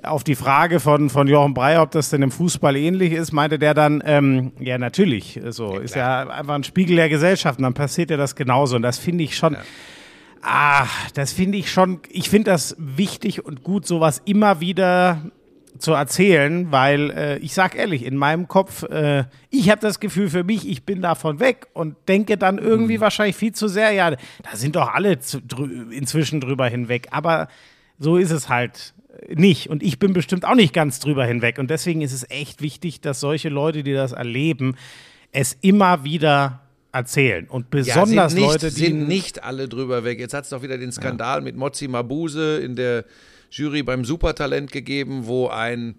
auf 0.02 0.24
die 0.24 0.34
Frage 0.34 0.80
von, 0.80 1.10
von 1.10 1.26
Jochen 1.26 1.54
Breyer, 1.54 1.82
ob 1.82 1.90
das 1.90 2.10
denn 2.10 2.22
im 2.22 2.30
Fußball 2.30 2.76
ähnlich 2.76 3.12
ist, 3.12 3.32
meinte 3.32 3.58
der 3.58 3.74
dann, 3.74 4.02
ähm, 4.06 4.52
ja, 4.60 4.78
natürlich. 4.78 5.40
So, 5.48 5.78
ist 5.78 5.96
ja 5.96 6.28
einfach 6.28 6.54
ein 6.54 6.64
Spiegel 6.64 6.96
der 6.96 7.08
Gesellschaft 7.08 7.58
und 7.58 7.64
dann 7.64 7.74
passiert 7.74 8.10
ja 8.10 8.16
das 8.16 8.36
genauso. 8.36 8.76
Und 8.76 8.82
das 8.82 8.98
finde 8.98 9.24
ich 9.24 9.36
schon. 9.36 9.56
Ah, 10.42 10.86
das 11.14 11.32
finde 11.32 11.58
ich 11.58 11.72
schon, 11.72 11.98
ich 12.08 12.30
finde 12.30 12.52
das 12.52 12.76
wichtig 12.78 13.44
und 13.44 13.64
gut, 13.64 13.84
sowas 13.84 14.22
immer 14.26 14.60
wieder 14.60 15.22
zu 15.78 15.92
erzählen, 15.92 16.70
weil 16.72 17.10
äh, 17.10 17.38
ich 17.38 17.54
sag 17.54 17.74
ehrlich, 17.76 18.04
in 18.04 18.16
meinem 18.16 18.48
Kopf, 18.48 18.82
äh, 18.84 19.24
ich 19.50 19.70
habe 19.70 19.80
das 19.80 20.00
Gefühl 20.00 20.30
für 20.30 20.44
mich, 20.44 20.68
ich 20.68 20.84
bin 20.84 21.02
davon 21.02 21.40
weg 21.40 21.66
und 21.72 21.96
denke 22.08 22.36
dann 22.36 22.58
irgendwie 22.58 23.00
wahrscheinlich 23.00 23.36
viel 23.36 23.52
zu 23.52 23.68
sehr, 23.68 23.92
ja, 23.92 24.10
da 24.10 24.18
sind 24.54 24.76
doch 24.76 24.92
alle 24.92 25.18
zu, 25.18 25.40
drü 25.40 25.92
inzwischen 25.92 26.40
drüber 26.40 26.68
hinweg, 26.68 27.08
aber 27.10 27.48
so 27.98 28.16
ist 28.16 28.30
es 28.30 28.48
halt 28.48 28.94
nicht. 29.34 29.68
Und 29.68 29.82
ich 29.82 29.98
bin 29.98 30.12
bestimmt 30.12 30.44
auch 30.44 30.54
nicht 30.54 30.72
ganz 30.72 31.00
drüber 31.00 31.24
hinweg. 31.24 31.58
Und 31.58 31.70
deswegen 31.70 32.02
ist 32.02 32.12
es 32.12 32.28
echt 32.30 32.60
wichtig, 32.60 33.00
dass 33.00 33.20
solche 33.20 33.48
Leute, 33.48 33.82
die 33.82 33.94
das 33.94 34.12
erleben, 34.12 34.76
es 35.32 35.56
immer 35.60 36.04
wieder 36.04 36.60
erzählen. 36.92 37.46
Und 37.48 37.70
besonders 37.70 38.32
sind 38.32 38.40
nicht, 38.40 38.52
Leute, 38.52 38.68
die 38.70 38.84
sind 38.86 39.08
nicht 39.08 39.44
alle 39.44 39.68
drüber 39.68 40.04
weg. 40.04 40.18
Jetzt 40.18 40.34
hat 40.34 40.44
es 40.44 40.50
doch 40.50 40.62
wieder 40.62 40.78
den 40.78 40.92
Skandal 40.92 41.42
mit 41.42 41.56
Mozi 41.56 41.88
Mabuse 41.88 42.58
in 42.58 42.76
der 42.76 43.04
Jury 43.50 43.82
beim 43.82 44.04
Supertalent 44.04 44.72
gegeben, 44.72 45.26
wo 45.26 45.48
ein 45.48 45.96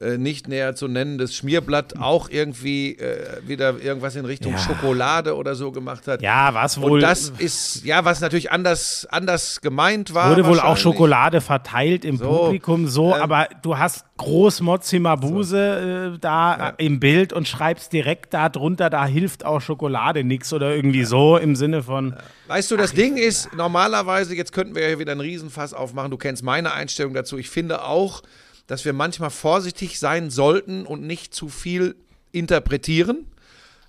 äh, 0.00 0.16
nicht 0.16 0.48
näher 0.48 0.74
zu 0.74 0.88
nennendes 0.88 1.34
Schmierblatt 1.36 1.98
auch 1.98 2.30
irgendwie 2.30 2.96
äh, 2.96 3.46
wieder 3.46 3.78
irgendwas 3.78 4.16
in 4.16 4.24
Richtung 4.24 4.52
Ja. 4.52 4.58
Schokolade 4.58 5.36
oder 5.36 5.54
so 5.54 5.72
gemacht 5.72 6.06
hat. 6.08 6.22
ja, 6.22 6.54
was 6.54 6.80
wohl 6.80 6.92
Und 6.92 7.00
das 7.00 7.30
ist, 7.36 7.84
ja, 7.84 8.02
was 8.04 8.20
natürlich 8.22 8.50
anders, 8.50 9.06
anders 9.10 9.60
gemeint 9.60 10.14
war. 10.14 10.30
Wurde 10.30 10.46
wohl 10.46 10.58
auch. 10.60 10.76
Schokolade 10.78 11.42
verteilt 11.42 12.04
im 12.06 12.16
So, 12.16 12.24
Publikum, 12.44 12.86
so, 12.86 13.14
ähm, 13.14 13.20
aber 13.20 13.48
du 13.62 13.76
hast 13.76 14.06
groß 14.16 14.62
Mozzi 14.62 14.98
Mabuse 14.98 16.12
äh, 16.14 16.18
da 16.18 16.70
äh, 16.78 16.86
im 16.86 16.98
Bild 16.98 17.32
und 17.34 17.46
schreibst 17.46 17.92
direkt 17.92 18.32
da 18.32 18.48
drunter, 18.48 18.88
da 18.88 19.04
hilft 19.06 19.44
auch 19.44 19.60
Schokolade 19.60 20.24
nix 20.24 20.52
oder 20.52 20.74
irgendwie 20.74 21.04
so 21.04 21.36
im 21.36 21.56
Sinne 21.56 21.82
von, 21.82 22.14
Weißt 22.48 22.70
du, 22.70 22.76
das 22.76 22.92
Ding 22.94 23.16
ist, 23.16 23.54
normalerweise, 23.54 24.34
jetzt 24.34 24.52
könnten 24.52 24.74
wir 24.74 24.88
ja 24.88 24.98
wieder 24.98 25.12
einen 25.12 25.20
Riesenfass 25.20 25.72
aufmachen, 25.74 26.10
du 26.10 26.16
kennst 26.16 26.42
meine 26.42 26.72
Einstellung 26.72 27.12
dazu. 27.14 27.38
Ich 27.38 27.48
finde 27.50 27.84
auch, 27.84 28.22
dass 28.70 28.84
wir 28.84 28.92
manchmal 28.92 29.30
vorsichtig 29.30 29.98
sein 29.98 30.30
sollten 30.30 30.86
und 30.86 31.02
nicht 31.02 31.34
zu 31.34 31.48
viel 31.48 31.96
interpretieren, 32.30 33.26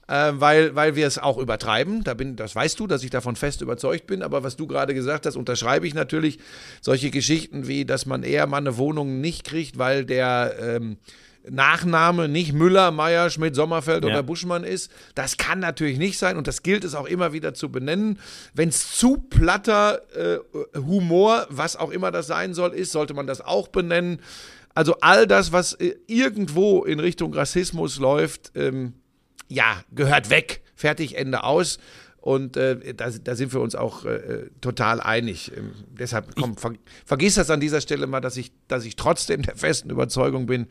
äh, 0.07 0.31
weil, 0.33 0.73
weil 0.73 0.95
wir 0.95 1.05
es 1.05 1.19
auch 1.19 1.37
übertreiben. 1.37 2.03
Da 2.03 2.15
bin, 2.15 2.35
das 2.35 2.55
weißt 2.55 2.79
du, 2.79 2.87
dass 2.87 3.03
ich 3.03 3.11
davon 3.11 3.35
fest 3.35 3.61
überzeugt 3.61 4.07
bin. 4.07 4.23
Aber 4.23 4.41
was 4.41 4.55
du 4.55 4.65
gerade 4.65 4.95
gesagt 4.95 5.27
hast, 5.27 5.35
unterschreibe 5.35 5.85
ich 5.85 5.93
natürlich. 5.93 6.39
Solche 6.81 7.11
Geschichten 7.11 7.67
wie, 7.67 7.85
dass 7.85 8.07
man 8.07 8.23
eher 8.23 8.47
mal 8.47 8.57
eine 8.57 8.77
Wohnung 8.77 9.21
nicht 9.21 9.43
kriegt, 9.43 9.77
weil 9.77 10.03
der 10.03 10.55
ähm, 10.59 10.97
Nachname 11.47 12.27
nicht 12.27 12.53
Müller, 12.53 12.89
Meier, 12.89 13.29
Schmidt, 13.29 13.55
Sommerfeld 13.55 14.03
Ja. 14.03 14.09
oder 14.09 14.23
Buschmann 14.23 14.63
ist. 14.63 14.91
Das 15.13 15.37
kann 15.37 15.59
natürlich 15.59 15.99
nicht 15.99 16.17
sein 16.17 16.37
und 16.37 16.47
das 16.47 16.63
gilt 16.63 16.83
es 16.83 16.95
auch 16.95 17.05
immer 17.07 17.33
wieder 17.33 17.53
zu 17.53 17.69
benennen. 17.69 18.19
Wenn 18.55 18.69
es 18.69 18.97
zu 18.97 19.17
platter 19.17 20.01
äh, 20.15 20.39
Humor, 20.77 21.45
was 21.49 21.75
auch 21.75 21.91
immer 21.91 22.09
das 22.09 22.25
sein 22.25 22.55
soll, 22.55 22.73
ist, 22.73 22.91
sollte 22.91 23.13
man 23.13 23.27
das 23.27 23.41
auch 23.41 23.67
benennen. 23.67 24.19
Also 24.73 24.95
all 25.01 25.27
das, 25.27 25.51
was 25.51 25.73
äh, 25.73 25.95
irgendwo 26.07 26.83
in 26.83 26.99
Richtung 26.99 27.33
Rassismus 27.33 27.99
läuft, 27.99 28.51
ähm, 28.55 28.93
ja, 29.47 29.83
gehört 29.91 30.29
weg. 30.29 30.61
Fertig, 30.75 31.17
Ende 31.17 31.43
aus. 31.43 31.77
Und 32.21 32.55
äh, 32.55 32.93
da, 32.93 33.09
da 33.09 33.35
sind 33.35 33.51
wir 33.51 33.61
uns 33.61 33.73
auch 33.73 34.05
äh, 34.05 34.49
total 34.61 35.01
einig. 35.01 35.51
Ähm, 35.57 35.71
deshalb, 35.89 36.35
komm, 36.35 36.55
ver, 36.55 36.73
vergiss 37.03 37.35
das 37.35 37.49
an 37.49 37.59
dieser 37.59 37.81
Stelle 37.81 38.05
mal, 38.05 38.21
dass 38.21 38.37
ich, 38.37 38.51
dass 38.67 38.85
ich 38.85 38.95
trotzdem 38.95 39.41
der 39.41 39.55
festen 39.55 39.89
Überzeugung 39.89 40.45
bin, 40.45 40.67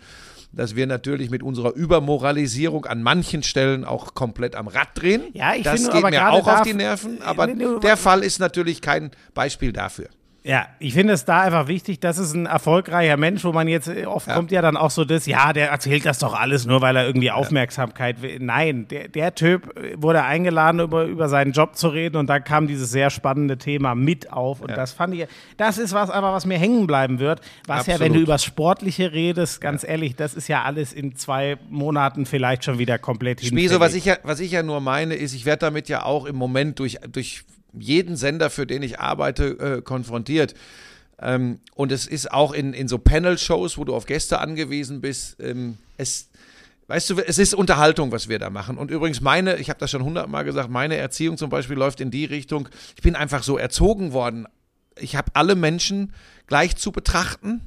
dass 0.53 0.77
wir 0.77 0.87
natürlich 0.87 1.29
mit 1.29 1.43
unserer 1.43 1.75
Übermoralisierung 1.75 2.87
an 2.87 3.03
manchen 3.03 3.43
Stellen 3.43 3.85
auch 3.85 4.15
komplett 4.15 4.55
am 4.55 4.69
Rad 4.69 4.89
drehen. 4.95 5.25
Ja, 5.33 5.55
ich 5.55 5.65
das 5.65 5.83
finde 5.83 6.01
geht 6.01 6.11
mir 6.11 6.31
auch 6.31 6.47
auf 6.47 6.63
die 6.63 6.75
Nerven, 6.75 7.21
aber 7.23 7.49
der 7.49 7.97
Fall 7.97 8.23
ist 8.23 8.39
natürlich 8.39 8.81
kein 8.81 9.11
Beispiel 9.35 9.73
dafür. 9.73 10.09
Ja, 10.43 10.69
ich 10.79 10.95
finde 10.95 11.13
es 11.13 11.27
da 11.27 11.43
einfach 11.43 11.69
wichtig, 11.69 12.01
das 12.01 12.17
ist 12.17 12.35
ein 12.35 12.47
erfolgreicher 12.47 13.19
Mensch, 13.19 13.45
wo 13.45 13.53
man 13.53 13.69
jetzt, 13.69 13.89
äh, 13.89 14.07
oft 14.07 14.27
kommt 14.27 14.51
ja 14.51 14.63
dann 14.63 14.77
auch 14.79 14.91
so 14.91 15.05
das, 15.05 15.27
ja, 15.27 15.53
der 15.53 15.69
erzählt 15.71 16.07
das 16.07 16.19
doch 16.19 16.33
alles 16.33 16.65
nur, 16.65 16.81
weil 16.81 16.97
er 16.97 17.07
irgendwie 17.07 17.31
Aufmerksamkeit 17.31 18.23
will. 18.23 18.39
Nein, 18.41 18.89
der, 18.89 19.09
der 19.09 19.35
Typ 19.35 19.77
äh, 19.77 20.01
wurde 20.01 20.25
eingeladen, 20.25 20.81
über, 20.81 21.05
über 21.05 21.29
seinen 21.29 21.53
Job 21.53 21.77
zu 21.77 21.89
reden 21.89 22.17
und 22.17 22.29
da 22.29 22.41
kam 22.41 22.69
dieses 22.69 22.91
sehr 22.91 23.11
spannende 23.11 23.59
Thema 23.59 23.95
mit 23.95 24.33
auf 24.33 24.63
und 24.63 24.71
das 24.71 24.93
fand 24.93 25.15
ich, 25.15 25.27
das 25.59 25.77
ist 25.77 25.93
was 25.93 26.09
aber, 26.09 26.33
was 26.33 26.47
mir 26.47 26.59
hängen 26.59 26.87
bleiben 26.87 27.19
wird, 27.19 27.43
was 27.67 27.87
ja, 27.87 27.95
wenn 27.95 28.07
Absolut. 28.07 28.17
du 28.17 28.21
übers 28.21 28.43
Sportliche 28.43 29.13
redest, 29.13 29.61
ganz 29.61 29.85
ehrlich, 29.85 30.17
das 30.17 30.33
ist 30.33 30.49
ja 30.49 30.63
alles 30.63 30.95
in 30.95 31.17
zwei 31.17 31.59
Monaten 31.69 32.25
vielleicht 32.25 32.65
schon 32.65 32.79
wieder 32.79 32.99
komplett 32.99 33.45
Spieso, 33.45 33.79
was 33.79 33.93
hinfällig. 33.93 33.97
ich, 33.97 34.05
ja, 34.07 34.17
was 34.23 34.41
ich 34.41 34.53
ja 34.53 34.63
nur 34.63 34.81
meine, 34.81 35.17
ist, 35.17 35.35
ich 35.35 35.45
werde 35.45 35.67
damit 35.67 35.91
ja 35.91 36.05
auch 36.05 36.25
im 36.25 36.37
Moment 36.37 36.79
durch, 36.79 36.99
durch 37.13 37.45
jeden 37.79 38.17
Sender, 38.17 38.51
für 38.51 38.67
den 38.67 38.83
ich 38.83 39.01
arbeite, 39.01 39.59
äh, 39.59 39.83
konfrontiert. 39.83 40.55
Ähm, 41.21 41.61
und 41.75 41.93
es 41.93 42.07
ist 42.07 42.33
auch 42.33 42.53
in, 42.53 42.73
in 42.73 42.89
so 42.89 42.99
Panel-Shows, 42.99 43.79
wo 43.79 43.85
du 43.85 43.95
auf 43.95 44.07
Gäste 44.07 44.41
angewiesen 44.41 45.01
bist, 45.01 45.37
ähm, 45.41 45.77
es, 45.97 46.31
weißt 46.87 47.11
du, 47.11 47.19
es 47.19 47.39
ist 47.39 47.55
Unterhaltung, 47.55 48.11
was 48.11 48.29
wir 48.29 48.39
da 48.39 48.51
machen. 48.51 48.79
Und 48.79 48.91
übrigens 48.91 49.21
meine, 49.21 49.57
ich 49.57 49.69
habe 49.69 49.79
das 49.79 49.91
schon 49.91 50.03
hundertmal 50.03 50.45
gesagt, 50.45 50.71
meine 50.71 50.97
Erziehung 50.97 51.37
zum 51.37 51.51
Beispiel 51.51 51.77
läuft 51.77 52.01
in 52.01 52.11
die 52.11 52.25
Richtung, 52.25 52.69
ich 52.97 53.03
bin 53.03 53.17
einfach 53.17 53.43
so 53.43 53.59
erzogen 53.59 54.13
worden. 54.13 54.47
Ich 54.99 55.15
habe 55.15 55.31
alle 55.35 55.55
Menschen 55.55 56.13
gleich 56.47 56.77
zu 56.77 56.91
betrachten. 56.91 57.61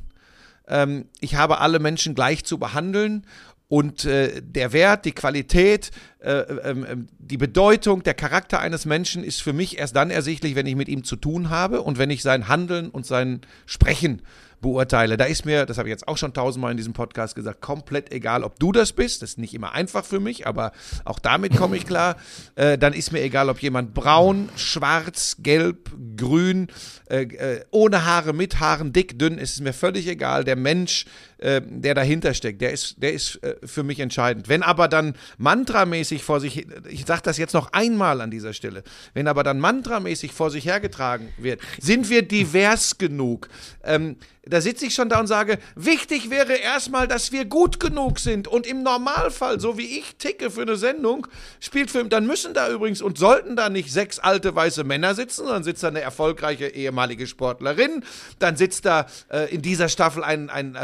Ähm, 0.67 1.05
ich 1.19 1.35
habe 1.35 1.59
alle 1.59 1.79
Menschen 1.79 2.15
gleich 2.15 2.43
zu 2.43 2.57
behandeln 2.57 3.25
und 3.67 4.05
äh, 4.05 4.41
der 4.41 4.73
Wert, 4.73 5.05
die 5.05 5.13
Qualität, 5.13 5.91
äh, 6.19 6.31
ähm, 6.31 6.85
ähm, 6.87 7.07
die 7.17 7.37
Bedeutung, 7.37 8.03
der 8.03 8.13
Charakter 8.13 8.59
eines 8.59 8.85
Menschen 8.85 9.23
ist 9.23 9.41
für 9.41 9.53
mich 9.53 9.77
erst 9.77 9.95
dann 9.95 10.11
ersichtlich, 10.11 10.55
wenn 10.55 10.65
ich 10.65 10.75
mit 10.75 10.89
ihm 10.89 11.03
zu 11.03 11.15
tun 11.15 11.49
habe 11.49 11.81
und 11.81 11.97
wenn 11.97 12.09
ich 12.09 12.21
sein 12.21 12.47
Handeln 12.47 12.89
und 12.89 13.05
sein 13.05 13.41
Sprechen 13.65 14.21
beurteile. 14.63 15.17
Da 15.17 15.25
ist 15.25 15.45
mir, 15.45 15.67
das 15.67 15.77
habe 15.77 15.89
ich 15.89 15.91
jetzt 15.91 16.07
auch 16.07 16.17
schon 16.17 16.33
tausendmal 16.33 16.71
in 16.71 16.77
diesem 16.77 16.93
Podcast 16.93 17.35
gesagt, 17.35 17.61
komplett 17.61 18.11
egal, 18.11 18.43
ob 18.43 18.57
du 18.57 18.71
das 18.71 18.93
bist. 18.93 19.21
Das 19.21 19.31
ist 19.31 19.37
nicht 19.37 19.53
immer 19.53 19.73
einfach 19.73 20.03
für 20.03 20.19
mich, 20.19 20.47
aber 20.47 20.71
auch 21.05 21.19
damit 21.19 21.55
komme 21.55 21.77
ich 21.77 21.85
klar. 21.85 22.15
Äh, 22.55 22.77
dann 22.77 22.93
ist 22.93 23.11
mir 23.11 23.21
egal, 23.21 23.49
ob 23.49 23.59
jemand 23.59 23.93
braun, 23.93 24.49
schwarz, 24.55 25.37
gelb, 25.39 25.91
grün, 26.15 26.67
äh, 27.09 27.23
äh, 27.23 27.65
ohne 27.71 28.05
Haare, 28.05 28.31
mit 28.31 28.59
Haaren, 28.59 28.93
dick, 28.93 29.17
dünn, 29.17 29.37
ist 29.37 29.53
es 29.53 29.61
mir 29.61 29.73
völlig 29.73 30.07
egal. 30.07 30.43
Der 30.43 30.55
Mensch, 30.55 31.05
äh, 31.43 31.61
der 31.65 31.93
dahinter 31.93 32.33
steckt, 32.33 32.61
der 32.61 32.71
ist, 32.71 32.95
der 33.03 33.11
ist 33.11 33.35
äh, 33.43 33.55
für 33.65 33.83
mich 33.83 33.99
entscheidend. 33.99 34.47
Wenn 34.47 34.63
aber 34.63 34.87
dann 34.87 35.15
mantramäßig 35.37 36.23
vor 36.23 36.39
sich, 36.39 36.65
ich 36.89 37.05
sage 37.05 37.21
das 37.23 37.37
jetzt 37.37 37.53
noch 37.53 37.73
einmal 37.73 38.21
an 38.21 38.31
dieser 38.31 38.53
Stelle, 38.53 38.83
wenn 39.13 39.27
aber 39.27 39.43
dann 39.43 39.59
mantramäßig 39.59 40.31
vor 40.31 40.49
sich 40.49 40.65
hergetragen 40.65 41.33
wird, 41.37 41.59
sind 41.79 42.09
wir 42.09 42.21
divers 42.21 42.97
genug. 42.97 43.49
Ähm, 43.83 44.15
da 44.45 44.59
sitze 44.59 44.85
ich 44.85 44.93
schon 44.93 45.07
da 45.07 45.21
und 45.21 45.27
sage, 45.27 45.57
wichtig 45.75 46.29
wäre 46.29 46.55
erstmal, 46.55 47.07
dass 47.07 47.31
wir 47.31 47.45
gut 47.45 47.79
genug 47.79 48.19
sind. 48.19 48.47
Und 48.47 48.67
im 48.67 48.83
Normalfall, 48.83 49.61
so 49.61 49.77
wie 49.77 49.99
ich 49.99 50.17
ticke 50.17 50.51
für 50.51 50.63
eine 50.63 50.75
Sendung, 50.75 51.27
Spielfilm, 51.61 52.09
dann 52.09 52.27
müssen 52.27 52.53
da 52.53 52.69
übrigens 52.69 53.01
und 53.01 53.17
sollten 53.17 53.55
da 53.55 53.69
nicht 53.69 53.91
sechs 53.91 54.19
alte 54.19 54.53
weiße 54.53 54.83
Männer 54.83 55.15
sitzen, 55.15 55.47
dann 55.47 55.63
sitzt 55.63 55.83
da 55.83 55.87
eine 55.87 56.01
erfolgreiche 56.01 56.67
ehemalige 56.67 57.25
Sportlerin, 57.25 58.03
dann 58.39 58.57
sitzt 58.57 58.85
da 58.85 59.05
äh, 59.31 59.53
in 59.53 59.61
dieser 59.61 59.87
Staffel 59.87 60.25
ein, 60.25 60.49
ein 60.49 60.75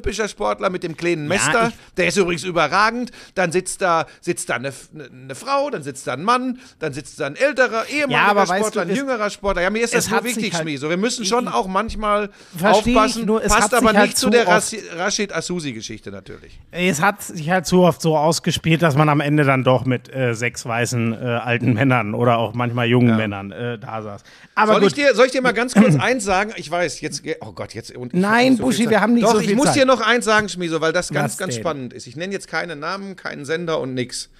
paralympischer 0.00 0.28
Sportler 0.28 0.70
mit 0.70 0.82
dem 0.82 0.96
kleinen 0.96 1.26
Mester, 1.28 1.68
ich- 1.68 1.94
der 1.96 2.06
ist 2.08 2.16
übrigens 2.16 2.44
überragend, 2.44 3.10
dann 3.34 3.52
sitzt 3.52 3.80
da, 3.82 4.06
sitzt 4.20 4.48
da 4.48 4.54
eine, 4.56 4.72
eine 4.94 5.34
Frau, 5.34 5.70
dann 5.70 5.82
sitzt 5.82 6.06
da 6.06 6.14
ein 6.14 6.22
Mann, 6.22 6.58
dann 6.78 6.92
sitzt 6.92 7.18
da 7.20 7.26
ein 7.26 7.36
älterer 7.36 7.86
ehemaliger 7.88 8.36
weißt 8.36 8.48
Sportler, 8.60 8.84
du, 8.84 8.90
ein 8.92 8.96
jüngerer 8.96 9.30
Sportler. 9.30 9.62
Ja, 9.62 9.70
mir 9.70 9.82
ist 9.82 9.94
das 9.94 10.08
nur 10.10 10.22
sich 10.22 10.36
wichtig, 10.36 10.54
halt- 10.54 10.62
Schmieso. 10.62 10.88
Wir 10.90 10.96
müssen 10.96 11.24
schon 11.24 11.48
auch 11.48 11.66
manchmal 11.66 12.30
ich, 12.56 12.64
aufpassen, 12.64 13.26
nur 13.26 13.40
passt 13.40 13.74
aber 13.74 13.92
halt 13.92 14.06
nicht 14.06 14.16
zu 14.18 14.26
zu 14.28 14.30
der 14.30 14.46
Rasi- 14.46 14.82
Rashid 14.96 15.32
Asusi-Geschichte 15.32 16.10
natürlich. 16.10 16.58
Es 16.70 17.00
hat 17.00 17.22
sich 17.22 17.48
halt 17.50 17.66
zu 17.66 17.82
oft 17.82 18.00
so 18.02 18.16
ausgespielt, 18.16 18.82
dass 18.82 18.96
man 18.96 19.08
am 19.08 19.20
Ende 19.20 19.44
dann 19.44 19.64
doch 19.64 19.84
mit 19.84 20.14
äh, 20.14 20.34
sechs 20.34 20.66
weißen 20.66 21.12
äh, 21.12 21.16
alten 21.16 21.72
Männern 21.74 22.14
oder 22.14 22.38
auch 22.38 22.54
manchmal 22.54 22.86
jungen 22.88 23.16
Männern 23.16 23.52
äh, 23.52 23.78
da 23.78 24.02
saß. 24.02 24.22
Aber 24.54 24.72
Soll 24.72 24.80
gut, 24.82 24.88
ich, 24.90 24.94
dir, 24.94 25.14
soll 25.14 25.26
ich 25.26 25.32
dir 25.32 25.42
mal 25.42 25.52
ganz 25.54 25.74
kurz 25.74 25.96
eins 25.96 26.24
sagen? 26.24 26.52
Ich 26.56 26.70
weiß, 26.70 27.00
jetzt, 27.00 27.22
oh 27.40 27.52
Gott, 27.52 27.74
jetzt. 27.74 27.94
Und 27.96 28.12
ich 28.12 28.20
Nein, 28.20 28.56
so 28.56 28.64
Buschi, 28.64 28.90
wir 28.90 29.00
haben 29.00 29.14
nicht 29.14 29.24
Doch, 29.24 29.32
so 29.32 29.38
ich 29.40 29.46
viel 29.46 29.56
muss 29.56 29.66
Zeit. 29.66 29.76
Dir 29.78 29.86
noch 29.86 30.00
eins 30.00 30.24
sagen, 30.24 30.48
Schmieso, 30.48 30.80
weil 30.80 30.92
das 30.92 31.10
ganz, 31.10 31.32
Was 31.32 31.38
ganz 31.38 31.54
denn? 31.54 31.62
spannend 31.62 31.92
ist. 31.92 32.06
Ich 32.06 32.16
nenne 32.16 32.32
jetzt 32.32 32.48
keinen 32.48 32.78
Namen, 32.80 33.16
keinen 33.16 33.44
Sender 33.44 33.80
und 33.80 33.94
nix. 33.94 34.30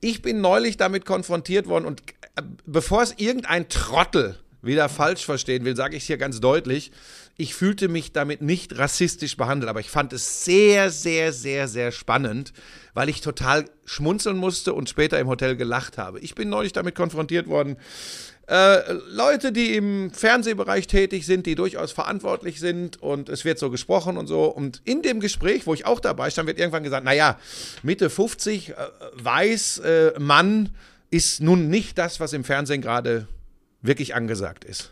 Ich 0.00 0.22
bin 0.22 0.40
neulich 0.40 0.76
damit 0.76 1.06
konfrontiert 1.06 1.66
worden 1.66 1.84
und 1.84 2.02
äh, 2.36 2.42
bevor 2.66 3.02
es 3.02 3.14
irgendein 3.16 3.68
Trottel 3.68 4.38
wieder 4.60 4.88
falsch 4.88 5.24
verstehen 5.24 5.64
will, 5.64 5.76
sage 5.76 5.96
ich 5.96 6.04
hier 6.04 6.16
ganz 6.16 6.40
deutlich, 6.40 6.90
ich 7.36 7.54
fühlte 7.54 7.88
mich 7.88 8.12
damit 8.12 8.42
nicht 8.42 8.78
rassistisch 8.78 9.36
behandelt, 9.36 9.68
aber 9.68 9.80
ich 9.80 9.90
fand 9.90 10.12
es 10.12 10.44
sehr, 10.44 10.90
sehr, 10.90 11.32
sehr, 11.32 11.68
sehr 11.68 11.90
spannend, 11.90 12.52
weil 12.94 13.08
ich 13.08 13.20
total 13.20 13.64
schmunzeln 13.84 14.36
musste 14.36 14.72
und 14.72 14.88
später 14.88 15.18
im 15.18 15.26
Hotel 15.26 15.56
gelacht 15.56 15.98
habe. 15.98 16.20
Ich 16.20 16.34
bin 16.34 16.48
neulich 16.48 16.72
damit 16.72 16.94
konfrontiert 16.94 17.48
worden, 17.48 17.76
äh, 18.46 18.92
Leute, 19.08 19.52
die 19.52 19.74
im 19.74 20.10
Fernsehbereich 20.10 20.86
tätig 20.86 21.24
sind, 21.26 21.46
die 21.46 21.54
durchaus 21.54 21.92
verantwortlich 21.92 22.60
sind 22.60 23.00
und 23.02 23.28
es 23.28 23.44
wird 23.44 23.58
so 23.58 23.70
gesprochen 23.70 24.16
und 24.18 24.26
so. 24.26 24.44
Und 24.44 24.82
in 24.84 25.02
dem 25.02 25.20
Gespräch, 25.20 25.66
wo 25.66 25.74
ich 25.74 25.86
auch 25.86 26.00
dabei 26.00 26.30
stand, 26.30 26.46
wird 26.46 26.58
irgendwann 26.58 26.82
gesagt, 26.82 27.04
naja, 27.04 27.38
Mitte 27.82 28.10
50, 28.10 28.70
äh, 28.70 28.74
weiß, 29.14 29.78
äh, 29.78 30.12
Mann 30.18 30.70
ist 31.10 31.40
nun 31.40 31.68
nicht 31.68 31.96
das, 31.96 32.20
was 32.20 32.32
im 32.32 32.44
Fernsehen 32.44 32.82
gerade 32.82 33.28
wirklich 33.82 34.14
angesagt 34.14 34.64
ist. 34.64 34.90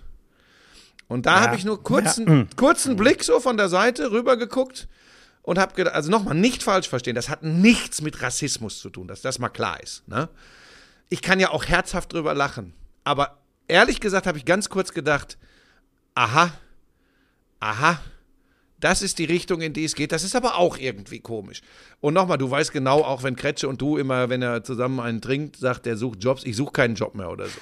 Und 1.08 1.26
da 1.26 1.36
Ja. 1.36 1.40
habe 1.42 1.56
ich 1.56 1.64
nur 1.64 1.82
kurzen, 1.82 2.48
kurzen 2.56 2.96
Blick 2.96 3.22
so 3.24 3.38
von 3.40 3.56
der 3.56 3.68
Seite 3.68 4.12
rüber 4.12 4.36
geguckt 4.38 4.88
und 5.42 5.58
habe 5.58 5.74
gedacht, 5.74 5.94
also 5.94 6.10
nochmal, 6.10 6.34
nicht 6.34 6.62
falsch 6.62 6.88
verstehen, 6.88 7.14
das 7.16 7.28
hat 7.28 7.42
nichts 7.42 8.00
mit 8.00 8.22
Rassismus 8.22 8.78
zu 8.78 8.88
tun, 8.88 9.08
dass 9.08 9.20
das 9.20 9.38
mal 9.38 9.48
klar 9.50 9.82
ist. 9.82 10.06
Ne? 10.08 10.28
Ich 11.10 11.20
kann 11.20 11.38
ja 11.40 11.50
auch 11.50 11.66
herzhaft 11.66 12.12
drüber 12.14 12.32
lachen. 12.32 12.72
Aber 13.04 13.41
ehrlich 13.68 14.00
gesagt 14.00 14.26
habe 14.26 14.38
ich 14.38 14.44
ganz 14.44 14.68
kurz 14.68 14.92
gedacht, 14.92 15.38
aha, 16.14 16.52
aha, 17.60 18.00
das 18.82 19.00
ist 19.00 19.18
die 19.18 19.24
Richtung, 19.24 19.60
in 19.60 19.72
die 19.72 19.84
es 19.84 19.94
geht. 19.94 20.10
Das 20.10 20.24
ist 20.24 20.34
aber 20.34 20.56
auch 20.56 20.76
irgendwie 20.76 21.20
komisch. 21.20 21.62
Und 22.00 22.14
nochmal, 22.14 22.36
du 22.38 22.50
weißt 22.50 22.72
genau, 22.72 23.02
auch 23.02 23.22
wenn 23.22 23.36
Kretsche 23.36 23.68
und 23.68 23.80
du 23.80 23.96
immer, 23.96 24.28
wenn 24.28 24.42
er 24.42 24.64
zusammen 24.64 24.98
einen 24.98 25.20
trinkt, 25.20 25.56
sagt, 25.56 25.86
er 25.86 25.96
sucht 25.96 26.22
Jobs, 26.22 26.44
ich 26.44 26.56
suche 26.56 26.72
keinen 26.72 26.96
Job 26.96 27.14
mehr 27.14 27.30
oder 27.30 27.46
so. 27.46 27.60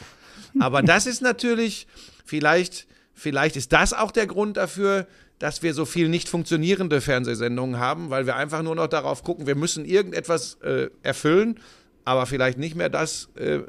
Aber 0.59 0.83
das 0.83 1.07
ist 1.07 1.21
natürlich, 1.21 1.87
vielleicht, 2.25 2.87
vielleicht 3.13 3.57
ist 3.57 3.73
das 3.73 3.93
auch 3.93 4.11
der 4.11 4.27
Grund 4.27 4.57
dafür, 4.57 5.07
dass 5.39 5.63
wir 5.63 5.75
so 5.75 5.85
viel 5.85 6.09
nicht 6.09 6.29
funktionierende 6.29 7.01
Fernsehsendungen 7.01 7.79
haben, 7.79 8.11
weil 8.11 8.27
wir 8.27 8.37
einfach 8.37 8.63
nur 8.63 8.75
noch 8.75 8.89
darauf 8.89 9.23
gucken, 9.23 9.47
wir 9.47 9.55
müssen 9.55 9.85
irgendetwas 9.85 10.55
äh, 10.63 10.89
erfüllen, 11.03 11.61
aber 12.05 12.27
vielleicht 12.27 12.59
nicht 12.59 12.75
mehr 12.75 12.89
das, 12.89 13.29
äh, 13.37 13.57
äh, 13.57 13.63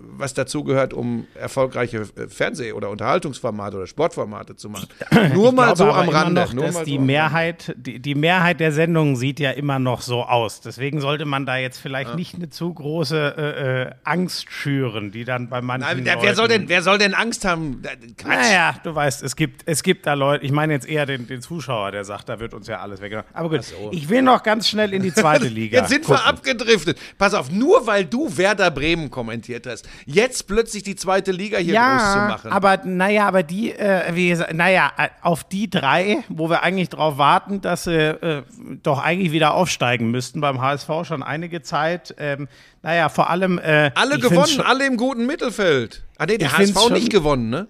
was 0.00 0.34
dazugehört, 0.34 0.92
um 0.92 1.26
erfolgreiche 1.34 2.02
äh, 2.16 2.28
Fernseh- 2.28 2.72
oder 2.72 2.90
Unterhaltungsformate 2.90 3.76
oder 3.76 3.86
Sportformate 3.86 4.56
zu 4.56 4.68
machen. 4.68 4.88
Nur 5.34 5.52
mal 5.52 5.74
glaube 5.74 5.78
so 5.78 5.90
am 5.90 6.08
Rande. 6.08 6.42
Noch, 6.42 6.52
nur 6.52 6.66
dass 6.66 6.84
die 6.84 6.96
so 6.96 7.02
Mehrheit, 7.02 7.74
die, 7.76 7.98
die 7.98 8.14
Mehrheit 8.14 8.60
der 8.60 8.72
Sendungen 8.72 9.16
sieht 9.16 9.40
ja 9.40 9.50
immer 9.50 9.78
noch 9.78 10.02
so 10.02 10.22
aus. 10.22 10.60
Deswegen 10.60 11.00
sollte 11.00 11.24
man 11.24 11.46
da 11.46 11.56
jetzt 11.56 11.78
vielleicht 11.78 12.14
nicht 12.14 12.34
eine 12.34 12.50
zu 12.50 12.72
große 12.72 13.94
äh, 13.94 13.94
Angst 14.04 14.50
schüren, 14.50 15.10
die 15.10 15.24
dann 15.24 15.48
bei 15.48 15.60
manchen 15.60 15.86
Nein, 15.86 16.04
wer, 16.04 16.16
Leuten 16.16 16.34
soll 16.34 16.48
denn, 16.48 16.68
wer 16.68 16.82
soll 16.82 16.98
denn 16.98 17.14
Angst 17.14 17.44
haben? 17.44 17.82
Quatsch. 18.16 18.26
Naja, 18.26 18.74
du 18.82 18.94
weißt, 18.94 19.22
es 19.22 19.36
gibt, 19.36 19.62
es 19.66 19.82
gibt 19.82 20.06
da 20.06 20.14
Leute, 20.14 20.44
ich 20.44 20.52
meine 20.52 20.72
jetzt 20.72 20.88
eher 20.88 21.06
den, 21.06 21.26
den 21.26 21.40
Zuschauer, 21.40 21.92
der 21.92 22.04
sagt, 22.04 22.28
da 22.28 22.40
wird 22.40 22.54
uns 22.54 22.66
ja 22.66 22.80
alles 22.80 23.00
weggenommen. 23.00 23.28
Aber 23.32 23.50
gut, 23.50 23.60
ich 23.90 24.08
will 24.08 24.22
noch 24.22 24.42
ganz 24.42 24.68
schnell 24.68 24.92
in 24.92 25.02
die 25.02 25.12
zweite 25.12 25.46
Liga. 25.48 25.80
Jetzt 25.80 25.90
sind 25.90 26.04
gucken. 26.04 26.20
wir 26.22 26.26
abgedriftet. 26.26 26.98
Pass 27.18 27.34
auf, 27.34 27.50
nur 27.62 27.86
weil 27.86 28.04
du 28.04 28.36
Werder 28.36 28.70
Bremen 28.72 29.08
kommentiert 29.10 29.66
hast, 29.68 29.88
jetzt 30.04 30.46
plötzlich 30.48 30.82
die 30.82 30.96
zweite 30.96 31.30
Liga 31.30 31.58
hier 31.58 31.74
groß 31.74 32.12
zu 32.12 32.18
Ja, 32.18 32.26
machen. 32.28 32.50
aber 32.50 32.78
naja, 32.84 33.28
aber 33.28 33.42
die, 33.44 33.72
äh, 33.72 34.14
wie 34.14 34.30
gesagt, 34.30 34.52
naja, 34.54 34.90
äh, 34.98 35.08
auf 35.22 35.44
die 35.44 35.70
drei, 35.70 36.18
wo 36.28 36.50
wir 36.50 36.62
eigentlich 36.64 36.88
drauf 36.88 37.18
warten, 37.18 37.60
dass 37.60 37.84
sie 37.84 37.92
äh, 37.94 38.42
doch 38.82 38.98
eigentlich 39.00 39.30
wieder 39.32 39.54
aufsteigen 39.54 40.10
müssten 40.10 40.40
beim 40.40 40.60
HSV 40.60 40.90
schon 41.04 41.22
einige 41.22 41.62
Zeit. 41.62 42.14
Ähm, 42.18 42.48
naja, 42.82 43.08
vor 43.08 43.30
allem. 43.30 43.58
Äh, 43.58 43.92
alle 43.94 44.18
gewonnen, 44.18 44.46
schon- 44.48 44.64
alle 44.66 44.84
im 44.86 44.96
guten 44.96 45.26
Mittelfeld. 45.26 46.02
Ah, 46.18 46.26
nee, 46.26 46.38
der 46.38 46.56
HSV 46.58 46.90
nicht 46.90 47.10
gewonnen, 47.10 47.48
ne? 47.50 47.68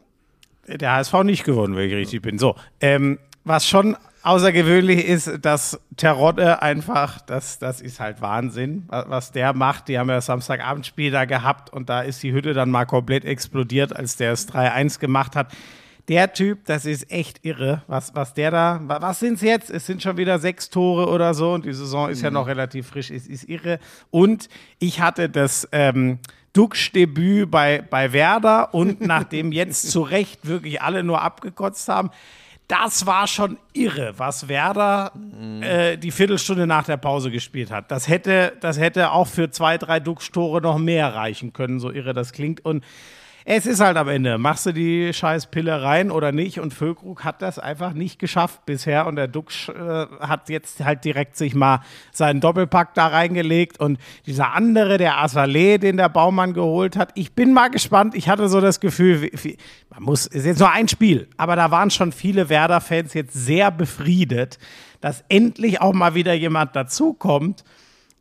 Der 0.67 0.93
HSV 0.93 1.13
nicht 1.25 1.45
gewonnen, 1.45 1.77
wenn 1.77 1.89
ich 1.89 1.95
richtig 1.95 2.23
bin. 2.23 2.39
So, 2.39 2.55
ähm, 2.81 3.19
was 3.45 3.67
schon 3.69 3.97
außergewöhnlich 4.23 5.05
ist, 5.07 5.31
dass 5.43 5.81
Terodde 5.97 6.63
einfach, 6.63 7.21
das, 7.21 7.59
das 7.59 7.81
ist 7.81 8.01
halt 8.01 8.21
Wahnsinn, 8.21 8.85
wa- 8.89 9.05
was 9.09 9.33
der 9.33 9.53
macht. 9.53 9.89
Die 9.89 9.99
haben 9.99 10.09
ja 10.11 10.21
Samstagabendspiel 10.21 11.11
da 11.11 11.25
gehabt 11.25 11.73
und 11.73 11.89
da 11.89 12.03
ist 12.03 12.23
die 12.23 12.33
Hütte 12.33 12.55
dann 12.55 12.71
mal 12.71 12.85
komplett 12.85 13.25
explodiert, 13.25 13.95
als 13.95 14.17
der 14.17 14.33
es 14.33 14.49
3-1 14.49 14.99
gemacht 15.01 15.37
hat. 15.37 15.53
Der 16.09 16.33
Typ, 16.33 16.65
das 16.65 16.85
ist 16.85 17.13
echt 17.13 17.45
irre, 17.45 17.83
was, 17.87 18.15
was 18.15 18.35
der 18.35 18.51
da, 18.51 18.81
wa- 18.85 19.01
was 19.01 19.21
sind 19.21 19.35
es 19.35 19.43
jetzt? 19.43 19.71
Es 19.71 19.87
sind 19.87 20.03
schon 20.03 20.17
wieder 20.17 20.39
sechs 20.39 20.69
Tore 20.71 21.09
oder 21.09 21.33
so 21.35 21.53
und 21.53 21.65
die 21.65 21.73
Saison 21.73 22.09
ist 22.09 22.23
ja 22.23 22.31
noch 22.31 22.47
relativ 22.49 22.89
frisch, 22.89 23.11
es 23.11 23.29
ist 23.29 23.49
irre. 23.49 23.79
Und 24.11 24.49
ich 24.79 25.01
hatte 25.01 25.29
das, 25.29 25.69
ähm, 25.73 26.19
Duxch-Debüt 26.55 27.51
bei, 27.51 27.83
bei 27.89 28.13
Werder 28.13 28.75
und 28.75 29.01
nachdem 29.01 29.53
jetzt 29.53 29.91
zu 29.91 30.03
Recht 30.03 30.47
wirklich 30.47 30.83
alle 30.83 31.03
nur 31.03 31.23
abgekotzt 31.23 31.89
haben, 31.89 32.11
das 32.73 33.05
war 33.05 33.27
schon 33.27 33.59
irre, 33.75 34.15
was 34.17 34.49
Werder 34.49 35.13
äh, 35.61 35.99
die 35.99 36.11
Viertelstunde 36.11 36.67
nach 36.67 36.87
der 36.87 36.97
Pause 36.97 37.31
gespielt 37.31 37.71
hat. 37.71 37.91
Das 37.91 38.09
hätte, 38.09 38.55
das 38.63 38.79
hätte 38.79 39.13
auch 39.13 39.27
für 39.27 39.51
zwei, 39.51 39.77
drei 39.77 40.01
Duxch-Tore 40.01 40.63
noch 40.63 40.79
mehr 40.79 41.15
reichen 41.15 41.53
können, 41.53 41.81
so 41.81 41.93
irre 41.93 42.15
das 42.15 42.33
klingt. 42.33 42.65
Und 42.65 42.83
es 43.45 43.67
ist 43.67 43.81
halt 43.81 43.97
am 43.97 44.09
Ende, 44.09 44.39
machst 44.39 44.67
du 44.67 44.73
die 44.73 45.13
scheiß 45.13 45.47
Pille 45.47 45.83
rein 45.83 46.11
oder 46.11 46.31
nicht? 46.31 46.61
Und 46.61 46.73
Füllkrug 46.73 47.25
hat 47.25 47.43
das 47.43 47.59
einfach 47.59 47.93
nicht 47.93 48.19
geschafft 48.19 48.65
bisher. 48.67 49.07
Und 49.07 49.17
der 49.17 49.27
Duxch 49.27 49.69
äh, 49.69 50.07
hat 50.21 50.49
jetzt 50.49 50.85
halt 50.85 51.05
direkt 51.05 51.37
sich 51.37 51.55
mal 51.55 51.81
seinen 52.13 52.41
Doppelpack 52.41 52.95
da 52.95 53.09
reingelegt. 53.09 53.81
Und 53.81 53.99
dieser 54.27 54.53
andere, 54.53 54.97
der 54.97 55.25
Assalé, 55.25 55.79
den 55.79 55.97
der 55.97 56.09
Baumann 56.09 56.55
geholt 56.55 56.97
hat, 56.97 57.11
ich 57.15 57.33
bin 57.33 57.53
mal 57.53 57.69
gespannt. 57.69 58.15
Ich 58.15 58.29
hatte 58.29 58.49
so 58.49 58.61
das 58.61 58.79
Gefühl, 58.79 59.23
wie, 59.23 59.33
wie, 59.43 59.57
man 59.91 60.05
muss, 60.05 60.27
ist 60.27 60.47
jetzt 60.47 60.61
nur 60.61 60.71
ein 60.71 60.89
Spiel, 60.89 61.29
aber 61.37 61.57
da 61.57 61.71
waren 61.71 61.91
schon 61.91 62.13
viele 62.13 62.49
Werder-Fans 62.49 63.15
jetzt 63.15 63.35
sehr 63.35 63.71
befriedet, 63.71 64.59
dass 65.01 65.25
endlich 65.29 65.81
auch 65.81 65.93
mal 65.93 66.15
wieder 66.15 66.33
jemand 66.33 66.77
dazukommt, 66.77 67.65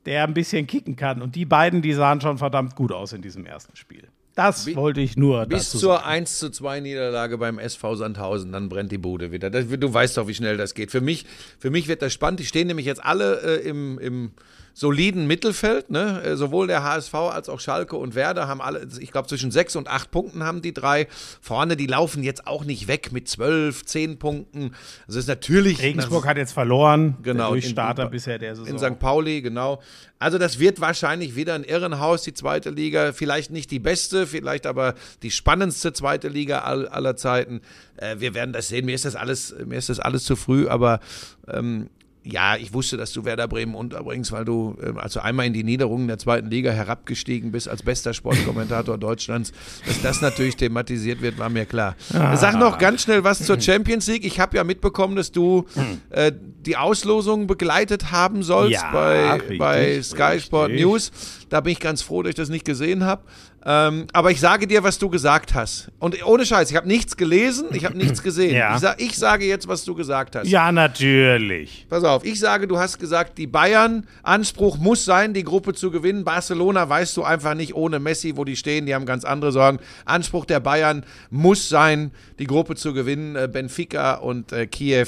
der 0.05 0.23
ein 0.23 0.33
bisschen 0.33 0.65
kicken 0.65 0.95
kann. 0.95 1.21
Und 1.21 1.35
die 1.35 1.45
beiden, 1.45 1.81
die 1.81 1.93
sahen 1.93 2.21
schon 2.21 2.39
verdammt 2.39 2.75
gut 2.75 2.91
aus 2.91 3.13
in 3.13 3.21
diesem 3.21 3.45
ersten 3.45 3.75
Spiel. 3.75 4.07
Das 4.35 4.73
wollte 4.75 5.01
ich 5.01 5.17
nur 5.17 5.45
Bis 5.45 5.71
zur 5.71 5.95
sagen. 5.95 6.05
1 6.05 6.39
zu 6.39 6.49
2 6.49 6.79
Niederlage 6.79 7.37
beim 7.37 7.59
SV 7.59 7.95
Sandhausen, 7.95 8.51
dann 8.51 8.69
brennt 8.69 8.91
die 8.91 8.97
Bude 8.97 9.31
wieder. 9.31 9.49
Das, 9.49 9.65
du 9.67 9.93
weißt 9.93 10.17
doch, 10.17 10.27
wie 10.27 10.33
schnell 10.33 10.57
das 10.57 10.73
geht. 10.73 10.91
Für 10.91 11.01
mich, 11.01 11.25
für 11.59 11.69
mich 11.69 11.87
wird 11.87 12.01
das 12.01 12.13
spannend. 12.13 12.39
Die 12.39 12.45
stehen 12.45 12.67
nämlich 12.67 12.85
jetzt 12.85 13.03
alle 13.03 13.41
äh, 13.41 13.67
im, 13.67 13.99
im 13.99 14.31
soliden 14.73 15.27
Mittelfeld. 15.27 15.89
Ne? 15.89 16.21
Äh, 16.23 16.35
sowohl 16.37 16.67
der 16.67 16.83
HSV 16.83 17.13
als 17.13 17.49
auch 17.49 17.59
Schalke 17.59 17.95
und 17.97 18.15
Werder 18.15 18.47
haben 18.47 18.61
alle, 18.61 18.87
ich 18.99 19.11
glaube, 19.11 19.27
zwischen 19.27 19.51
sechs 19.51 19.75
und 19.75 19.87
acht 19.87 20.11
Punkten 20.11 20.43
haben 20.43 20.61
die 20.61 20.73
drei. 20.73 21.07
Vorne, 21.41 21.75
die 21.77 21.87
laufen 21.87 22.23
jetzt 22.23 22.47
auch 22.47 22.63
nicht 22.63 22.87
weg 22.87 23.11
mit 23.11 23.27
zwölf, 23.27 23.85
zehn 23.85 24.17
Punkten. 24.19 24.73
Also 25.07 25.19
ist 25.19 25.27
natürlich. 25.27 25.81
Regensburg 25.81 26.25
hat 26.25 26.37
jetzt 26.37 26.53
verloren. 26.53 27.17
Genau, 27.21 27.49
Durchstarter 27.49 28.03
in- 28.03 28.11
bisher 28.11 28.37
der 28.39 28.55
Saison. 28.55 28.67
in 28.67 28.79
St. 28.79 28.99
Pauli, 28.99 29.41
genau. 29.41 29.81
Also 30.19 30.37
das 30.37 30.59
wird 30.59 30.79
wahrscheinlich 30.79 31.35
wieder 31.35 31.55
ein 31.55 31.63
Irrenhaus, 31.63 32.21
die 32.21 32.33
zweite 32.33 32.69
Liga. 32.69 33.11
Vielleicht 33.11 33.49
nicht 33.51 33.71
die 33.71 33.79
beste, 33.79 34.27
vielleicht 34.27 34.67
aber 34.67 34.93
die 35.23 35.31
spannendste 35.31 35.93
zweite 35.93 36.27
Liga 36.27 36.59
all, 36.59 36.87
aller 36.87 37.15
Zeiten. 37.15 37.61
Äh, 37.97 38.17
wir 38.19 38.33
werden 38.35 38.53
das 38.53 38.67
sehen. 38.67 38.85
Mir 38.85 38.93
ist 38.95 39.05
das 39.05 39.15
alles, 39.15 39.55
mir 39.65 39.77
ist 39.79 39.89
das 39.89 39.99
alles 39.99 40.23
zu 40.23 40.35
früh, 40.35 40.67
aber 40.67 40.99
ähm, 41.47 41.89
ja, 42.23 42.55
ich 42.55 42.73
wusste, 42.73 42.97
dass 42.97 43.11
du 43.13 43.25
Werder 43.25 43.47
Bremen 43.47 43.73
unterbringst, 43.73 44.31
weil 44.31 44.45
du 44.45 44.77
ähm, 44.83 44.97
also 44.99 45.19
einmal 45.19 45.47
in 45.47 45.53
die 45.53 45.63
Niederungen 45.63 46.07
der 46.07 46.19
zweiten 46.19 46.51
Liga 46.51 46.71
herabgestiegen 46.71 47.51
bist 47.51 47.67
als 47.67 47.81
bester 47.81 48.13
Sportkommentator 48.13 48.97
Deutschlands. 48.99 49.51
Dass 49.87 50.01
das 50.01 50.21
natürlich 50.21 50.55
thematisiert 50.55 51.21
wird, 51.21 51.39
war 51.39 51.49
mir 51.49 51.65
klar. 51.65 51.95
Sag 52.09 52.59
noch 52.59 52.77
ganz 52.77 53.03
schnell 53.03 53.23
was 53.23 53.43
zur 53.43 53.59
Champions 53.59 54.07
League. 54.07 54.23
Ich 54.23 54.39
habe 54.39 54.55
ja 54.55 54.63
mitbekommen, 54.63 55.15
dass 55.15 55.31
du 55.31 55.65
äh, 56.11 56.31
die 56.31 56.77
Auslosung 56.77 57.47
begleitet 57.47 58.11
haben 58.11 58.43
sollst 58.43 58.73
Ja, 58.73 58.91
bei, 58.91 59.31
richtig, 59.33 59.57
bei 59.57 60.01
Sky 60.03 60.39
Sport 60.39 60.69
richtig. 60.69 60.85
News. 60.85 61.11
Da 61.49 61.59
bin 61.61 61.73
ich 61.73 61.79
ganz 61.79 62.03
froh, 62.03 62.21
dass 62.21 62.29
ich 62.29 62.35
das 62.35 62.49
nicht 62.49 62.65
gesehen 62.65 63.03
habe. 63.03 63.23
Ähm, 63.63 64.07
aber 64.11 64.31
ich 64.31 64.39
sage 64.39 64.65
dir, 64.65 64.83
was 64.83 64.97
du 64.97 65.09
gesagt 65.09 65.53
hast. 65.53 65.91
Und 65.99 66.25
ohne 66.25 66.45
Scheiß, 66.45 66.71
ich 66.71 66.77
habe 66.77 66.87
nichts 66.87 67.15
gelesen, 67.15 67.67
ich 67.73 67.85
habe 67.85 67.95
nichts 67.95 68.23
gesehen. 68.23 68.55
Ja. 68.55 68.73
Ich, 68.75 68.81
sa 68.81 68.95
ich 68.97 69.17
sage 69.17 69.45
jetzt, 69.45 69.67
was 69.67 69.85
du 69.85 69.93
gesagt 69.93 70.35
hast. 70.35 70.47
ja, 70.47 70.71
natürlich. 70.71 71.85
Pass 71.89 72.03
auf, 72.03 72.25
ich 72.25 72.39
sage, 72.39 72.67
du 72.67 72.79
hast 72.79 72.97
gesagt, 72.97 73.37
die 73.37 73.47
Bayern, 73.47 74.07
Anspruch 74.23 74.77
muss 74.77 75.05
sein, 75.05 75.33
die 75.33 75.43
Gruppe 75.43 75.73
zu 75.73 75.91
gewinnen. 75.91 76.23
Barcelona 76.23 76.89
weißt 76.89 77.15
du 77.17 77.23
einfach 77.23 77.53
nicht 77.53 77.75
ohne 77.75 77.99
Messi, 77.99 78.35
wo 78.35 78.45
die 78.45 78.55
stehen, 78.55 78.85
die 78.87 78.95
haben 78.95 79.05
ganz 79.05 79.25
andere 79.25 79.51
Sorgen. 79.51 79.79
Anspruch 80.05 80.45
der 80.45 80.59
Bayern 80.59 81.05
muss 81.29 81.69
sein, 81.69 82.11
die 82.39 82.47
Gruppe 82.47 82.75
zu 82.75 82.93
gewinnen. 82.93 83.35
Äh, 83.35 83.47
Benfica 83.47 84.15
und 84.15 84.51
äh, 84.51 84.65
Kiew. 84.65 85.07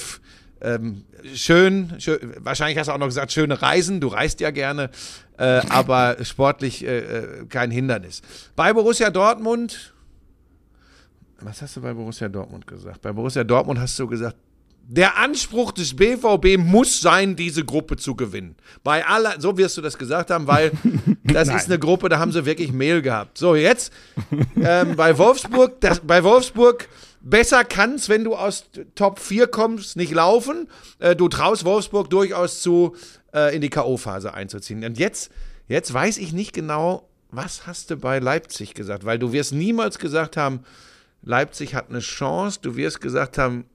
Ähm, 0.61 1.03
schön, 1.33 1.93
schön, 1.99 2.19
wahrscheinlich 2.39 2.77
hast 2.77 2.87
du 2.87 2.93
auch 2.93 2.97
noch 2.97 3.07
gesagt, 3.07 3.33
schöne 3.33 3.61
Reisen, 3.61 3.99
du 3.99 4.07
reist 4.07 4.39
ja 4.39 4.49
gerne, 4.51 4.91
äh, 5.37 5.61
aber 5.69 6.17
sportlich 6.23 6.85
äh, 6.85 6.99
äh, 6.99 7.45
kein 7.47 7.71
Hindernis. 7.71 8.21
Bei 8.55 8.73
Borussia 8.73 9.09
Dortmund, 9.09 9.93
was 11.41 11.61
hast 11.61 11.75
du 11.75 11.81
bei 11.81 11.93
Borussia 11.93 12.29
Dortmund 12.29 12.67
gesagt? 12.67 13.01
Bei 13.01 13.11
Borussia 13.11 13.43
Dortmund 13.43 13.79
hast 13.79 13.97
du 13.99 14.07
gesagt, 14.07 14.37
der 14.85 15.17
Anspruch 15.17 15.71
des 15.71 15.95
BVB 15.95 16.57
muss 16.57 16.99
sein, 16.99 17.35
diese 17.35 17.63
Gruppe 17.63 17.95
zu 17.95 18.15
gewinnen. 18.15 18.55
Bei 18.83 19.05
aller, 19.05 19.39
so 19.39 19.57
wirst 19.57 19.77
du 19.77 19.81
das 19.81 19.97
gesagt 19.97 20.29
haben, 20.29 20.45
weil 20.47 20.71
das 21.23 21.47
ist 21.47 21.67
eine 21.67 21.79
Gruppe, 21.79 22.09
da 22.09 22.19
haben 22.19 22.31
sie 22.31 22.45
wirklich 22.45 22.73
Mehl 22.73 23.01
gehabt. 23.01 23.37
So, 23.37 23.55
jetzt 23.55 23.93
ähm, 24.61 24.95
bei 24.95 25.17
Wolfsburg, 25.17 25.79
das, 25.79 26.01
bei 26.01 26.23
Wolfsburg 26.23 26.89
besser 27.21 27.63
kann's, 27.63 28.09
wenn 28.09 28.25
du 28.25 28.35
aus 28.35 28.65
Top 28.95 29.19
4 29.19 29.47
kommst, 29.47 29.95
nicht 29.95 30.13
laufen. 30.13 30.67
Äh, 30.99 31.15
du 31.15 31.29
traust 31.29 31.63
Wolfsburg 31.63 32.09
durchaus 32.09 32.61
zu, 32.61 32.95
äh, 33.33 33.55
in 33.55 33.61
die 33.61 33.69
K.O.-Phase 33.69 34.33
einzuziehen. 34.33 34.83
Und 34.83 34.97
jetzt, 34.97 35.31
jetzt 35.67 35.93
weiß 35.93 36.17
ich 36.17 36.33
nicht 36.33 36.53
genau, 36.53 37.07
was 37.31 37.65
hast 37.65 37.89
du 37.89 37.97
bei 37.97 38.19
Leipzig 38.19 38.73
gesagt, 38.73 39.05
weil 39.05 39.19
du 39.19 39.31
wirst 39.31 39.53
niemals 39.53 39.99
gesagt 39.99 40.37
haben, 40.37 40.63
Leipzig 41.23 41.73
hat 41.73 41.89
eine 41.89 41.99
Chance. 41.99 42.59
Du 42.61 42.75
wirst 42.75 43.01
gesagt 43.01 43.37
haben, 43.37 43.65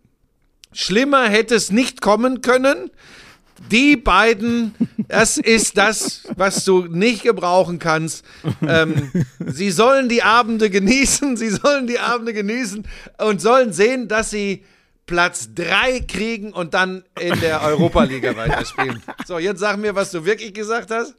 schlimmer 0.73 1.29
hätte 1.29 1.55
es 1.55 1.73
nicht 1.73 2.01
kommen 2.01 2.43
können. 2.43 2.91
Die 3.71 3.97
beiden, 3.97 4.75
das 5.09 5.39
ist 5.39 5.77
das, 5.77 6.23
was 6.37 6.65
du 6.65 6.85
nicht 6.85 7.23
gebrauchen 7.23 7.79
kannst. 7.79 8.25
Ähm, 8.63 9.11
sie 9.45 9.71
sollen 9.71 10.09
die 10.09 10.23
Abende 10.23 10.71
genießen, 10.71 11.37
sie 11.37 11.51
sollen 11.51 11.87
die 11.87 11.99
Abende 11.99 12.33
genießen 12.33 12.87
und 13.19 13.41
sollen 13.41 13.73
sehen, 13.73 14.09
dass 14.09 14.31
sie 14.31 14.65
Platz 15.09 15.55
3 15.55 16.01
kriegen 16.01 16.53
und 16.53 16.75
dann 16.75 17.03
in 17.19 17.41
der 17.41 17.63
Europa-Liga 17.65 18.37
weiterspielen. 18.37 19.03
So, 19.27 19.39
jetzt 19.39 19.59
sag 19.59 19.79
mir, 19.79 19.97
was 19.97 20.13
du 20.13 20.25
wirklich 20.25 20.55
gesagt 20.55 20.93
hast. 20.93 21.17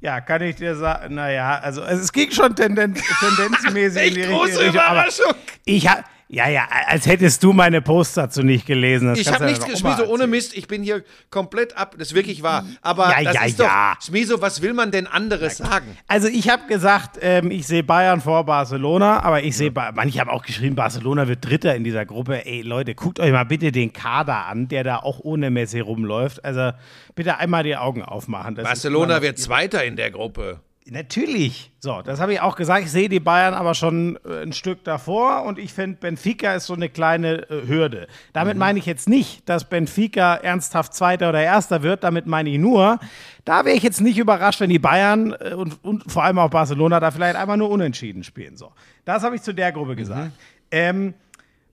Ja, 0.00 0.20
kann 0.20 0.42
ich 0.42 0.56
dir 0.56 0.76
sagen, 0.76 1.14
naja, 1.14 1.58
also 1.60 1.82
es 1.82 2.12
ging 2.12 2.30
schon 2.30 2.54
tendenz, 2.54 3.00
tendenzmäßig 3.20 4.08
in 4.08 4.14
die 4.14 4.22
große 4.22 4.58
Richtung. 4.58 4.74
Überraschung. 4.74 5.34
ich 5.64 5.88
hab, 5.88 6.04
ja, 6.28 6.48
ja, 6.48 6.66
als 6.88 7.06
hättest 7.06 7.42
du 7.42 7.52
meine 7.52 7.80
Post 7.82 8.16
dazu 8.16 8.42
nicht 8.42 8.66
gelesen. 8.66 9.08
Das 9.08 9.18
Ich 9.18 9.32
habe 9.32 9.44
nichts 9.46 9.64
ja 9.66 9.76
Schmieso, 9.76 10.02
mal 10.04 10.06
ohne. 10.08 10.26
Mist, 10.26 10.56
ich 10.56 10.66
bin 10.66 10.82
hier 10.82 11.04
komplett 11.30 11.76
ab, 11.76 11.94
das 11.98 12.08
ist 12.08 12.14
wirklich 12.14 12.42
wahr. 12.42 12.64
Aber 12.82 13.10
Ja, 13.10 13.22
das 13.22 13.34
ja, 13.34 13.44
ist 13.44 13.60
doch, 13.60 13.64
ja. 13.66 13.94
Schmieso, 14.04 14.40
was 14.40 14.60
will 14.62 14.72
man 14.72 14.90
denn 14.90 15.06
anderes 15.06 15.58
sagen? 15.58 15.96
Also 16.08 16.26
ich 16.28 16.48
habe 16.48 16.66
gesagt, 16.66 17.18
ähm, 17.22 17.50
ich 17.50 17.66
sehe 17.66 17.82
Bayern 17.84 18.20
vor 18.20 18.44
Barcelona, 18.44 19.22
aber 19.22 19.42
ich 19.44 19.56
sehe, 19.56 19.70
Ba- 19.70 19.92
manche 19.94 20.18
haben 20.20 20.30
auch 20.30 20.42
geschrieben, 20.42 20.74
Barcelona 20.74 21.28
wird 21.28 21.44
Dritter 21.44 21.74
in 21.76 21.84
dieser 21.84 22.04
Gruppe. 22.04 22.44
Ey 22.44 22.62
Leute, 22.62 22.94
guckt 22.94 23.20
euch 23.20 23.30
mal 23.30 23.44
bitte 23.44 23.70
den 23.70 23.92
Kader 23.92 24.46
an, 24.46 24.68
der 24.68 24.82
da 24.84 24.96
auch 24.98 25.20
ohne 25.20 25.50
Messi 25.50 25.80
rumläuft. 25.80 26.44
Also 26.44 26.72
bitte 27.14 27.38
einmal 27.38 27.62
die 27.62 27.76
Augen 27.76 28.02
aufmachen. 28.02 28.54
Das 28.56 28.64
Barcelona 28.64 29.22
wird 29.22 29.38
Zweiter 29.38 29.84
in 29.84 29.96
der 29.96 30.10
Gruppe. 30.10 30.60
Natürlich. 30.88 31.72
So, 31.80 32.00
das 32.02 32.20
habe 32.20 32.32
ich 32.32 32.40
auch 32.40 32.54
gesagt. 32.54 32.84
Ich 32.84 32.92
sehe 32.92 33.08
die 33.08 33.18
Bayern 33.18 33.54
aber 33.54 33.74
schon 33.74 34.18
äh, 34.24 34.42
ein 34.42 34.52
Stück 34.52 34.84
davor 34.84 35.42
und 35.42 35.58
ich 35.58 35.72
finde, 35.72 35.98
Benfica 35.98 36.54
ist 36.54 36.66
so 36.66 36.74
eine 36.74 36.88
kleine 36.88 37.50
äh, 37.50 37.66
Hürde. 37.66 38.06
Damit 38.32 38.56
meine 38.56 38.78
ich 38.78 38.86
jetzt 38.86 39.08
nicht, 39.08 39.48
dass 39.48 39.68
Benfica 39.68 40.36
ernsthaft 40.36 40.94
Zweiter 40.94 41.30
oder 41.30 41.42
Erster 41.42 41.82
wird. 41.82 42.04
Damit 42.04 42.26
meine 42.26 42.50
ich 42.50 42.58
nur, 42.58 43.00
da 43.44 43.64
wäre 43.64 43.76
ich 43.76 43.82
jetzt 43.82 44.00
nicht 44.00 44.16
überrascht, 44.16 44.60
wenn 44.60 44.70
die 44.70 44.78
Bayern 44.78 45.34
äh, 45.40 45.54
und, 45.54 45.82
und 45.84 46.10
vor 46.10 46.22
allem 46.22 46.38
auch 46.38 46.50
Barcelona 46.50 47.00
da 47.00 47.10
vielleicht 47.10 47.34
einmal 47.34 47.56
nur 47.56 47.70
unentschieden 47.70 48.22
spielen. 48.22 48.56
So, 48.56 48.70
das 49.04 49.24
habe 49.24 49.34
ich 49.34 49.42
zu 49.42 49.52
der 49.52 49.72
Gruppe 49.72 49.96
gesagt. 49.96 50.30
Ähm, 50.70 51.14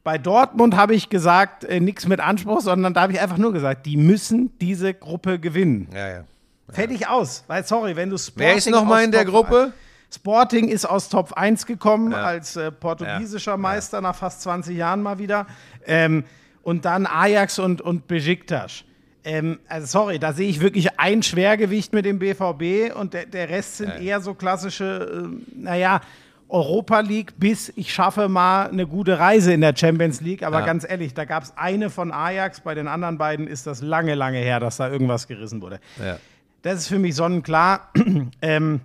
bei 0.03 0.18
Dortmund 0.18 0.76
habe 0.76 0.95
ich 0.95 1.09
gesagt, 1.09 1.66
äh, 1.66 1.80
nichts 1.80 2.07
mit 2.07 2.20
Anspruch, 2.20 2.61
sondern 2.61 2.95
da 2.95 3.01
habe 3.01 3.14
ich 3.14 3.22
einfach 3.22 3.38
nur 3.38 3.53
gesagt, 3.53 3.86
die 3.86 3.95
müssen 3.95 4.57
diese 4.59 4.95
Gruppe 4.95 5.39
gewinnen. 5.39 5.88
Ja, 5.93 6.09
ja. 6.09 6.24
Fertig 6.70 7.07
aus. 7.07 7.43
Weil, 7.47 7.66
sorry, 7.66 7.95
wenn 7.95 8.09
du 8.09 8.18
Sporting 8.18 8.47
Wer 8.47 8.55
ist 8.55 8.70
nochmal 8.70 9.03
in 9.03 9.11
der 9.11 9.26
Top- 9.26 9.34
Gruppe? 9.49 9.74
Sporting 10.14 10.68
ist 10.70 10.86
aus 10.86 11.09
Top 11.09 11.34
1 11.34 11.66
gekommen, 11.66 12.14
als 12.14 12.55
äh, 12.55 12.72
portugiesischer 12.72 13.57
Meister 13.57 13.99
nach 13.99 14.16
fast 14.16 14.41
20 14.43 14.78
Jahren 14.78 15.01
mal 15.01 15.18
wieder. 15.18 15.47
Ähm, 15.88 16.24
und 16.61 16.86
dann 16.86 17.07
Ajax 17.07 17.57
und, 17.59 17.82
und 17.82 18.07
Besiktas. 18.07 18.84
Ähm, 19.26 19.59
also 19.68 19.88
sorry, 19.88 20.20
da 20.20 20.34
sehe 20.34 20.47
ich 20.49 20.59
wirklich 20.61 20.99
ein 20.99 21.24
Schwergewicht 21.24 21.93
mit 21.93 22.05
dem 22.05 22.20
BVB 22.20 22.95
und 22.95 23.14
der, 23.16 23.26
der 23.26 23.49
Rest 23.49 23.78
sind 23.78 23.89
eher 23.99 24.22
so 24.22 24.34
klassische, 24.36 25.30
äh, 25.32 25.55
naja, 25.59 26.01
Europa 26.49 26.99
League 26.99 27.34
bis 27.39 27.74
ich 27.76 27.91
schaffe 27.91 28.30
mal 28.30 28.68
eine 28.70 28.86
gute 28.86 29.18
Reise 29.18 29.51
in 29.53 29.61
der 29.61 29.76
Champions 29.76 30.22
League. 30.22 30.43
Aber 30.43 30.59
Ja. 30.59 30.66
ganz 30.66 30.86
ehrlich, 30.88 31.14
da 31.16 31.26
gab 31.26 31.41
es 31.43 31.53
eine 31.57 31.89
von 31.89 32.11
Ajax, 32.11 32.61
bei 32.61 32.76
den 32.76 32.88
anderen 32.88 33.18
beiden 33.18 33.47
ist 33.47 33.66
das 33.66 33.82
lange, 33.82 34.14
lange 34.14 34.38
her, 34.38 34.59
dass 34.59 34.78
da 34.78 34.89
irgendwas 34.89 35.28
gerissen 35.28 35.61
wurde. 35.61 35.80
Ja. 35.99 36.18
Das 36.64 36.80
ist 36.80 36.88
für 36.88 36.97
mich 36.97 37.14
sonnenklar. 37.16 37.89
ähm, 38.41 38.82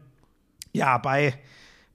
ja, 0.73 0.99
bei, 0.99 1.35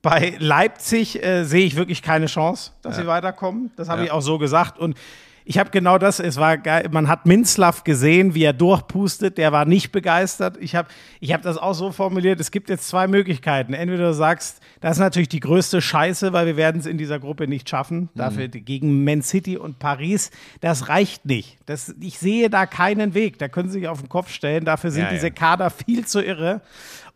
bei 0.01 0.36
Leipzig 0.39 1.23
äh, 1.23 1.43
sehe 1.43 1.65
ich 1.65 1.75
wirklich 1.75 2.01
keine 2.01 2.25
Chance, 2.25 2.71
dass 2.81 2.95
sie 2.95 3.05
weiterkommen. 3.05 3.71
Das 3.75 3.89
habe 3.89 3.99
Ja. 3.99 4.05
ich 4.05 4.11
auch 4.11 4.21
so 4.21 4.38
gesagt. 4.38 4.79
Und 4.79 4.97
ich 5.45 5.57
habe 5.59 5.69
genau 5.71 5.97
das, 5.97 6.19
es 6.19 6.37
war 6.37 6.57
geil, 6.57 6.87
man 6.91 7.07
hat 7.07 7.25
Minzlaff 7.25 7.83
gesehen, 7.83 8.33
wie 8.33 8.43
er 8.43 8.53
durchpustet, 8.53 9.37
der 9.37 9.51
war 9.51 9.65
nicht 9.65 9.91
begeistert. 9.91 10.57
Ich 10.61 10.75
habe 10.75 10.87
ich 11.19 11.33
hab 11.33 11.41
das 11.41 11.57
auch 11.57 11.73
so 11.73 11.91
formuliert, 11.91 12.39
es 12.39 12.49
gibt 12.51 12.69
jetzt 12.69 12.87
zwei 12.87 13.07
Möglichkeiten. 13.07 13.73
Entweder 13.73 14.07
du 14.07 14.13
sagst, 14.13 14.61
das 14.79 14.93
ist 14.97 14.99
natürlich 15.01 15.29
die 15.29 15.39
größte 15.41 15.81
Scheiße, 15.81 16.31
weil 16.33 16.45
wir 16.45 16.55
werden 16.57 16.79
es 16.79 16.85
in 16.85 16.97
dieser 16.97 17.19
Gruppe 17.19 17.47
nicht 17.47 17.67
schaffen. 17.69 18.09
Dafür 18.15 18.47
die- 18.47 18.61
gegen 18.61 19.03
Man 19.03 19.21
City 19.21 19.57
und 19.57 19.79
Paris, 19.79 20.31
das 20.61 20.87
reicht 20.89 21.25
nicht. 21.25 21.57
Das, 21.65 21.93
ich 21.99 22.19
sehe 22.19 22.49
da 22.49 22.65
keinen 22.65 23.13
Weg. 23.13 23.37
Da 23.39 23.47
können 23.49 23.69
Sie 23.69 23.79
sich 23.79 23.87
auf 23.87 23.99
den 23.99 24.09
Kopf 24.09 24.29
stellen. 24.31 24.65
Dafür 24.65 24.91
sind 24.91 25.01
Ja, 25.03 25.07
ja. 25.09 25.13
diese 25.13 25.31
Kader 25.31 25.69
viel 25.69 26.05
zu 26.05 26.21
irre. 26.23 26.61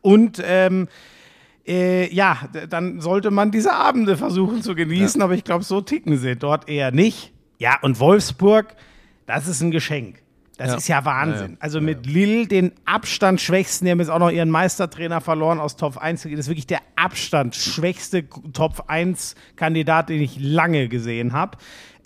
Und 0.02 0.42
ähm, 0.46 0.88
äh, 1.68 2.14
ja, 2.14 2.38
dann 2.70 3.02
sollte 3.02 3.32
man 3.32 3.52
diese 3.52 3.74
Abende 3.74 4.16
versuchen 4.18 4.62
zu 4.62 4.74
genießen, 4.76 5.22
aber 5.22 5.34
ich 5.34 5.44
glaube, 5.44 5.64
so 5.64 5.82
ticken 5.82 6.18
sie 6.18 6.36
dort 6.36 6.70
eher 6.70 6.92
nicht. 6.92 7.34
Ja, 7.58 7.80
und 7.82 8.00
Wolfsburg, 8.00 8.76
das 9.26 9.48
ist 9.48 9.62
ein 9.62 9.72
Geschenk. 9.72 10.22
Das 10.58 10.70
Ja. 10.70 10.76
ist 10.78 10.88
ja 10.88 11.06
Wahnsinn. 11.06 11.52
Ja. 11.52 11.58
Also 11.60 11.82
mit 11.82 12.08
Lille, 12.08 12.48
den 12.48 12.72
Abstand 12.86 13.40
schwächsten, 13.42 13.86
die 13.86 13.92
haben 13.92 14.00
jetzt 14.00 14.10
auch 14.10 14.18
noch 14.20 14.32
ihren 14.32 14.50
Meistertrainer 14.50 15.22
verloren 15.22 15.60
aus 15.60 15.76
Top 15.76 15.98
1. 15.98 16.24
Das 16.24 16.32
ist 16.32 16.48
wirklich 16.48 16.66
der 16.66 16.80
Abstand 16.96 17.56
schwächste 17.56 18.28
Top 18.54 18.86
1 18.88 19.36
Kandidat, 19.56 20.10
den 20.10 20.20
ich 20.22 20.40
lange 20.40 20.88
gesehen 20.88 21.34
habe. 21.34 21.60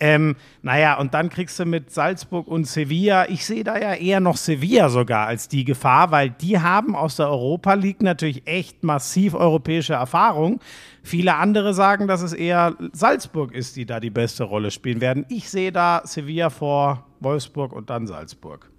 Ähm, 0.04 0.36
naja, 0.64 0.98
und 0.98 1.14
dann 1.14 1.30
kriegst 1.30 1.60
du 1.60 1.66
mit 1.66 1.92
Salzburg 1.92 2.48
und 2.48 2.66
Sevilla, 2.66 3.30
ich 3.30 3.46
sehe 3.46 3.64
da 3.64 3.78
ja 3.78 3.94
eher 3.94 4.20
noch 4.20 4.36
Sevilla 4.36 4.90
sogar 4.90 5.28
als 5.28 5.48
die 5.48 5.64
Gefahr, 5.64 6.10
weil 6.10 6.32
die 6.32 6.60
haben 6.60 6.96
aus 6.96 7.18
der 7.18 7.30
Europa 7.30 7.76
League 7.76 8.02
natürlich 8.02 8.48
echt 8.48 8.84
massiv 8.84 9.36
europäische 9.36 9.94
Erfahrung. 9.94 10.60
Viele 11.04 11.36
andere 11.36 11.76
sagen, 11.76 12.08
dass 12.08 12.24
es 12.24 12.34
eher 12.34 12.76
Salzburg 12.94 13.54
ist, 13.54 13.76
die 13.76 13.86
da 13.86 14.00
die 14.00 14.10
beste 14.10 14.44
Rolle 14.44 14.72
spielen 14.72 15.02
werden. 15.02 15.24
Ich 15.30 15.52
sehe 15.52 15.72
da 15.72 16.02
Sevilla 16.04 16.50
vor 16.50 17.06
Wolfsburg 17.20 17.72
und 17.72 17.92
dann 17.92 18.08
Salzburg. 18.08 18.72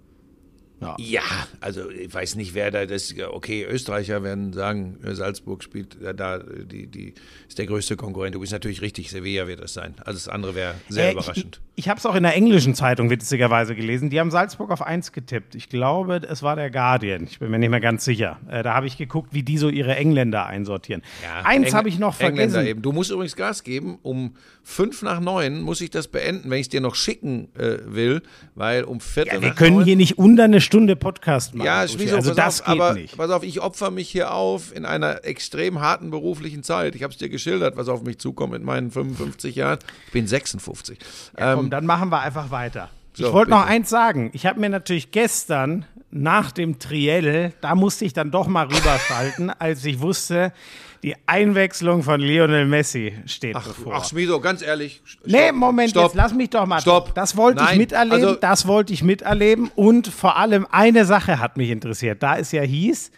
Ja, 0.99 1.21
also 1.61 1.89
ich 1.89 2.13
weiß 2.13 2.35
nicht, 2.35 2.53
wer 2.53 2.71
da 2.71 2.85
das. 2.85 3.13
Okay, 3.31 3.65
Österreicher 3.69 4.23
werden 4.23 4.53
sagen, 4.53 4.97
äh, 5.03 5.13
Salzburg 5.15 5.63
spielt 5.63 6.01
äh, 6.01 6.13
da, 6.13 6.39
die, 6.39 6.87
die 6.87 7.13
ist 7.47 7.57
der 7.57 7.65
größte 7.65 7.95
Konkurrent. 7.95 8.35
Du 8.35 8.39
bist 8.39 8.51
natürlich 8.51 8.81
richtig, 8.81 9.09
Sevilla 9.09 9.47
wird 9.47 9.61
das 9.61 9.73
sein. 9.73 9.95
Alles 10.05 10.27
andere 10.27 10.55
wäre 10.55 10.75
sehr 10.89 11.09
Äh, 11.09 11.11
überraschend. 11.13 11.61
Ich, 11.75 11.85
ich 11.85 11.89
habe 11.89 11.97
es 11.99 12.05
auch 12.05 12.15
in 12.15 12.23
der 12.23 12.35
englischen 12.35 12.75
Zeitung 12.75 13.09
witzigerweise 13.09 13.75
gelesen. 13.75 14.09
Die 14.09 14.19
haben 14.19 14.31
Salzburg 14.31 14.71
auf 14.71 14.81
1 14.81 15.11
getippt. 15.11 15.55
Ich 15.55 15.69
glaube, 15.69 16.21
es 16.29 16.43
war 16.43 16.55
der 16.55 16.69
Guardian. 16.69 17.23
Ich 17.23 17.39
bin 17.39 17.49
mir 17.51 17.59
nicht 17.59 17.69
mehr 17.69 17.79
ganz 17.79 18.05
sicher. 18.05 18.39
Äh, 18.49 18.63
da 18.63 18.73
habe 18.73 18.87
ich 18.87 18.97
geguckt, 18.97 19.29
wie 19.33 19.43
die 19.43 19.57
so 19.57 19.69
ihre 19.69 19.95
Engländer 19.95 20.45
einsortieren. 20.45 21.01
Eins 21.43 21.67
Eng- 21.69 21.73
habe 21.73 21.89
ich 21.89 21.99
noch 21.99 22.19
Engländer 22.19 22.53
vergessen. 22.53 22.67
Eben. 22.69 22.81
Du 22.81 22.91
musst 22.91 23.11
übrigens 23.11 23.35
Gas 23.35 23.63
geben. 23.63 23.97
Um 24.01 24.35
fünf 24.63 25.01
nach 25.01 25.19
neun 25.19 25.61
muss 25.61 25.81
ich 25.81 25.89
das 25.89 26.07
beenden, 26.07 26.49
wenn 26.49 26.59
ich 26.59 26.65
es 26.67 26.69
dir 26.69 26.81
noch 26.81 26.95
schicken 26.95 27.49
äh, 27.57 27.77
will, 27.85 28.21
weil 28.55 28.83
um 28.83 28.99
Viertel 28.99 29.33
Ja, 29.35 29.41
wir 29.41 29.51
können 29.51 29.75
neun 29.77 29.85
hier 29.85 29.95
nicht 29.95 30.17
unter 30.17 30.43
eine 30.43 30.61
Stunde 30.61 30.72
Podcast 30.95 31.55
machen. 31.55 31.65
Ja. 31.65 31.87
Schmieso, 31.87 32.15
also 32.15 32.33
das 32.33 32.61
auf, 32.61 32.67
geht 32.67 32.81
aber 32.81 32.93
nicht. 32.93 33.17
pass 33.17 33.29
auf, 33.29 33.43
ich 33.43 33.61
opfer 33.61 33.91
mich 33.91 34.09
hier 34.09 34.33
auf 34.33 34.75
in 34.75 34.85
einer 34.85 35.23
extrem 35.23 35.79
harten 35.79 36.09
beruflichen 36.09 36.63
Zeit. 36.63 36.95
Ich 36.95 37.03
habe 37.03 37.11
es 37.11 37.19
dir 37.19 37.29
geschildert, 37.29 37.77
was 37.77 37.87
auf 37.87 38.03
mich 38.03 38.19
zukommt 38.19 38.53
mit 38.53 38.63
meinen 38.63 38.91
55 38.91 39.55
Jahren. 39.55 39.79
Ich 40.07 40.11
bin 40.11 40.27
56. 40.27 40.97
Komm, 41.35 41.59
ähm, 41.65 41.69
dann 41.69 41.85
machen 41.85 42.09
wir 42.09 42.21
einfach 42.21 42.51
weiter. 42.51 42.89
so, 43.13 43.27
ich 43.27 43.33
wollte 43.33 43.51
noch 43.51 43.65
eins 43.65 43.89
sagen. 43.89 44.31
Ich 44.33 44.45
habe 44.45 44.59
mir 44.59 44.69
natürlich 44.69 45.11
gestern 45.11 45.85
nach 46.15 46.51
dem 46.51 46.77
Triell, 46.79 47.53
da 47.61 47.73
musste 47.75 48.05
ich 48.05 48.13
dann 48.13 48.29
doch 48.29 48.47
mal 48.47 48.67
rüberschalten, 48.67 49.49
als 49.59 49.83
ich 49.83 49.99
wusste, 49.99 50.53
die 51.01 51.15
Einwechslung 51.25 52.03
von 52.03 52.21
Lionel 52.21 52.65
Messi 52.65 53.13
steht 53.25 53.55
ach, 53.55 53.67
bevor. 53.67 53.95
ach, 53.95 54.07
Schmieso, 54.07 54.39
ganz 54.39 54.61
ehrlich. 54.61 55.01
Stopp, 55.03 55.27
Nee, 55.27 55.51
Moment, 55.51 55.89
stopp. 55.89 56.03
jetzt 56.05 56.15
lass 56.15 56.33
mich 56.33 56.49
doch 56.51 56.65
mal. 56.65 56.79
Stopp. 56.79 57.13
Das 57.15 57.35
wollte 57.35 57.65
ich 57.71 57.77
miterleben, 57.77 58.25
also- 58.27 58.35
das 58.39 58.67
wollte 58.67 58.93
ich 58.93 59.03
miterleben. 59.03 59.69
Und 59.75 60.07
vor 60.07 60.37
allem 60.37 60.65
eine 60.71 61.03
Sache 61.05 61.39
hat 61.39 61.57
mich 61.57 61.71
interessiert. 61.71 62.21
Da 62.23 62.37
es 62.37 62.51
ja 62.51 62.61
hieß, 62.61 63.11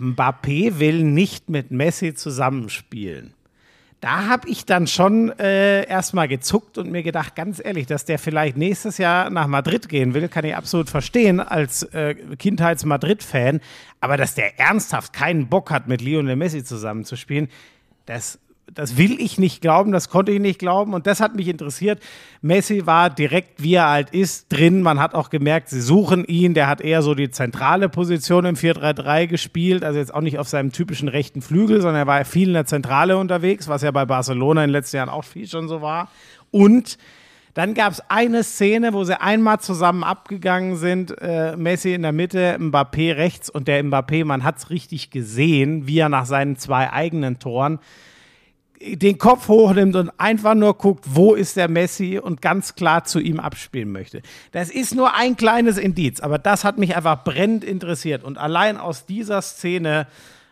Mbappé 0.00 0.78
will 0.78 1.04
nicht 1.04 1.48
mit 1.50 1.70
Messi 1.70 2.14
zusammenspielen. 2.14 3.34
Da 4.00 4.28
habe 4.28 4.48
ich 4.48 4.64
dann 4.64 4.86
schon 4.86 5.36
äh, 5.40 5.84
erstmal 5.88 6.28
gezuckt 6.28 6.78
und 6.78 6.90
mir 6.90 7.02
gedacht, 7.02 7.34
ganz 7.34 7.60
ehrlich, 7.62 7.86
dass 7.86 8.04
der 8.04 8.20
vielleicht 8.20 8.56
nächstes 8.56 8.96
Jahr 8.96 9.28
nach 9.28 9.48
Madrid 9.48 9.88
gehen 9.88 10.14
will, 10.14 10.28
kann 10.28 10.44
ich 10.44 10.54
absolut 10.54 10.88
verstehen 10.88 11.40
als 11.40 11.82
äh, 11.82 12.14
Kindheits-Madrid-Fan. 12.14 13.60
Aber 14.00 14.16
dass 14.16 14.36
der 14.36 14.60
ernsthaft 14.60 15.12
keinen 15.12 15.48
Bock 15.48 15.72
hat, 15.72 15.88
mit 15.88 16.00
Lionel 16.00 16.36
Messi 16.36 16.62
zusammenzuspielen, 16.62 17.48
das, 18.06 18.38
das 18.74 18.96
will 18.96 19.20
ich 19.20 19.38
nicht 19.38 19.60
glauben, 19.60 19.92
das 19.92 20.10
konnte 20.10 20.32
ich 20.32 20.40
nicht 20.40 20.58
glauben 20.58 20.94
und 20.94 21.06
das 21.06 21.20
hat 21.20 21.34
mich 21.34 21.48
interessiert. 21.48 22.00
Messi 22.42 22.86
war 22.86 23.10
direkt, 23.10 23.62
wie 23.62 23.74
er 23.74 23.88
halt 23.88 24.10
ist, 24.10 24.52
drin. 24.52 24.82
Man 24.82 25.00
hat 25.00 25.14
auch 25.14 25.30
gemerkt, 25.30 25.68
sie 25.68 25.80
suchen 25.80 26.24
ihn. 26.24 26.54
Der 26.54 26.66
hat 26.66 26.80
eher 26.80 27.02
so 27.02 27.14
die 27.14 27.30
zentrale 27.30 27.88
Position 27.88 28.44
im 28.44 28.56
4-3-3 28.56 29.26
gespielt, 29.26 29.84
also 29.84 29.98
jetzt 29.98 30.14
auch 30.14 30.20
nicht 30.20 30.38
auf 30.38 30.48
seinem 30.48 30.72
typischen 30.72 31.08
rechten 31.08 31.42
Flügel, 31.42 31.80
sondern 31.80 32.02
er 32.02 32.06
war 32.06 32.24
viel 32.24 32.48
in 32.48 32.54
der 32.54 32.66
Zentrale 32.66 33.16
unterwegs, 33.16 33.68
was 33.68 33.82
ja 33.82 33.90
bei 33.90 34.04
Barcelona 34.04 34.64
in 34.64 34.68
den 34.68 34.72
letzten 34.72 34.96
Jahren 34.96 35.08
auch 35.08 35.24
viel 35.24 35.46
schon 35.46 35.68
so 35.68 35.80
war. 35.80 36.10
Und 36.50 36.98
dann 37.54 37.74
gab 37.74 37.92
es 37.92 38.00
eine 38.08 38.44
Szene, 38.44 38.92
wo 38.92 39.02
sie 39.02 39.20
einmal 39.20 39.58
zusammen 39.58 40.04
abgegangen 40.04 40.76
sind, 40.76 41.12
äh, 41.20 41.56
Messi 41.56 41.92
in 41.92 42.02
der 42.02 42.12
Mitte, 42.12 42.56
Mbappé 42.60 43.16
rechts 43.16 43.50
und 43.50 43.66
der 43.66 43.82
Mbappé, 43.82 44.24
man 44.24 44.44
hat 44.44 44.58
es 44.58 44.70
richtig 44.70 45.10
gesehen, 45.10 45.88
wie 45.88 45.98
er 45.98 46.08
nach 46.08 46.26
seinen 46.26 46.56
zwei 46.56 46.92
eigenen 46.92 47.40
Toren 47.40 47.80
den 48.80 49.18
Kopf 49.18 49.48
hochnimmt 49.48 49.96
und 49.96 50.10
einfach 50.18 50.54
nur 50.54 50.74
guckt, 50.74 51.04
wo 51.08 51.34
ist 51.34 51.56
der 51.56 51.68
Messi 51.68 52.18
und 52.18 52.40
ganz 52.40 52.74
klar 52.74 53.04
zu 53.04 53.18
ihm 53.18 53.40
abspielen 53.40 53.90
möchte. 53.90 54.22
Das 54.52 54.70
ist 54.70 54.94
nur 54.94 55.14
ein 55.14 55.36
kleines 55.36 55.78
Indiz, 55.78 56.20
aber 56.20 56.38
das 56.38 56.64
hat 56.64 56.78
mich 56.78 56.96
einfach 56.96 57.24
brennend 57.24 57.64
interessiert. 57.64 58.22
Und 58.22 58.38
allein 58.38 58.76
aus 58.76 59.04
dieser 59.06 59.42
Szene 59.42 60.06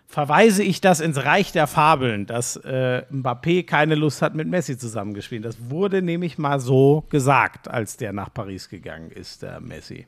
verweise 0.08 0.62
ich 0.62 0.80
das 0.80 1.00
ins 1.00 1.24
Reich 1.24 1.52
der 1.52 1.66
Fabeln, 1.66 2.26
dass 2.26 2.56
äh, 2.56 3.02
Mbappé 3.12 3.64
keine 3.64 3.94
Lust 3.94 4.22
hat, 4.22 4.34
mit 4.34 4.48
Messi 4.48 4.78
zusammengespielt. 4.78 5.44
Das 5.44 5.70
wurde 5.70 6.02
nämlich 6.02 6.38
mal 6.38 6.60
so 6.60 7.04
gesagt, 7.10 7.68
als 7.68 7.96
der 7.96 8.12
nach 8.12 8.32
Paris 8.32 8.68
gegangen 8.68 9.10
ist, 9.10 9.42
der 9.42 9.60
Messi. 9.60 10.06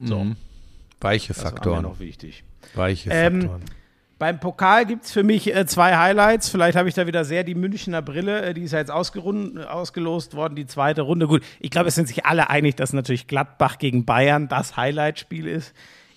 So, 0.00 0.26
Weiche 1.00 1.34
das 1.34 1.44
war 1.44 1.50
mir 1.50 1.56
Faktoren. 1.56 1.82
noch 1.82 2.00
wichtig. 2.00 2.42
Weiche 2.74 3.10
Ähm, 3.10 3.42
Faktoren. 3.42 3.62
Beim 4.20 4.38
Pokal 4.38 4.84
gibt 4.84 5.06
es 5.06 5.12
für 5.12 5.22
mich 5.22 5.56
äh, 5.56 5.64
zwei 5.64 5.96
Highlights. 5.96 6.50
Vielleicht 6.50 6.76
habe 6.76 6.90
ich 6.90 6.94
da 6.94 7.06
wieder 7.06 7.24
sehr 7.24 7.42
die 7.42 7.54
Münchner 7.54 8.02
Brille. 8.02 8.42
Äh, 8.42 8.52
die 8.52 8.64
ist 8.64 8.72
ja 8.72 8.78
jetzt 8.78 8.90
äh, 8.90 8.92
ausgelost 8.92 10.34
worden, 10.34 10.56
die 10.56 10.66
zweite 10.66 11.00
Runde. 11.00 11.26
Gut, 11.26 11.42
ich 11.58 11.70
glaube, 11.70 11.88
es 11.88 11.94
sind 11.94 12.06
sich 12.06 12.26
alle 12.26 12.50
einig, 12.50 12.76
dass 12.76 12.92
natürlich 12.92 13.28
Gladbach 13.28 13.78
gegen 13.78 14.04
Bayern 14.04 14.46
das 14.46 14.76
Highlightspiel 14.76 15.46
ist. 15.46 15.72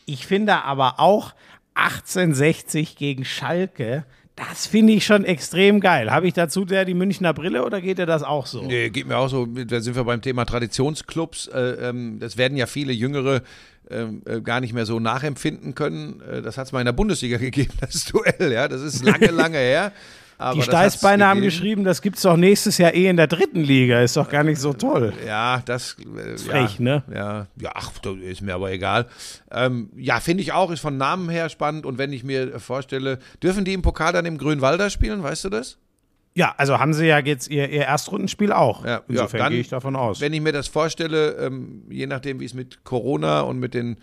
Ich 0.05 0.27
finde 0.27 0.65
aber 0.65 0.99
auch 0.99 1.33
1860 1.75 2.97
gegen 2.97 3.23
Schalke, 3.23 4.03
das 4.35 4.65
finde 4.65 4.93
ich 4.93 5.05
schon 5.05 5.25
extrem 5.25 5.79
geil. 5.79 6.09
Habe 6.09 6.27
ich 6.27 6.33
dazu 6.33 6.65
der 6.65 6.85
die 6.85 6.95
Münchner 6.95 7.33
Brille 7.33 7.63
oder 7.63 7.81
geht 7.81 7.99
dir 7.99 8.07
das 8.07 8.23
auch 8.23 8.47
so? 8.47 8.63
Nee, 8.63 8.89
geht 8.89 9.07
mir 9.07 9.17
auch 9.17 9.27
so, 9.27 9.45
da 9.45 9.79
sind 9.79 9.95
wir 9.95 10.03
beim 10.03 10.21
Thema 10.21 10.45
Traditionsclubs. 10.45 11.47
Äh, 11.47 11.89
ähm, 11.89 12.17
das 12.19 12.35
werden 12.37 12.57
ja 12.57 12.65
viele 12.65 12.93
Jüngere 12.93 13.43
ähm, 13.91 14.23
äh, 14.25 14.41
gar 14.41 14.59
nicht 14.59 14.73
mehr 14.73 14.85
so 14.85 14.99
nachempfinden 14.99 15.75
können. 15.75 16.21
Äh, 16.21 16.41
das 16.41 16.57
hat 16.57 16.65
es 16.65 16.71
mal 16.71 16.79
in 16.79 16.85
der 16.85 16.93
Bundesliga 16.93 17.37
gegeben, 17.39 17.73
das 17.79 18.05
Duell, 18.05 18.51
ja. 18.51 18.67
Das 18.67 18.81
ist 18.81 19.03
lange, 19.03 19.27
lange 19.31 19.57
her. 19.57 19.91
Aber 20.43 20.55
Die 20.55 20.61
Steißbeine 20.61 21.25
haben 21.25 21.41
geschrieben, 21.41 21.85
das 21.85 22.01
gibt 22.01 22.17
es 22.17 22.23
doch 22.23 22.35
nächstes 22.35 22.77
Jahr 22.77 22.93
eh 22.93 23.07
in 23.07 23.15
der 23.15 23.27
dritten 23.27 23.61
Liga. 23.61 24.01
Ist 24.01 24.17
doch 24.17 24.29
gar 24.29 24.43
nicht 24.43 24.59
so 24.59 24.73
toll. 24.73 25.13
Ja, 25.25 25.61
das 25.65 25.95
äh, 26.01 26.37
frech, 26.37 26.79
ja, 26.79 26.83
ne? 26.83 27.03
Ja, 27.13 27.47
ja, 27.55 27.71
ach, 27.73 27.91
ist 28.21 28.41
mir 28.41 28.53
aber 28.53 28.69
egal. 28.69 29.07
Ähm, 29.51 29.89
ja, 29.95 30.19
finde 30.19 30.43
ich 30.43 30.51
auch, 30.51 30.69
ist 30.69 30.81
von 30.81 30.97
Namen 30.97 31.29
her 31.29 31.47
spannend. 31.47 31.85
Und 31.85 31.97
wenn 31.97 32.11
ich 32.11 32.25
mir 32.25 32.59
vorstelle, 32.59 33.19
dürfen 33.41 33.63
die 33.63 33.71
im 33.71 33.81
Pokal 33.83 34.11
dann 34.11 34.25
im 34.25 34.37
Grünwalder 34.37 34.89
spielen, 34.89 35.23
weißt 35.23 35.45
du 35.45 35.49
das? 35.49 35.77
Ja, 36.35 36.53
also 36.57 36.77
haben 36.77 36.93
sie 36.93 37.05
ja 37.05 37.19
jetzt 37.19 37.49
ihr, 37.49 37.69
ihr 37.69 37.83
Erstrundenspiel 37.83 38.51
auch. 38.51 38.85
Ja, 38.85 39.01
Insofern 39.07 39.39
ja, 39.39 39.49
gehe 39.49 39.59
ich 39.61 39.69
davon 39.69 39.95
aus. 39.95 40.19
Wenn 40.19 40.33
ich 40.33 40.41
mir 40.41 40.51
das 40.51 40.67
vorstelle, 40.67 41.37
ähm, 41.37 41.83
je 41.89 42.07
nachdem, 42.07 42.41
wie 42.41 42.45
es 42.45 42.53
mit 42.53 42.83
Corona 42.83 43.41
und 43.41 43.59
mit 43.59 43.73
den 43.73 43.97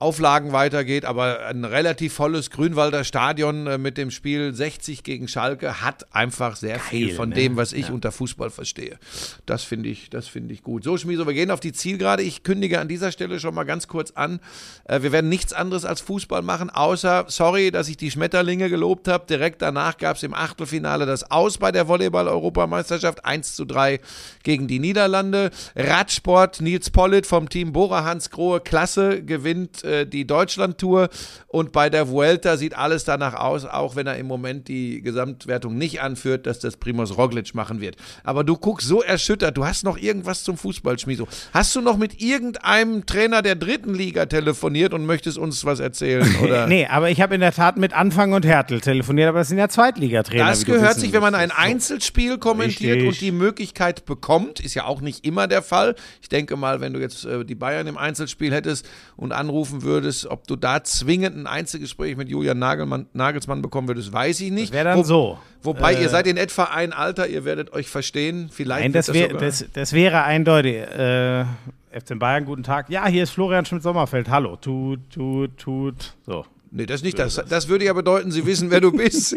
Auflagen 0.00 0.52
weitergeht, 0.52 1.04
aber 1.04 1.46
ein 1.46 1.64
relativ 1.64 2.14
volles 2.14 2.50
Grünwalder 2.50 3.02
Stadion 3.02 3.66
äh, 3.66 3.78
mit 3.78 3.98
dem 3.98 4.12
Spiel 4.12 4.54
60 4.54 5.02
gegen 5.02 5.26
Schalke 5.26 5.82
hat 5.82 6.14
einfach 6.14 6.54
sehr 6.54 6.78
viel 6.78 7.12
von 7.14 7.30
ne? 7.30 7.34
dem, 7.34 7.56
was 7.56 7.72
ich 7.72 7.90
unter 7.90 8.12
Fußball 8.12 8.50
verstehe. 8.50 8.98
Das 9.44 9.64
finde 9.64 9.88
ich, 9.88 10.08
das 10.08 10.28
finde 10.28 10.54
ich 10.54 10.62
gut. 10.62 10.84
So, 10.84 10.96
Schmieso, 10.98 11.26
wir 11.26 11.34
gehen 11.34 11.50
auf 11.50 11.58
die 11.58 11.72
Zielgerade. 11.72 12.22
Ich 12.22 12.44
kündige 12.44 12.78
an 12.78 12.86
dieser 12.86 13.10
Stelle 13.10 13.40
schon 13.40 13.56
mal 13.56 13.64
ganz 13.64 13.88
kurz 13.88 14.12
an. 14.12 14.38
Äh, 14.84 15.02
wir 15.02 15.10
werden 15.10 15.28
nichts 15.28 15.52
anderes 15.52 15.84
als 15.84 16.00
Fußball 16.00 16.42
machen, 16.42 16.70
außer, 16.70 17.24
sorry, 17.26 17.72
dass 17.72 17.88
ich 17.88 17.96
die 17.96 18.12
Schmetterlinge 18.12 18.70
gelobt 18.70 19.08
habe. 19.08 19.26
Direkt 19.26 19.62
danach 19.62 19.98
gab 19.98 20.16
es 20.16 20.22
im 20.22 20.32
Achtelfinale 20.32 21.06
das 21.06 21.28
Aus 21.32 21.58
bei 21.58 21.72
der 21.72 21.88
Volleyball-Europameisterschaft 21.88 23.24
1 23.24 23.56
zu 23.56 23.64
3 23.64 23.98
gegen 24.44 24.68
die 24.68 24.78
Niederlande. 24.78 25.50
Radsport, 25.74 26.60
Nils 26.60 26.90
Pollitt 26.90 27.26
vom 27.26 27.48
Team 27.48 27.72
Bora 27.72 28.04
Hans 28.04 28.30
Grohe, 28.30 28.60
Klasse, 28.60 29.24
gewinnt 29.24 29.82
äh, 29.88 30.06
die 30.06 30.26
Deutschland-Tour. 30.26 31.08
Und 31.46 31.72
bei 31.72 31.90
der 31.90 32.08
Vuelta 32.08 32.56
sieht 32.56 32.76
alles 32.76 33.04
danach 33.04 33.34
aus, 33.34 33.64
auch 33.64 33.96
wenn 33.96 34.06
er 34.06 34.16
im 34.16 34.26
Moment 34.26 34.68
die 34.68 35.02
Gesamtwertung 35.02 35.76
nicht 35.76 36.00
anführt, 36.00 36.46
dass 36.46 36.58
das 36.58 36.76
Primoz 36.76 37.16
Roglic 37.16 37.54
machen 37.54 37.80
wird. 37.80 37.96
Aber 38.24 38.44
du 38.44 38.56
guckst 38.56 38.86
so 38.86 39.02
erschüttert, 39.02 39.56
du 39.56 39.66
hast 39.66 39.84
noch 39.84 39.98
irgendwas 39.98 40.44
zum 40.44 40.56
Fußball, 40.56 40.98
Schmieso. 40.98 41.26
Hast 41.52 41.74
du 41.74 41.80
noch 41.80 41.96
mit 41.96 42.20
irgendeinem 42.20 43.06
Trainer 43.06 43.42
der 43.42 43.54
dritten 43.54 43.94
Liga 43.94 44.26
telefoniert 44.26 44.94
und 44.94 45.06
möchtest 45.06 45.38
uns 45.38 45.64
was 45.64 45.80
erzählen? 45.80 46.36
Oder? 46.42 46.66
nee, 46.66 46.86
aber 46.86 47.10
ich 47.10 47.20
habe 47.20 47.34
in 47.34 47.40
der 47.40 47.52
Tat 47.52 47.76
mit 47.76 47.92
Anfang 47.92 48.32
und 48.32 48.44
Hertel 48.44 48.80
telefoniert, 48.80 49.28
aber 49.28 49.38
das 49.38 49.48
sind 49.48 49.58
ja 49.58 49.68
Zweitligatrainer. 49.68 50.46
Das 50.46 50.64
gehört 50.64 50.90
wissen 50.90 51.00
sich, 51.00 51.12
wenn 51.12 51.22
man 51.22 51.34
ein. 51.34 51.50
Einzelspiel 51.58 52.38
kommentiert 52.38 52.96
Richtig. 52.96 53.08
und 53.08 53.20
die 53.20 53.32
Möglichkeit 53.32 54.04
bekommt, 54.04 54.60
ist 54.60 54.74
ja 54.74 54.84
auch 54.84 55.00
nicht 55.00 55.24
immer 55.24 55.46
der 55.46 55.62
Fall. 55.62 55.94
Ich 56.22 56.28
denke 56.28 56.56
mal, 56.56 56.80
wenn 56.80 56.92
du 56.92 57.00
jetzt 57.00 57.24
äh, 57.24 57.44
die 57.44 57.54
Bayern 57.54 57.86
im 57.86 57.96
Einzelspiel 57.96 58.52
hättest 58.52 58.88
und 59.16 59.32
anrufen 59.32 59.77
würdest, 59.82 60.26
ob 60.26 60.46
du 60.46 60.56
da 60.56 60.82
zwingend 60.84 61.36
ein 61.36 61.46
Einzelgespräch 61.46 62.16
mit 62.16 62.28
Julian 62.28 62.58
Nagelmann, 62.58 63.06
Nagelsmann 63.12 63.62
bekommen 63.62 63.88
würdest, 63.88 64.12
weiß 64.12 64.40
ich 64.40 64.50
nicht. 64.50 64.68
Das 64.68 64.72
wäre 64.74 64.84
dann 64.84 64.98
Wo- 64.98 65.02
so. 65.02 65.38
Wobei, 65.62 65.94
Äh, 65.94 66.02
ihr 66.02 66.08
seid 66.08 66.26
in 66.26 66.36
etwa 66.36 66.64
ein 66.64 66.92
Alter, 66.92 67.26
ihr 67.28 67.44
werdet 67.44 67.72
euch 67.72 67.88
verstehen. 67.88 68.48
Vielleicht 68.52 68.82
Nein, 68.84 68.94
wird 68.94 69.08
das, 69.08 69.14
wär, 69.14 69.28
das, 69.28 69.64
das 69.72 69.92
wäre 69.92 70.22
eindeutig. 70.22 70.76
Äh, 70.76 71.44
FC 71.90 72.18
Bayern, 72.18 72.44
guten 72.44 72.62
Tag. 72.62 72.90
Ja, 72.90 73.06
hier 73.06 73.22
ist 73.22 73.30
Florian 73.30 73.64
Schmidt-Sommerfeld. 73.64 74.28
Hallo. 74.28 74.56
Tut, 74.56 75.00
tut, 75.10 75.56
tut. 75.58 76.14
So. 76.26 76.44
Nee, 76.70 76.84
das 76.86 77.02
nicht. 77.02 77.18
Das, 77.18 77.42
das 77.48 77.68
würde 77.68 77.86
ja 77.86 77.92
bedeuten, 77.94 78.30
sie 78.30 78.44
wissen, 78.44 78.70
wer 78.70 78.80
du 78.80 78.92
bist. 78.92 79.34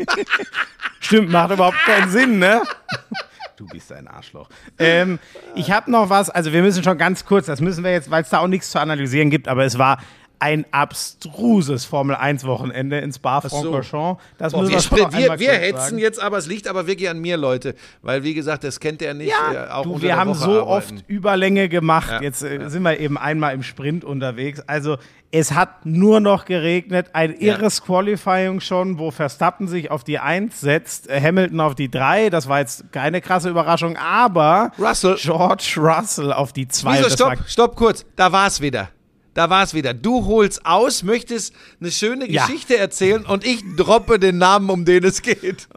Stimmt, 0.99 1.31
macht 1.31 1.51
überhaupt 1.51 1.77
keinen 1.85 2.09
Sinn, 2.11 2.39
ne? 2.39 2.61
du 3.55 3.65
bist 3.67 3.91
ein 3.93 4.07
Arschloch. 4.07 4.49
Ähm, 4.77 5.17
ich 5.55 5.71
habe 5.71 5.89
noch 5.89 6.09
was, 6.09 6.29
also 6.29 6.51
wir 6.51 6.61
müssen 6.61 6.83
schon 6.83 6.97
ganz 6.97 7.25
kurz, 7.25 7.45
das 7.45 7.61
müssen 7.61 7.83
wir 7.83 7.91
jetzt, 7.91 8.11
weil 8.11 8.23
es 8.23 8.29
da 8.29 8.39
auch 8.39 8.47
nichts 8.47 8.69
zu 8.71 8.79
analysieren 8.79 9.29
gibt, 9.29 9.47
aber 9.47 9.63
es 9.65 9.77
war 9.77 9.99
ein 10.41 10.65
abstruses 10.71 11.85
Formel-1-Wochenende 11.85 12.97
in 12.97 13.13
Spa-Francorchamps. 13.13 14.21
Das 14.39 14.53
Boah, 14.53 14.61
müssen 14.61 14.71
wir 14.71 14.77
wir 14.77 14.81
schon 14.81 14.97
wir, 14.97 15.05
einmal 15.07 15.39
wir 15.39 15.49
kurz 15.49 15.61
hetzen 15.61 15.79
sagen. 15.81 15.97
jetzt, 15.99 16.19
aber 16.19 16.37
es 16.39 16.47
liegt 16.47 16.67
aber 16.67 16.87
wirklich 16.87 17.09
an 17.09 17.19
mir, 17.19 17.37
Leute. 17.37 17.75
Weil, 18.01 18.23
wie 18.23 18.33
gesagt, 18.33 18.63
das 18.63 18.79
kennt 18.79 19.03
er 19.03 19.13
nicht. 19.13 19.29
Ja, 19.29 19.67
äh, 19.67 19.69
auch 19.69 19.83
du, 19.83 20.01
wir 20.01 20.17
haben 20.17 20.31
Woche 20.31 20.39
so 20.39 20.61
arbeiten. 20.61 20.97
oft 20.97 21.09
Überlänge 21.09 21.69
gemacht. 21.69 22.09
Ja, 22.09 22.21
Jetzt 22.21 22.41
äh, 22.41 22.69
sind 22.69 22.81
wir 22.81 22.99
eben 22.99 23.19
einmal 23.19 23.53
im 23.53 23.61
Sprint 23.61 24.03
unterwegs. 24.03 24.61
Also 24.65 24.97
es 25.29 25.51
hat 25.53 25.85
nur 25.85 26.19
noch 26.19 26.45
geregnet. 26.45 27.11
Ein 27.13 27.35
irres 27.35 27.83
Qualifying 27.83 28.61
schon, 28.61 28.97
wo 28.97 29.11
Verstappen 29.11 29.67
sich 29.67 29.91
auf 29.91 30.03
die 30.03 30.17
1 30.17 30.59
setzt, 30.59 31.07
äh, 31.07 31.21
Hamilton 31.21 31.59
auf 31.59 31.75
die 31.75 31.91
3. 31.91 32.31
Das 32.31 32.49
war 32.49 32.59
jetzt 32.59 32.91
keine 32.91 33.21
krasse 33.21 33.49
Überraschung, 33.49 33.95
aber 33.95 34.71
Russell. 34.79 35.17
George 35.19 35.75
Russell 35.77 36.33
auf 36.33 36.51
die 36.51 36.67
2. 36.67 36.97
Wieso, 36.97 37.09
stopp, 37.11 37.33
stopp 37.45 37.75
kurz. 37.75 38.05
Da 38.15 38.31
war 38.31 38.47
es 38.47 38.59
wieder. 38.59 38.89
Da 39.33 39.49
war 39.49 39.63
es 39.63 39.73
wieder. 39.73 39.93
Du 39.93 40.25
holst 40.25 40.65
aus, 40.65 41.03
möchtest 41.03 41.53
eine 41.79 41.91
schöne 41.91 42.29
Ja. 42.29 42.45
Geschichte 42.45 42.77
erzählen 42.77 43.25
und 43.25 43.45
ich 43.45 43.63
droppe 43.77 44.19
den 44.19 44.37
Namen, 44.37 44.69
um 44.69 44.83
den 44.85 45.03
es 45.05 45.21
geht. 45.21 45.67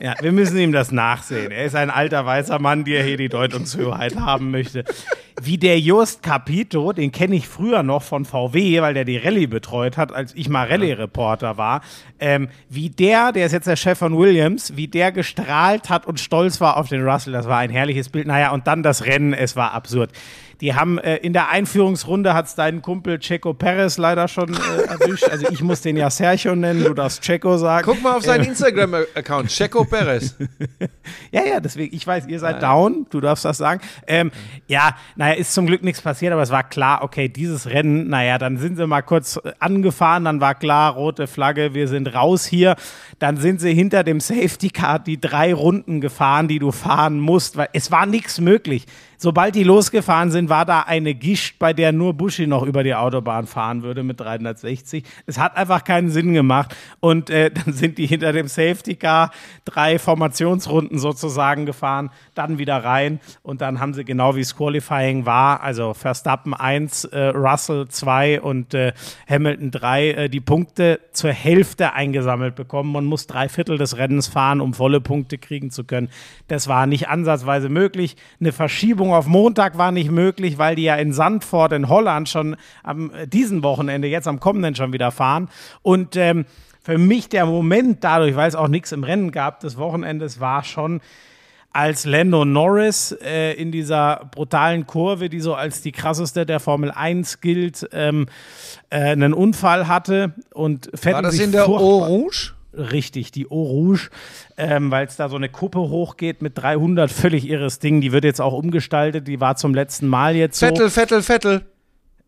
Ja, 0.00 0.14
wir 0.20 0.32
müssen 0.32 0.58
ihm 0.58 0.72
das 0.72 0.90
nachsehen. 0.90 1.52
Er 1.52 1.64
ist 1.64 1.76
ein 1.76 1.88
alter 1.88 2.26
weißer 2.26 2.58
Mann, 2.58 2.84
der 2.84 3.04
hier 3.04 3.16
die 3.16 3.28
Deutungshoheit 3.28 4.16
haben 4.16 4.50
möchte. 4.50 4.84
Wie 5.40 5.56
der 5.56 5.78
Just 5.78 6.22
Capito, 6.24 6.92
den 6.92 7.12
kenne 7.12 7.36
ich 7.36 7.46
früher 7.46 7.84
noch 7.84 8.02
von 8.02 8.24
VW, 8.24 8.80
weil 8.82 8.94
der 8.94 9.04
die 9.04 9.18
Rallye 9.18 9.46
betreut 9.46 9.96
hat, 9.96 10.12
als 10.12 10.34
ich 10.34 10.48
mal 10.48 10.66
Rallye-Reporter 10.66 11.56
war. 11.58 11.80
Ähm, 12.18 12.48
wie 12.68 12.90
der, 12.90 13.30
der 13.30 13.46
ist 13.46 13.52
jetzt 13.52 13.66
der 13.68 13.76
Chef 13.76 13.96
von 13.98 14.18
Williams, 14.18 14.76
wie 14.76 14.88
der 14.88 15.12
gestrahlt 15.12 15.90
hat 15.90 16.06
und 16.06 16.18
stolz 16.18 16.60
war 16.60 16.76
auf 16.76 16.88
den 16.88 17.06
Russell, 17.06 17.32
das 17.32 17.46
war 17.46 17.58
ein 17.58 17.70
herrliches 17.70 18.08
Bild. 18.08 18.26
Naja, 18.26 18.50
und 18.50 18.66
dann 18.66 18.82
das 18.82 19.04
Rennen, 19.06 19.32
es 19.32 19.54
war 19.54 19.72
absurd. 19.74 20.10
Die 20.60 20.74
haben 20.74 20.98
äh, 20.98 21.16
in 21.16 21.32
der 21.32 21.50
Einführungsrunde 21.50 22.34
hat 22.34 22.46
es 22.46 22.54
deinen 22.54 22.82
Kumpel 22.82 23.18
Checo 23.18 23.54
Perez 23.54 23.98
leider 23.98 24.28
schon 24.28 24.54
äh, 24.54 24.82
erwischt. 24.88 25.28
Also 25.28 25.48
ich 25.50 25.62
muss 25.62 25.80
den 25.80 25.96
ja 25.96 26.10
Sergio 26.10 26.54
nennen, 26.54 26.84
du 26.84 26.94
darfst 26.94 27.22
Checo 27.22 27.56
sagen. 27.58 27.84
Guck 27.84 28.02
mal 28.02 28.16
auf 28.16 28.24
seinen 28.24 28.44
Instagram-Account, 28.44 29.48
Checo 29.48 29.84
Perez. 29.84 30.34
Ja, 31.30 31.44
ja, 31.44 31.60
deswegen, 31.60 31.94
ich 31.94 32.06
weiß, 32.06 32.26
ihr 32.28 32.38
seid 32.38 32.62
down, 32.62 33.06
du 33.10 33.20
darfst 33.20 33.44
das 33.44 33.58
sagen. 33.58 33.80
Ähm, 34.06 34.30
ja, 34.68 34.96
naja, 35.16 35.34
ist 35.34 35.52
zum 35.52 35.66
Glück 35.66 35.82
nichts 35.82 36.00
passiert, 36.00 36.32
aber 36.32 36.42
es 36.42 36.50
war 36.50 36.62
klar, 36.62 37.02
okay, 37.02 37.28
dieses 37.28 37.66
Rennen, 37.68 38.08
naja, 38.08 38.38
dann 38.38 38.56
sind 38.56 38.76
sie 38.76 38.86
mal 38.86 39.02
kurz 39.02 39.36
äh, 39.36 39.52
angefahren, 39.58 40.24
dann 40.24 40.40
war 40.40 40.54
klar, 40.54 40.94
rote 40.94 41.26
Flagge, 41.26 41.74
wir 41.74 41.88
sind 41.88 42.14
raus 42.14 42.46
hier. 42.46 42.76
Dann 43.18 43.36
sind 43.36 43.60
sie 43.60 43.74
hinter 43.74 44.04
dem 44.04 44.20
Safety 44.20 44.70
Car 44.70 44.98
die 44.98 45.20
drei 45.20 45.52
Runden 45.52 46.00
gefahren, 46.00 46.48
die 46.48 46.58
du 46.58 46.72
fahren 46.72 47.20
musst, 47.20 47.56
weil 47.56 47.68
es 47.72 47.90
war 47.90 48.06
nichts 48.06 48.40
möglich. 48.40 48.86
Sobald 49.24 49.54
die 49.54 49.62
losgefahren 49.62 50.30
sind, 50.30 50.50
war 50.50 50.66
da 50.66 50.80
eine 50.80 51.14
Gischt, 51.14 51.58
bei 51.58 51.72
der 51.72 51.92
nur 51.92 52.12
Buschi 52.12 52.46
noch 52.46 52.62
über 52.62 52.82
die 52.82 52.94
Autobahn 52.94 53.46
fahren 53.46 53.82
würde 53.82 54.02
mit 54.02 54.20
360. 54.20 55.02
Es 55.24 55.38
hat 55.38 55.56
einfach 55.56 55.82
keinen 55.82 56.10
Sinn 56.10 56.34
gemacht. 56.34 56.76
Und 57.00 57.30
äh, 57.30 57.50
dann 57.54 57.72
sind 57.72 57.96
die 57.96 58.04
hinter 58.06 58.34
dem 58.34 58.48
Safety 58.48 58.96
Car 58.96 59.30
drei 59.64 59.98
Formationsrunden 59.98 60.98
sozusagen 60.98 61.64
gefahren, 61.64 62.10
dann 62.34 62.58
wieder 62.58 62.84
rein. 62.84 63.18
Und 63.42 63.62
dann 63.62 63.80
haben 63.80 63.94
sie 63.94 64.04
genau 64.04 64.36
wie 64.36 64.40
es 64.40 64.54
Qualifying 64.54 65.24
war, 65.24 65.62
also 65.62 65.94
Verstappen 65.94 66.52
1, 66.52 67.06
äh, 67.06 67.28
Russell 67.28 67.88
2 67.88 68.42
und 68.42 68.74
äh, 68.74 68.92
Hamilton 69.26 69.70
3, 69.70 70.08
äh, 70.10 70.28
die 70.28 70.42
Punkte 70.42 71.00
zur 71.14 71.32
Hälfte 71.32 71.94
eingesammelt 71.94 72.56
bekommen. 72.56 72.92
Man 72.92 73.06
muss 73.06 73.26
drei 73.26 73.48
Viertel 73.48 73.78
des 73.78 73.96
Rennens 73.96 74.28
fahren, 74.28 74.60
um 74.60 74.74
volle 74.74 75.00
Punkte 75.00 75.38
kriegen 75.38 75.70
zu 75.70 75.84
können. 75.84 76.10
Das 76.48 76.68
war 76.68 76.86
nicht 76.86 77.08
ansatzweise 77.08 77.70
möglich. 77.70 78.16
Eine 78.38 78.52
Verschiebung 78.52 79.13
auf 79.14 79.26
Montag 79.26 79.78
war 79.78 79.92
nicht 79.92 80.10
möglich, 80.10 80.58
weil 80.58 80.76
die 80.76 80.84
ja 80.84 80.96
in 80.96 81.12
Sandford 81.12 81.72
in 81.72 81.88
Holland 81.88 82.28
schon 82.28 82.56
am 82.82 83.10
äh, 83.12 83.26
diesen 83.26 83.62
Wochenende, 83.62 84.08
jetzt 84.08 84.28
am 84.28 84.40
kommenden 84.40 84.74
schon 84.74 84.92
wieder 84.92 85.10
fahren. 85.10 85.48
Und 85.82 86.16
ähm, 86.16 86.44
für 86.82 86.98
mich 86.98 87.28
der 87.28 87.46
Moment 87.46 88.04
dadurch, 88.04 88.36
weil 88.36 88.48
es 88.48 88.54
auch 88.54 88.68
nichts 88.68 88.92
im 88.92 89.04
Rennen 89.04 89.30
gab 89.32 89.60
des 89.60 89.78
Wochenendes, 89.78 90.38
war 90.40 90.64
schon 90.64 91.00
als 91.72 92.04
Lando 92.04 92.44
Norris 92.44 93.16
äh, 93.20 93.52
in 93.54 93.72
dieser 93.72 94.28
brutalen 94.30 94.86
Kurve, 94.86 95.28
die 95.28 95.40
so 95.40 95.54
als 95.54 95.82
die 95.82 95.90
krasseste 95.90 96.46
der 96.46 96.60
Formel 96.60 96.92
1 96.92 97.40
gilt, 97.40 97.88
ähm, 97.92 98.26
äh, 98.90 98.98
einen 98.98 99.34
Unfall 99.34 99.88
hatte 99.88 100.34
und 100.52 100.88
Vettel 100.94 101.14
War 101.14 101.22
das 101.22 101.38
in 101.38 101.50
der 101.50 101.64
Rouge? 101.64 102.54
Richtig, 102.76 103.30
die 103.30 103.46
Eau 103.46 103.62
Rouge, 103.62 104.10
ähm, 104.56 104.90
weil 104.90 105.06
es 105.06 105.16
da 105.16 105.28
so 105.28 105.36
eine 105.36 105.48
Kuppe 105.48 105.78
hochgeht 105.78 106.42
mit 106.42 106.58
300, 106.58 107.10
völlig 107.10 107.48
irres 107.48 107.78
Ding. 107.78 108.00
Die 108.00 108.12
wird 108.12 108.24
jetzt 108.24 108.40
auch 108.40 108.52
umgestaltet, 108.52 109.28
die 109.28 109.40
war 109.40 109.56
zum 109.56 109.74
letzten 109.74 110.08
Mal 110.08 110.34
jetzt 110.34 110.58
so. 110.58 110.66
Vettel, 110.66 110.90
Vettel, 110.90 111.22
Vettel. 111.22 111.62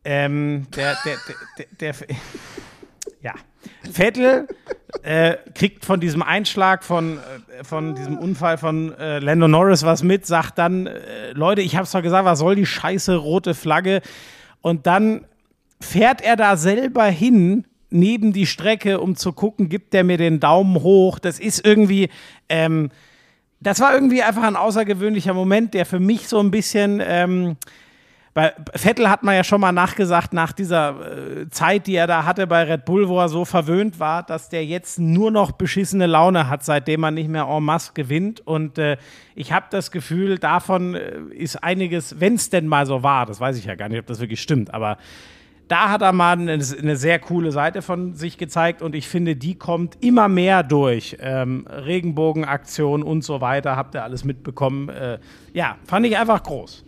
Ähm, 0.04 0.66
der, 0.76 0.96
der, 1.04 1.16
der, 1.58 1.66
der, 1.80 1.92
der, 1.94 2.16
ja. 3.22 3.34
Vettel 3.90 4.46
äh, 5.02 5.36
kriegt 5.54 5.84
von 5.84 6.00
diesem 6.00 6.22
Einschlag, 6.22 6.84
von, 6.84 7.18
äh, 7.18 7.64
von 7.64 7.94
diesem 7.94 8.18
Unfall 8.18 8.58
von 8.58 8.92
äh, 8.98 9.18
Lando 9.18 9.48
Norris 9.48 9.82
was 9.82 10.02
mit, 10.02 10.26
sagt 10.26 10.58
dann, 10.58 10.86
äh, 10.86 11.32
Leute, 11.32 11.62
ich 11.62 11.76
hab's 11.76 11.90
doch 11.90 12.02
gesagt, 12.02 12.24
was 12.24 12.38
soll 12.38 12.54
die 12.54 12.66
scheiße 12.66 13.16
rote 13.16 13.54
Flagge? 13.54 14.00
Und 14.60 14.86
dann 14.86 15.26
fährt 15.80 16.22
er 16.22 16.36
da 16.36 16.56
selber 16.56 17.04
hin, 17.04 17.66
neben 17.90 18.32
die 18.32 18.46
Strecke, 18.46 19.00
um 19.00 19.16
zu 19.16 19.32
gucken, 19.32 19.68
gibt 19.68 19.92
der 19.92 20.04
mir 20.04 20.18
den 20.18 20.40
Daumen 20.40 20.82
hoch. 20.82 21.18
Das 21.18 21.38
ist 21.38 21.64
irgendwie, 21.64 22.08
ähm, 22.48 22.90
das 23.60 23.80
war 23.80 23.94
irgendwie 23.94 24.22
einfach 24.22 24.42
ein 24.42 24.56
außergewöhnlicher 24.56 25.34
Moment, 25.34 25.74
der 25.74 25.86
für 25.86 26.00
mich 26.00 26.28
so 26.28 26.38
ein 26.40 26.50
bisschen, 26.50 27.02
ähm, 27.04 27.56
bei 28.36 28.52
Vettel 28.74 29.08
hat 29.08 29.22
man 29.22 29.34
ja 29.34 29.44
schon 29.44 29.62
mal 29.62 29.72
nachgesagt, 29.72 30.34
nach 30.34 30.52
dieser 30.52 31.40
äh, 31.40 31.48
Zeit, 31.48 31.86
die 31.86 31.94
er 31.94 32.06
da 32.06 32.26
hatte 32.26 32.46
bei 32.46 32.64
Red 32.64 32.84
Bull, 32.84 33.08
wo 33.08 33.18
er 33.18 33.30
so 33.30 33.46
verwöhnt 33.46 33.98
war, 33.98 34.24
dass 34.24 34.50
der 34.50 34.62
jetzt 34.62 34.98
nur 34.98 35.30
noch 35.30 35.52
beschissene 35.52 36.04
Laune 36.04 36.50
hat, 36.50 36.62
seitdem 36.62 37.02
er 37.02 37.12
nicht 37.12 37.30
mehr 37.30 37.46
en 37.48 37.64
masse 37.64 37.92
gewinnt. 37.94 38.46
Und 38.46 38.76
äh, 38.76 38.98
ich 39.34 39.52
habe 39.52 39.66
das 39.70 39.90
Gefühl, 39.90 40.38
davon 40.38 40.94
äh, 40.94 41.18
ist 41.30 41.64
einiges, 41.64 42.20
wenn 42.20 42.34
es 42.34 42.50
denn 42.50 42.66
mal 42.66 42.84
so 42.84 43.02
war, 43.02 43.24
das 43.24 43.40
weiß 43.40 43.56
ich 43.56 43.64
ja 43.64 43.74
gar 43.74 43.88
nicht, 43.88 44.00
ob 44.00 44.06
das 44.06 44.20
wirklich 44.20 44.42
stimmt, 44.42 44.74
aber 44.74 44.98
da 45.68 45.90
hat 45.90 46.02
er 46.02 46.12
mal 46.12 46.38
eine, 46.38 46.52
eine 46.52 46.96
sehr 46.96 47.18
coole 47.18 47.50
Seite 47.50 47.82
von 47.82 48.14
sich 48.14 48.38
gezeigt 48.38 48.82
und 48.82 48.94
ich 48.94 49.08
finde, 49.08 49.36
die 49.36 49.56
kommt 49.56 49.96
immer 50.00 50.28
mehr 50.28 50.62
durch. 50.62 51.16
Ähm, 51.20 51.66
Regenbogenaktion 51.68 53.02
und 53.02 53.22
so 53.22 53.40
weiter, 53.40 53.76
habt 53.76 53.94
ihr 53.94 54.04
alles 54.04 54.24
mitbekommen. 54.24 54.88
Äh, 54.88 55.18
ja, 55.52 55.76
fand 55.84 56.06
ich 56.06 56.16
einfach 56.16 56.42
groß. 56.42 56.84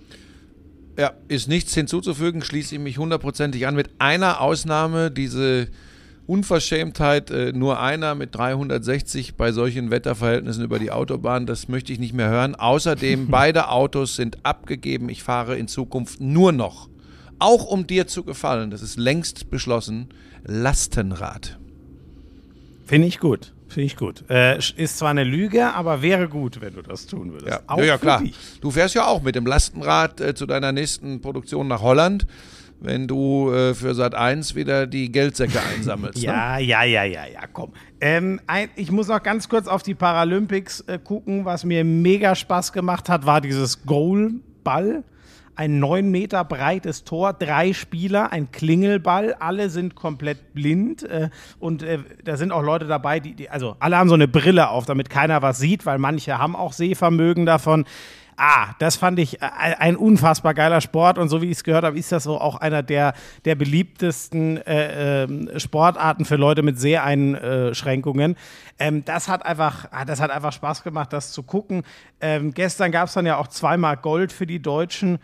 Ja, 0.98 1.12
ist 1.28 1.48
nichts 1.48 1.74
hinzuzufügen, 1.74 2.42
schließe 2.42 2.74
ich 2.74 2.80
mich 2.80 2.98
hundertprozentig 2.98 3.66
an. 3.66 3.74
Mit 3.74 3.90
einer 3.98 4.40
Ausnahme, 4.40 5.10
diese 5.10 5.68
Unverschämtheit, 6.26 7.30
äh, 7.30 7.52
nur 7.52 7.80
einer 7.80 8.14
mit 8.14 8.34
360 8.34 9.36
bei 9.36 9.50
solchen 9.50 9.90
Wetterverhältnissen 9.90 10.62
über 10.62 10.78
die 10.78 10.90
Autobahn, 10.90 11.46
das 11.46 11.68
möchte 11.68 11.92
ich 11.92 11.98
nicht 11.98 12.14
mehr 12.14 12.28
hören. 12.28 12.54
Außerdem, 12.54 13.26
beide 13.30 13.70
Autos 13.70 14.14
sind 14.16 14.44
abgegeben. 14.44 15.08
Ich 15.08 15.22
fahre 15.22 15.56
in 15.56 15.68
Zukunft 15.68 16.20
nur 16.20 16.52
noch, 16.52 16.87
auch 17.38 17.66
um 17.66 17.86
dir 17.86 18.06
zu 18.06 18.24
gefallen, 18.24 18.70
das 18.70 18.82
ist 18.82 18.96
längst 18.98 19.50
beschlossen, 19.50 20.08
Lastenrad. 20.44 21.58
Finde 22.86 23.06
ich 23.08 23.18
gut. 23.18 23.52
Finde 23.68 23.86
ich 23.86 23.96
gut. 23.96 24.24
Äh, 24.30 24.58
ist 24.58 24.98
zwar 24.98 25.10
eine 25.10 25.24
Lüge, 25.24 25.74
aber 25.74 26.00
wäre 26.00 26.28
gut, 26.28 26.60
wenn 26.62 26.74
du 26.74 26.82
das 26.82 27.06
tun 27.06 27.32
würdest. 27.32 27.48
Ja, 27.50 27.60
Auch 27.66 27.82
ja, 27.82 27.98
klar. 27.98 28.22
dich. 28.22 28.34
Du 28.62 28.70
fährst 28.70 28.94
ja 28.94 29.06
auch 29.06 29.22
mit 29.22 29.34
dem 29.34 29.44
Lastenrad 29.46 30.20
äh, 30.20 30.34
zu 30.34 30.46
deiner 30.46 30.72
nächsten 30.72 31.20
Produktion 31.20 31.68
nach 31.68 31.82
Holland, 31.82 32.26
wenn 32.80 33.06
du 33.06 33.50
äh, 33.52 33.74
für 33.74 33.94
Sat 33.94 34.14
1 34.14 34.54
wieder 34.54 34.86
die 34.86 35.12
Geldsäcke 35.12 35.60
einsammelst. 35.60 36.16
Ne? 36.22 36.24
Ja, 36.24 36.58
ja, 36.58 36.82
ja, 36.84 37.04
ja, 37.04 37.26
ja, 37.26 37.40
komm. 37.52 37.72
Ähm, 38.00 38.40
ein, 38.46 38.70
ich 38.74 38.90
muss 38.90 39.08
noch 39.08 39.22
ganz 39.22 39.50
kurz 39.50 39.68
auf 39.68 39.82
die 39.82 39.94
Paralympics 39.94 40.80
äh, 40.82 40.98
gucken. 40.98 41.44
Was 41.44 41.64
mir 41.64 41.84
mega 41.84 42.34
Spaß 42.34 42.72
gemacht 42.72 43.10
hat, 43.10 43.26
war 43.26 43.42
dieses 43.42 43.84
Goalball. 43.84 45.04
Ein 45.58 45.80
neun 45.80 46.12
Meter 46.12 46.44
breites 46.44 47.02
Tor, 47.02 47.32
drei 47.32 47.72
Spieler, 47.72 48.30
ein 48.30 48.52
Klingelball, 48.52 49.34
alle 49.40 49.70
sind 49.70 49.96
komplett 49.96 50.54
blind 50.54 51.02
äh, 51.02 51.30
und 51.58 51.82
äh, 51.82 51.98
da 52.22 52.36
sind 52.36 52.52
auch 52.52 52.62
Leute 52.62 52.86
dabei, 52.86 53.18
die, 53.18 53.34
die, 53.34 53.50
also 53.50 53.74
alle 53.80 53.98
haben 53.98 54.08
so 54.08 54.14
eine 54.14 54.28
Brille 54.28 54.68
auf, 54.68 54.86
damit 54.86 55.10
keiner 55.10 55.42
was 55.42 55.58
sieht, 55.58 55.84
weil 55.84 55.98
manche 55.98 56.38
haben 56.38 56.54
auch 56.54 56.72
Sehvermögen 56.72 57.44
davon. 57.44 57.86
Ah, 58.36 58.68
das 58.78 58.94
fand 58.94 59.18
ich 59.18 59.42
äh, 59.42 59.46
ein 59.46 59.96
unfassbar 59.96 60.54
geiler 60.54 60.80
Sport 60.80 61.18
und 61.18 61.28
so 61.28 61.42
wie 61.42 61.46
ich 61.46 61.56
es 61.56 61.64
gehört 61.64 61.82
habe, 61.82 61.98
ist 61.98 62.12
das 62.12 62.22
so 62.22 62.40
auch 62.40 62.54
einer 62.54 62.84
der, 62.84 63.14
der 63.44 63.56
beliebtesten 63.56 64.58
äh, 64.58 65.24
ähm, 65.24 65.50
Sportarten 65.56 66.24
für 66.24 66.36
Leute 66.36 66.62
mit 66.62 66.78
Seheinschränkungen. 66.78 68.36
Ähm, 68.78 69.04
das, 69.04 69.26
hat 69.26 69.44
einfach, 69.44 69.88
ah, 69.90 70.04
das 70.04 70.20
hat 70.20 70.30
einfach 70.30 70.52
Spaß 70.52 70.84
gemacht, 70.84 71.12
das 71.12 71.32
zu 71.32 71.42
gucken. 71.42 71.82
Ähm, 72.20 72.54
gestern 72.54 72.92
gab 72.92 73.08
es 73.08 73.14
dann 73.14 73.26
ja 73.26 73.38
auch 73.38 73.48
zweimal 73.48 73.96
Gold 73.96 74.30
für 74.30 74.46
die 74.46 74.62
Deutschen. 74.62 75.18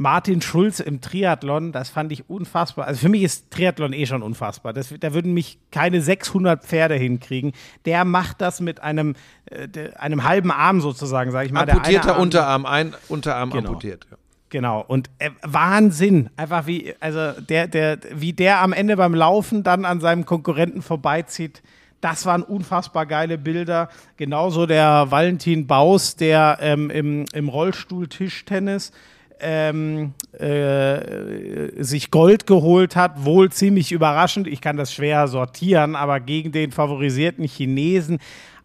Martin 0.00 0.40
Schulz 0.40 0.80
im 0.80 1.02
Triathlon, 1.02 1.72
das 1.72 1.90
fand 1.90 2.10
ich 2.10 2.30
unfassbar. 2.30 2.86
Also 2.86 3.00
für 3.02 3.10
mich 3.10 3.22
ist 3.22 3.50
Triathlon 3.50 3.92
eh 3.92 4.06
schon 4.06 4.22
unfassbar. 4.22 4.72
Das, 4.72 4.94
da 4.98 5.12
würden 5.12 5.34
mich 5.34 5.58
keine 5.70 6.00
600 6.00 6.64
Pferde 6.64 6.94
hinkriegen. 6.94 7.52
Der 7.84 8.06
macht 8.06 8.40
das 8.40 8.62
mit 8.62 8.82
einem, 8.82 9.14
äh, 9.50 9.68
einem 9.98 10.24
halben 10.24 10.50
Arm 10.52 10.80
sozusagen, 10.80 11.30
sage 11.32 11.48
ich 11.48 11.52
mal. 11.52 11.68
Amputierter 11.68 12.14
Arm- 12.14 12.22
Unterarm, 12.22 12.64
ein 12.64 12.94
Unterarm 13.08 13.50
Genau. 13.50 13.68
amputiert. 13.68 14.06
Ja. 14.10 14.16
Genau, 14.48 14.80
und 14.88 15.10
äh, 15.18 15.30
Wahnsinn. 15.42 16.30
Einfach 16.34 16.66
wie, 16.66 16.94
also 16.98 17.38
der, 17.38 17.68
der, 17.68 17.98
wie 18.14 18.32
der 18.32 18.62
am 18.62 18.72
Ende 18.72 18.96
beim 18.96 19.14
Laufen 19.14 19.64
dann 19.64 19.84
an 19.84 20.00
seinem 20.00 20.24
Konkurrenten 20.24 20.80
vorbeizieht. 20.80 21.62
Das 22.00 22.24
waren 22.24 22.42
unfassbar 22.42 23.04
geile 23.04 23.36
Bilder. 23.36 23.90
Genauso 24.16 24.64
der 24.64 25.10
Valentin 25.10 25.66
Baus, 25.66 26.16
der 26.16 26.56
ähm, 26.62 26.88
im, 26.88 27.26
im 27.34 27.48
Rollstuhl 27.50 28.08
Tischtennis 28.08 28.92
ähm, 29.40 30.14
äh, 30.32 31.82
sich 31.82 32.10
Gold 32.10 32.46
geholt 32.46 32.96
hat, 32.96 33.24
wohl 33.24 33.50
ziemlich 33.50 33.92
überraschend. 33.92 34.46
Ich 34.46 34.60
kann 34.60 34.76
das 34.76 34.92
schwer 34.92 35.28
sortieren, 35.28 35.96
aber 35.96 36.20
gegen 36.20 36.52
den 36.52 36.72
favorisierten 36.72 37.44
Chinesen. 37.46 38.18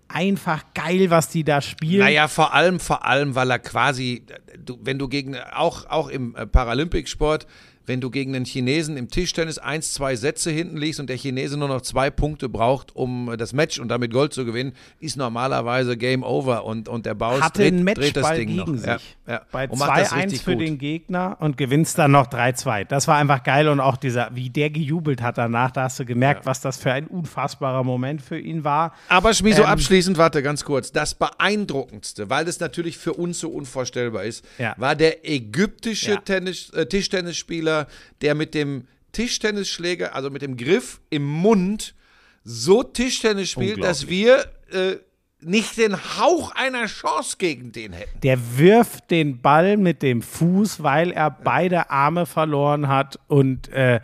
Einfach 0.07 0.63
geil, 0.73 1.09
was 1.09 1.29
die 1.29 1.43
da 1.43 1.61
spielen. 1.61 1.99
Naja, 1.99 2.27
vor 2.27 2.53
allem, 2.53 2.79
vor 2.79 3.05
allem, 3.05 3.33
weil 3.35 3.49
er 3.49 3.59
quasi, 3.59 4.23
du, 4.63 4.77
wenn 4.81 4.99
du 4.99 5.07
gegen, 5.07 5.35
auch, 5.37 5.89
auch 5.89 6.09
im 6.09 6.35
äh, 6.35 6.45
Paralympicsport, 6.45 7.47
wenn 7.85 8.01
du 8.01 8.09
gegen 8.09 8.35
einen 8.35 8.45
Chinesen 8.45 8.97
im 8.97 9.09
Tischtennis 9.09 9.57
eins, 9.57 9.93
zwei 9.93 10.15
Sätze 10.15 10.51
hinten 10.51 10.77
liegst 10.77 10.99
und 10.99 11.09
der 11.09 11.17
Chinese 11.17 11.57
nur 11.57 11.67
noch 11.67 11.81
zwei 11.81 12.09
Punkte 12.09 12.49
braucht, 12.49 12.95
um 12.95 13.31
äh, 13.31 13.37
das 13.37 13.53
Match 13.53 13.79
und 13.79 13.87
damit 13.89 14.11
Gold 14.11 14.33
zu 14.33 14.45
gewinnen, 14.45 14.73
ist 14.99 15.17
normalerweise 15.17 15.97
Game 15.97 16.23
Over 16.23 16.65
und, 16.65 16.87
und 16.89 17.05
der 17.05 17.13
Baus 17.13 17.41
hatte 17.41 17.61
dreht, 17.61 17.73
einen 17.73 17.85
dreht 17.85 18.15
das 18.15 18.23
Matchball 18.23 18.37
Ding 18.37 18.47
gegen 18.49 18.59
noch. 18.59 18.67
sich. 18.77 18.85
Ja, 18.87 18.97
ja. 19.27 19.41
Bei 19.51 19.67
Und 19.69 19.79
macht 19.79 19.99
das 20.01 20.11
2-1 20.11 20.23
richtig 20.23 20.41
für 20.41 20.51
gut. 20.53 20.61
den 20.61 20.77
Gegner 20.77 21.37
und 21.39 21.57
gewinnst 21.57 21.97
dann 21.97 22.11
noch 22.11 22.27
3-2. 22.27 22.85
Das 22.85 23.07
war 23.07 23.17
einfach 23.17 23.43
geil 23.43 23.67
und 23.67 23.79
auch 23.79 23.97
dieser, 23.97 24.29
wie 24.33 24.49
der 24.49 24.69
gejubelt 24.69 25.21
hat 25.21 25.37
danach, 25.37 25.71
da 25.71 25.83
hast 25.83 25.99
du 25.99 26.05
gemerkt, 26.05 26.45
was 26.45 26.61
das 26.61 26.77
für 26.77 26.91
ein 26.91 27.07
unfassbarer 27.07 27.83
Moment 27.83 28.21
für 28.21 28.39
ihn 28.39 28.63
war. 28.63 28.93
Aber 29.09 29.33
Schmiso, 29.33 29.61
Ähm, 29.63 29.67
abschließend, 29.69 30.17
warte 30.17 30.41
ganz 30.43 30.63
kurz. 30.63 30.91
Das 30.91 31.15
Beeindruckendste, 31.15 32.29
weil 32.29 32.45
das 32.45 32.59
natürlich 32.59 32.97
für 32.97 33.13
uns 33.13 33.39
so 33.39 33.49
unvorstellbar 33.49 34.23
ist, 34.23 34.45
Ja. 34.57 34.73
war 34.77 34.95
der 34.95 35.29
ägyptische 35.29 36.11
Ja. 36.11 36.17
Tennis, 36.17 36.69
äh, 36.71 36.85
Tischtennisspieler, 36.85 37.74
der 38.21 38.35
mit 38.35 38.53
dem 38.53 38.87
Tischtennisschläger, 39.11 40.15
also 40.15 40.29
mit 40.29 40.41
dem 40.41 40.57
Griff 40.57 40.99
im 41.09 41.25
Mund, 41.25 41.95
so 42.43 42.83
Tischtennis 42.83 43.49
spielt, 43.49 43.83
dass 43.83 44.07
wir 44.07 44.45
äh, 44.71 44.97
nicht 45.41 45.77
den 45.77 45.95
Hauch 45.95 46.51
einer 46.51 46.85
Chance 46.87 47.37
gegen 47.37 47.71
den 47.71 47.93
hätten. 47.93 48.19
Der 48.21 48.57
wirft 48.57 49.11
den 49.11 49.41
Ball 49.41 49.77
mit 49.77 50.01
dem 50.01 50.21
Fuß, 50.21 50.83
weil 50.83 51.11
er 51.11 51.29
beide 51.29 51.89
Arme 51.89 52.25
verloren 52.25 52.87
hat 52.87 53.19
und 53.27 53.69
äh, 53.69 53.99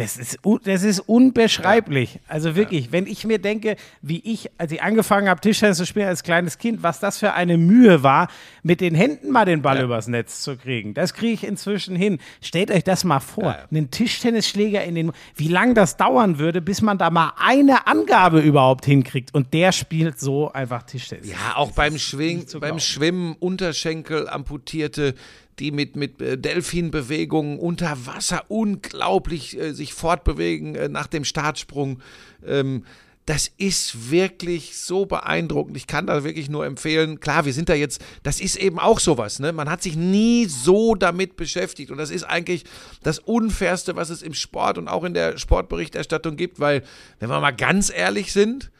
das 0.00 0.16
ist, 0.16 0.38
das 0.64 0.82
ist 0.82 1.00
unbeschreiblich. 1.00 2.20
Also 2.26 2.56
wirklich, 2.56 2.90
wenn 2.90 3.06
ich 3.06 3.26
mir 3.26 3.38
denke, 3.38 3.76
wie 4.00 4.20
ich, 4.24 4.50
als 4.56 4.72
ich 4.72 4.82
angefangen 4.82 5.28
habe, 5.28 5.40
Tischtennis 5.42 5.76
zu 5.76 5.84
spielen 5.84 6.08
als 6.08 6.22
kleines 6.22 6.56
Kind, 6.56 6.82
was 6.82 7.00
das 7.00 7.18
für 7.18 7.34
eine 7.34 7.58
Mühe 7.58 8.02
war, 8.02 8.28
mit 8.62 8.80
den 8.80 8.94
Händen 8.94 9.30
mal 9.30 9.44
den 9.44 9.60
Ball 9.60 9.82
übers 9.82 10.08
Netz 10.08 10.40
zu 10.40 10.56
kriegen. 10.56 10.94
Das 10.94 11.12
kriege 11.12 11.34
ich 11.34 11.44
inzwischen 11.44 11.96
hin. 11.96 12.18
Stellt 12.40 12.70
euch 12.70 12.82
das 12.82 13.04
mal 13.04 13.20
vor, 13.20 13.56
einen 13.70 13.90
Tischtennisschläger 13.90 14.82
in 14.84 14.94
den, 14.94 15.12
wie 15.36 15.48
lange 15.48 15.74
das 15.74 15.98
dauern 15.98 16.38
würde, 16.38 16.62
bis 16.62 16.80
man 16.80 16.96
da 16.96 17.10
mal 17.10 17.34
eine 17.38 17.86
Angabe 17.86 18.40
überhaupt 18.40 18.86
hinkriegt. 18.86 19.34
Und 19.34 19.52
der 19.52 19.72
spielt 19.72 20.18
so 20.18 20.50
einfach 20.50 20.84
Tischtennis. 20.84 21.28
Ja, 21.28 21.56
auch 21.56 21.72
beim, 21.72 21.98
Schwing, 21.98 22.46
beim. 22.58 22.78
Schwimmen 22.80 23.36
Unterschenkel 23.38 24.28
amputierte, 24.28 25.14
die 25.60 25.70
mit, 25.70 25.94
mit 25.96 26.20
äh, 26.20 26.38
Delfinbewegungen 26.38 27.58
unter 27.58 28.06
Wasser 28.06 28.44
unglaublich 28.48 29.58
äh, 29.58 29.72
sich 29.72 29.94
fortbewegen 29.94 30.74
äh, 30.74 30.88
nach 30.88 31.06
dem 31.06 31.24
Startsprung. 31.24 32.00
Ähm, 32.44 32.84
das 33.26 33.48
ist 33.58 34.10
wirklich 34.10 34.76
so 34.76 35.06
beeindruckend. 35.06 35.76
Ich 35.76 35.86
kann 35.86 36.06
da 36.06 36.24
wirklich 36.24 36.48
nur 36.48 36.66
empfehlen. 36.66 37.20
Klar, 37.20 37.44
wir 37.44 37.52
sind 37.52 37.68
da 37.68 37.74
jetzt, 37.74 38.02
das 38.24 38.40
ist 38.40 38.56
eben 38.56 38.80
auch 38.80 38.98
sowas, 38.98 39.38
ne? 39.38 39.52
Man 39.52 39.70
hat 39.70 39.82
sich 39.82 39.94
nie 39.94 40.46
so 40.46 40.96
damit 40.96 41.36
beschäftigt. 41.36 41.92
Und 41.92 41.98
das 41.98 42.10
ist 42.10 42.24
eigentlich 42.24 42.64
das 43.04 43.20
Unfairste, 43.20 43.94
was 43.94 44.10
es 44.10 44.22
im 44.22 44.34
Sport 44.34 44.78
und 44.78 44.88
auch 44.88 45.04
in 45.04 45.14
der 45.14 45.38
Sportberichterstattung 45.38 46.36
gibt, 46.36 46.58
weil, 46.58 46.82
wenn 47.20 47.28
wir 47.28 47.40
mal 47.40 47.52
ganz 47.52 47.92
ehrlich 47.94 48.32
sind, 48.32 48.72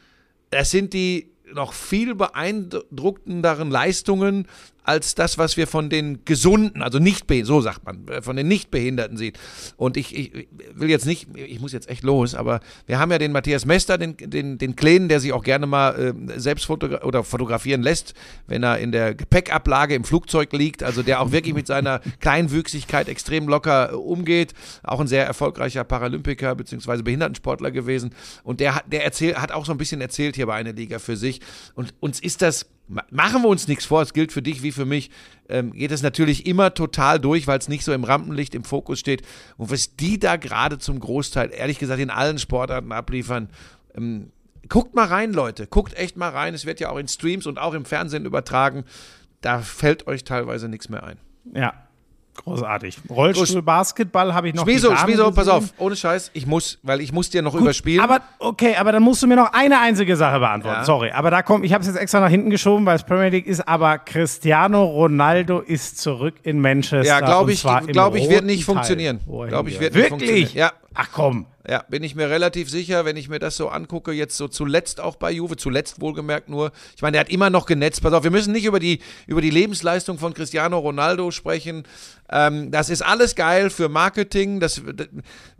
das 0.49 0.71
sind 0.71 0.93
die 0.93 1.31
noch 1.53 1.73
viel 1.73 2.15
beeindruckenderen 2.15 3.69
Leistungen 3.69 4.47
als 4.83 5.15
das, 5.15 5.37
was 5.37 5.57
wir 5.57 5.67
von 5.67 5.89
den 5.89 6.25
Gesunden, 6.25 6.81
also 6.81 6.99
nicht 6.99 7.25
so 7.43 7.61
sagt 7.61 7.85
man, 7.85 8.07
äh, 8.07 8.21
von 8.21 8.35
den 8.35 8.47
Nichtbehinderten 8.47 9.17
sieht. 9.17 9.39
Und 9.77 9.95
ich, 9.95 10.15
ich 10.15 10.47
will 10.73 10.89
jetzt 10.89 11.05
nicht, 11.05 11.27
ich 11.35 11.59
muss 11.59 11.71
jetzt 11.71 11.89
echt 11.89 12.03
los, 12.03 12.35
aber 12.35 12.61
wir 12.87 12.99
haben 12.99 13.11
ja 13.11 13.17
den 13.17 13.31
Matthias 13.31 13.65
Mester, 13.65 13.97
den, 13.97 14.17
den, 14.17 14.57
den 14.57 14.75
Kleinen, 14.75 15.07
der 15.07 15.19
sich 15.19 15.33
auch 15.33 15.43
gerne 15.43 15.67
mal 15.67 16.13
äh, 16.29 16.39
selbst 16.39 16.65
fotogra 16.65 17.03
oder 17.03 17.23
fotografieren 17.23 17.81
lässt, 17.83 18.13
wenn 18.47 18.63
er 18.63 18.79
in 18.79 18.91
der 18.91 19.13
Gepäckablage 19.13 19.95
im 19.95 20.03
Flugzeug 20.03 20.51
liegt, 20.53 20.83
also 20.83 21.03
der 21.03 21.21
auch 21.21 21.31
wirklich 21.31 21.53
mit 21.53 21.67
seiner 21.67 21.99
Kleinwüchsigkeit 22.19 23.07
extrem 23.07 23.47
locker 23.47 23.91
äh, 23.91 23.95
umgeht, 23.95 24.53
auch 24.83 24.99
ein 24.99 25.07
sehr 25.07 25.25
erfolgreicher 25.25 25.83
Paralympiker 25.83 26.55
bzw. 26.55 27.03
Behindertensportler 27.03 27.71
gewesen. 27.71 28.15
Und 28.43 28.59
der 28.59 28.75
hat, 28.75 28.85
der 28.91 29.03
erzählt, 29.03 29.37
hat 29.39 29.51
auch 29.51 29.65
so 29.65 29.71
ein 29.71 29.77
bisschen 29.77 30.01
erzählt 30.01 30.35
hier 30.35 30.47
bei 30.47 30.55
einer 30.55 30.73
Liga 30.73 30.99
für 30.99 31.17
sich. 31.17 31.41
Und 31.75 31.93
uns 31.99 32.19
ist 32.19 32.41
das, 32.41 32.65
machen 33.09 33.41
wir 33.41 33.47
uns 33.47 33.67
nichts 33.67 33.85
vor, 33.85 34.01
es 34.01 34.13
gilt 34.13 34.31
für 34.31 34.41
dich 34.41 34.63
wie 34.63 34.71
für 34.71 34.85
mich, 34.85 35.11
ähm, 35.49 35.71
geht 35.71 35.91
es 35.91 36.01
natürlich 36.01 36.45
immer 36.45 36.73
total 36.73 37.19
durch, 37.19 37.47
weil 37.47 37.59
es 37.59 37.67
nicht 37.67 37.83
so 37.83 37.93
im 37.93 38.03
Rampenlicht 38.03 38.55
im 38.55 38.63
Fokus 38.63 38.99
steht. 38.99 39.21
Und 39.57 39.71
was 39.71 39.95
die 39.95 40.19
da 40.19 40.35
gerade 40.35 40.77
zum 40.77 40.99
Großteil, 40.99 41.51
ehrlich 41.53 41.79
gesagt, 41.79 41.99
in 41.99 42.09
allen 42.09 42.39
Sportarten 42.39 42.91
abliefern, 42.91 43.49
ähm, 43.95 44.31
guckt 44.69 44.95
mal 44.95 45.07
rein, 45.07 45.33
Leute. 45.33 45.67
Guckt 45.67 45.95
echt 45.95 46.17
mal 46.17 46.29
rein. 46.29 46.53
Es 46.53 46.65
wird 46.65 46.79
ja 46.79 46.89
auch 46.89 46.97
in 46.97 47.07
Streams 47.07 47.45
und 47.45 47.59
auch 47.59 47.73
im 47.73 47.85
Fernsehen 47.85 48.25
übertragen. 48.25 48.85
Da 49.41 49.59
fällt 49.59 50.07
euch 50.07 50.23
teilweise 50.23 50.69
nichts 50.69 50.89
mehr 50.89 51.03
ein. 51.03 51.17
Ja, 51.53 51.73
großartig. 52.43 52.97
Rollstuhl, 53.09 53.61
Basketball 53.61 54.33
habe 54.33 54.49
ich 54.49 54.55
noch. 54.55 54.63
Schmieso, 54.63 54.95
Schmieso, 54.95 55.31
pass 55.31 55.47
auf, 55.47 55.65
ohne 55.77 55.95
Scheiß, 55.95 56.31
ich 56.33 56.45
muss, 56.45 56.79
weil 56.83 57.01
ich 57.01 57.11
muss 57.11 57.29
dir 57.29 57.41
noch 57.41 57.55
überspielen. 57.55 58.03
Aber 58.03 58.21
okay, 58.39 58.75
aber 58.75 58.91
dann 58.91 59.03
musst 59.03 59.23
du 59.23 59.27
mir 59.27 59.35
noch 59.35 59.53
eine 59.53 59.79
einzige 59.79 60.15
Sache 60.15 60.39
beantworten. 60.39 60.79
Ja. 60.79 60.85
Sorry, 60.85 61.11
aber 61.11 61.31
da 61.31 61.41
kommt, 61.41 61.65
ich 61.65 61.73
habe 61.73 61.81
es 61.81 61.87
jetzt 61.87 61.97
extra 61.97 62.19
nach 62.19 62.29
hinten 62.29 62.49
geschoben, 62.49 62.85
weil 62.85 62.95
es 62.95 63.03
Premier 63.03 63.29
League 63.29 63.47
ist. 63.47 63.67
Aber 63.67 63.97
Cristiano 63.97 64.83
Ronaldo 64.83 65.59
ist 65.59 65.99
zurück 65.99 66.35
in 66.43 66.61
Manchester. 66.61 67.03
ja, 67.03 67.19
glaube 67.19 67.51
ich, 67.53 67.63
glaube 67.87 68.19
ich, 68.19 68.29
wird 68.29 68.45
nicht 68.45 68.65
Teil, 68.65 68.75
funktionieren. 68.75 69.19
er 69.27 69.47
Glaube 69.47 69.69
ich, 69.69 69.79
wird 69.79 69.93
nicht 69.93 70.03
Wirklich? 70.03 70.09
funktionieren. 70.09 70.49
Ja, 70.53 70.71
Ach 70.93 71.09
komm. 71.13 71.45
Ja, 71.69 71.83
bin 71.89 72.03
ich 72.03 72.15
mir 72.15 72.29
relativ 72.29 72.69
sicher, 72.69 73.05
wenn 73.05 73.15
ich 73.15 73.29
mir 73.29 73.37
das 73.39 73.55
so 73.55 73.69
angucke, 73.69 74.11
jetzt 74.11 74.35
so 74.35 74.47
zuletzt 74.47 74.99
auch 74.99 75.15
bei 75.15 75.31
Juve, 75.31 75.55
zuletzt 75.55 76.01
wohlgemerkt 76.01 76.49
nur. 76.49 76.71
Ich 76.95 77.01
meine, 77.01 77.13
der 77.13 77.21
hat 77.21 77.29
immer 77.29 77.49
noch 77.49 77.65
genetzt. 77.67 78.01
Pass 78.01 78.13
auf, 78.13 78.23
wir 78.23 78.31
müssen 78.31 78.51
nicht 78.51 78.65
über 78.65 78.79
die, 78.79 78.99
über 79.27 79.41
die 79.41 79.51
Lebensleistung 79.51 80.17
von 80.17 80.33
Cristiano 80.33 80.79
Ronaldo 80.79 81.29
sprechen. 81.31 81.83
Ähm, 82.31 82.71
das 82.71 82.89
ist 82.89 83.01
alles 83.01 83.35
geil 83.35 83.69
für 83.69 83.89
Marketing. 83.89 84.59
Das, 84.59 84.81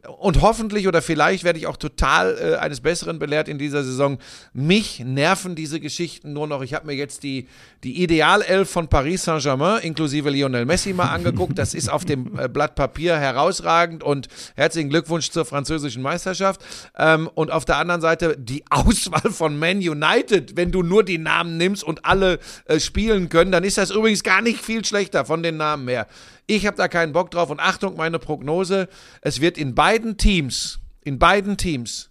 und 0.08 0.42
hoffentlich 0.42 0.88
oder 0.88 1.02
vielleicht 1.02 1.44
werde 1.44 1.60
ich 1.60 1.68
auch 1.68 1.78
total 1.78 2.38
äh, 2.38 2.56
eines 2.56 2.82
Besseren 2.82 3.20
belehrt 3.20 3.48
in 3.48 3.58
dieser 3.58 3.84
Saison. 3.84 4.18
Mich 4.54 5.00
nerven 5.00 5.56
diese 5.56 5.80
Geschichten 5.80 6.34
nur 6.34 6.48
noch. 6.48 6.62
Ich 6.62 6.74
habe 6.74 6.88
mir 6.88 6.94
jetzt 6.94 7.24
die, 7.24 7.48
die 7.84 8.02
Idealelf 8.02 8.70
von 8.70 8.88
Paris 8.88 9.24
Saint-Germain 9.24 9.82
inklusive 9.82 10.30
Lionel 10.30 10.66
Messi 10.66 10.94
mal 10.94 11.06
angeguckt. 11.10 11.58
Das 11.58 11.74
ist 11.74 11.90
auf 11.90 12.06
dem 12.06 12.40
äh, 12.40 12.48
Blatt 12.48 12.76
Papier 12.76 13.18
herausragend 13.18 14.04
und 14.04 14.28
herzlichen 14.56 14.90
Glückwunsch 14.90 15.30
zur 15.30 15.46
französischen 15.46 16.02
Meisterschaft. 16.02 16.62
Ähm, 16.98 17.30
und 17.34 17.52
auf 17.52 17.66
der 17.66 17.78
anderen 17.78 18.02
Seite 18.02 18.36
die 18.38 18.64
Auswahl 18.70 19.32
von 19.32 19.60
Man 19.60 19.78
United. 19.78 20.56
Wenn 20.56 20.72
du 20.72 20.84
nur 20.84 21.04
die 21.04 21.18
Namen 21.18 21.58
nimmst 21.58 21.84
und 21.84 22.06
alle 22.06 22.40
äh, 22.66 22.80
spielen 22.80 23.30
können, 23.30 23.52
dann 23.52 23.64
ist 23.64 23.78
das 23.78 23.92
übrigens 23.92 24.24
gar 24.24 24.42
nicht 24.42 24.62
viel 24.62 24.84
schlechter 24.86 25.26
von 25.26 25.44
den 25.44 25.58
Namen 25.58 25.88
her. 25.88 26.08
Ich 26.54 26.68
habe 26.68 26.76
da 26.76 26.90
keinen 26.90 27.14
Bock 27.14 27.32
drauf 27.32 27.50
und 27.50 27.62
Achtung, 27.62 27.96
meine 27.96 28.20
Prognose, 28.20 28.90
es 29.22 29.40
wird 29.40 29.58
in 29.58 29.74
beiden 29.74 30.18
Teams, 30.18 30.80
in 31.02 31.18
beiden 31.18 31.56
Teams 31.56 32.10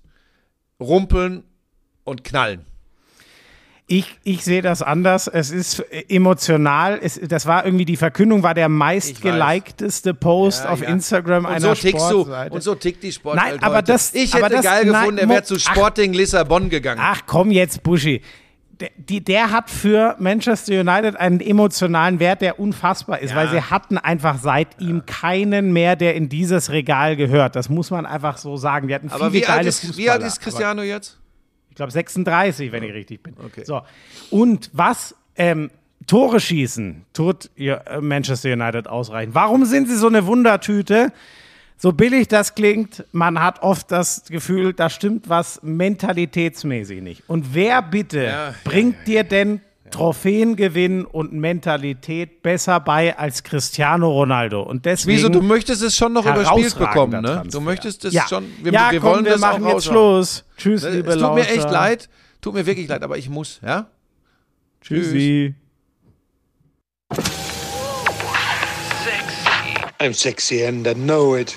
rumpeln 0.80 1.44
und 2.04 2.24
knallen. 2.24 2.64
Ich, 3.86 4.06
ich 4.22 4.42
sehe 4.44 4.62
das 4.62 4.80
anders. 4.82 5.26
Es 5.26 5.50
ist 5.50 5.80
emotional. 6.08 6.98
Es, 7.02 7.20
das 7.22 7.44
war 7.46 7.64
irgendwie 7.66 7.84
die 7.84 7.96
Verkündung, 7.96 8.42
war 8.44 8.54
der 8.54 8.68
meistgelikedeste 8.68 10.14
Post 10.14 10.62
Ja, 10.64 10.70
auf 10.70 10.80
ja. 10.82 10.88
Instagram 10.88 11.44
Und 11.44 11.50
einer 11.50 11.60
so 11.60 11.88
Sportseite. 11.88 12.50
du 12.50 12.54
und 12.54 12.62
so 12.62 12.74
tickt 12.76 13.02
die 13.02 13.12
Sport 13.12 13.34
Nein, 13.36 13.44
halt 13.50 13.62
aber 13.64 13.76
heute. 13.78 13.92
das- 13.92 14.14
ich 14.14 14.32
aber 14.34 14.44
hätte 14.44 14.54
das- 14.56 14.64
geil 14.64 14.84
nein, 14.86 14.92
gefunden, 15.00 15.18
er 15.18 15.28
wäre 15.28 15.42
zu 15.42 15.56
ach. 15.56 15.60
Sporting 15.74 16.12
Lissabon 16.14 16.70
gegangen. 16.70 17.00
Ach 17.02 17.22
komm 17.26 17.50
jetzt, 17.50 17.82
Buschi. 17.82 18.22
Der, 18.80 18.90
die, 18.96 19.22
der 19.22 19.50
hat 19.50 19.68
für 19.70 20.16
Manchester 20.18 20.80
United 20.80 21.16
einen 21.16 21.40
emotionalen 21.40 22.18
Wert, 22.18 22.40
der 22.40 22.58
unfassbar 22.58 23.18
ist, 23.20 23.30
Ja. 23.30 23.36
weil 23.36 23.48
sie 23.50 23.60
hatten 23.60 23.98
einfach 23.98 24.38
seit 24.38 24.80
ihm 24.80 25.04
keinen 25.06 25.72
mehr, 25.72 25.96
der 25.96 26.14
in 26.14 26.28
dieses 26.28 26.70
Regal 26.70 27.16
gehört. 27.16 27.56
Das 27.56 27.68
muss 27.68 27.90
man 27.90 28.06
einfach 28.06 28.38
so 28.38 28.56
sagen. 28.56 28.88
Die 28.88 28.94
hatten 28.94 29.10
aber 29.10 29.30
viele 29.30 29.42
wie 29.44 29.46
alt, 29.46 29.66
ist, 29.66 29.96
wie 29.98 30.08
alt 30.10 30.22
ist 30.22 30.38
aber- 30.38 30.44
Cristiano 30.44 30.82
jetzt? 30.82 31.18
Ich 31.68 31.76
glaube 31.76 31.92
36, 31.92 32.72
wenn 32.72 32.82
ich 32.82 32.92
richtig 32.92 33.22
bin. 33.22 33.34
Okay. 33.44 33.64
So. 33.64 33.82
Und 34.30 34.70
was, 34.72 35.14
ähm, 35.36 35.70
Tore 36.06 36.40
schießen 36.40 37.04
tut 37.12 37.50
Manchester 38.00 38.52
United 38.52 38.88
ausreichend. 38.88 39.34
Warum 39.34 39.64
sind 39.66 39.86
sie 39.88 39.96
so 39.96 40.06
eine 40.08 40.26
Wundertüte? 40.26 41.12
So 41.82 41.92
billig 41.92 42.28
das 42.28 42.54
klingt, 42.54 43.06
man 43.10 43.42
hat 43.42 43.62
oft 43.62 43.90
das 43.90 44.24
Gefühl, 44.28 44.74
da 44.74 44.90
stimmt 44.90 45.30
was 45.30 45.60
mentalitätsmäßig 45.62 47.00
nicht. 47.00 47.22
Und 47.26 47.54
wer 47.54 47.80
bitte 47.80 48.24
Ja, 48.24 48.54
bringt 48.64 49.06
dir 49.06 49.24
denn 49.24 49.62
Trophäengewinn 49.90 51.06
und 51.06 51.32
Mentalität 51.32 52.42
besser 52.42 52.80
bei 52.80 53.16
als 53.18 53.42
Cristiano 53.44 54.10
Ronaldo? 54.10 54.60
Und 54.60 54.84
deswegen 54.84 55.16
Wieso, 55.16 55.30
du 55.30 55.40
möchtest 55.40 55.80
es 55.80 55.96
schon 55.96 56.12
noch 56.12 56.26
überspielt 56.26 56.78
bekommen, 56.78 57.22
ne? 57.22 57.44
Du 57.50 57.62
möchtest 57.62 58.04
es 58.04 58.12
ja. 58.12 58.28
schon, 58.28 58.44
wir, 58.62 58.72
ja, 58.72 58.90
wir 58.90 59.00
komm, 59.00 59.12
wollen 59.12 59.24
wir 59.24 59.32
das 59.32 59.40
machen 59.40 59.64
auch 59.64 59.72
jetzt. 59.72 59.86
Schluss. 59.86 60.44
Tschüss, 60.58 60.82
Es 60.82 60.94
liebe 60.94 61.16
tut 61.16 61.34
mir 61.34 61.48
echt 61.48 61.70
leid, 61.70 62.10
tut 62.42 62.52
mir 62.52 62.66
wirklich 62.66 62.88
leid, 62.88 63.02
aber 63.02 63.16
ich 63.16 63.30
muss, 63.30 63.58
ja? 63.64 63.86
Tschüssi. 64.82 65.54
I'm 69.98 70.12
sexy 70.12 70.62
and 70.62 70.86
I 70.86 70.92
know 70.92 71.34
it. 71.36 71.56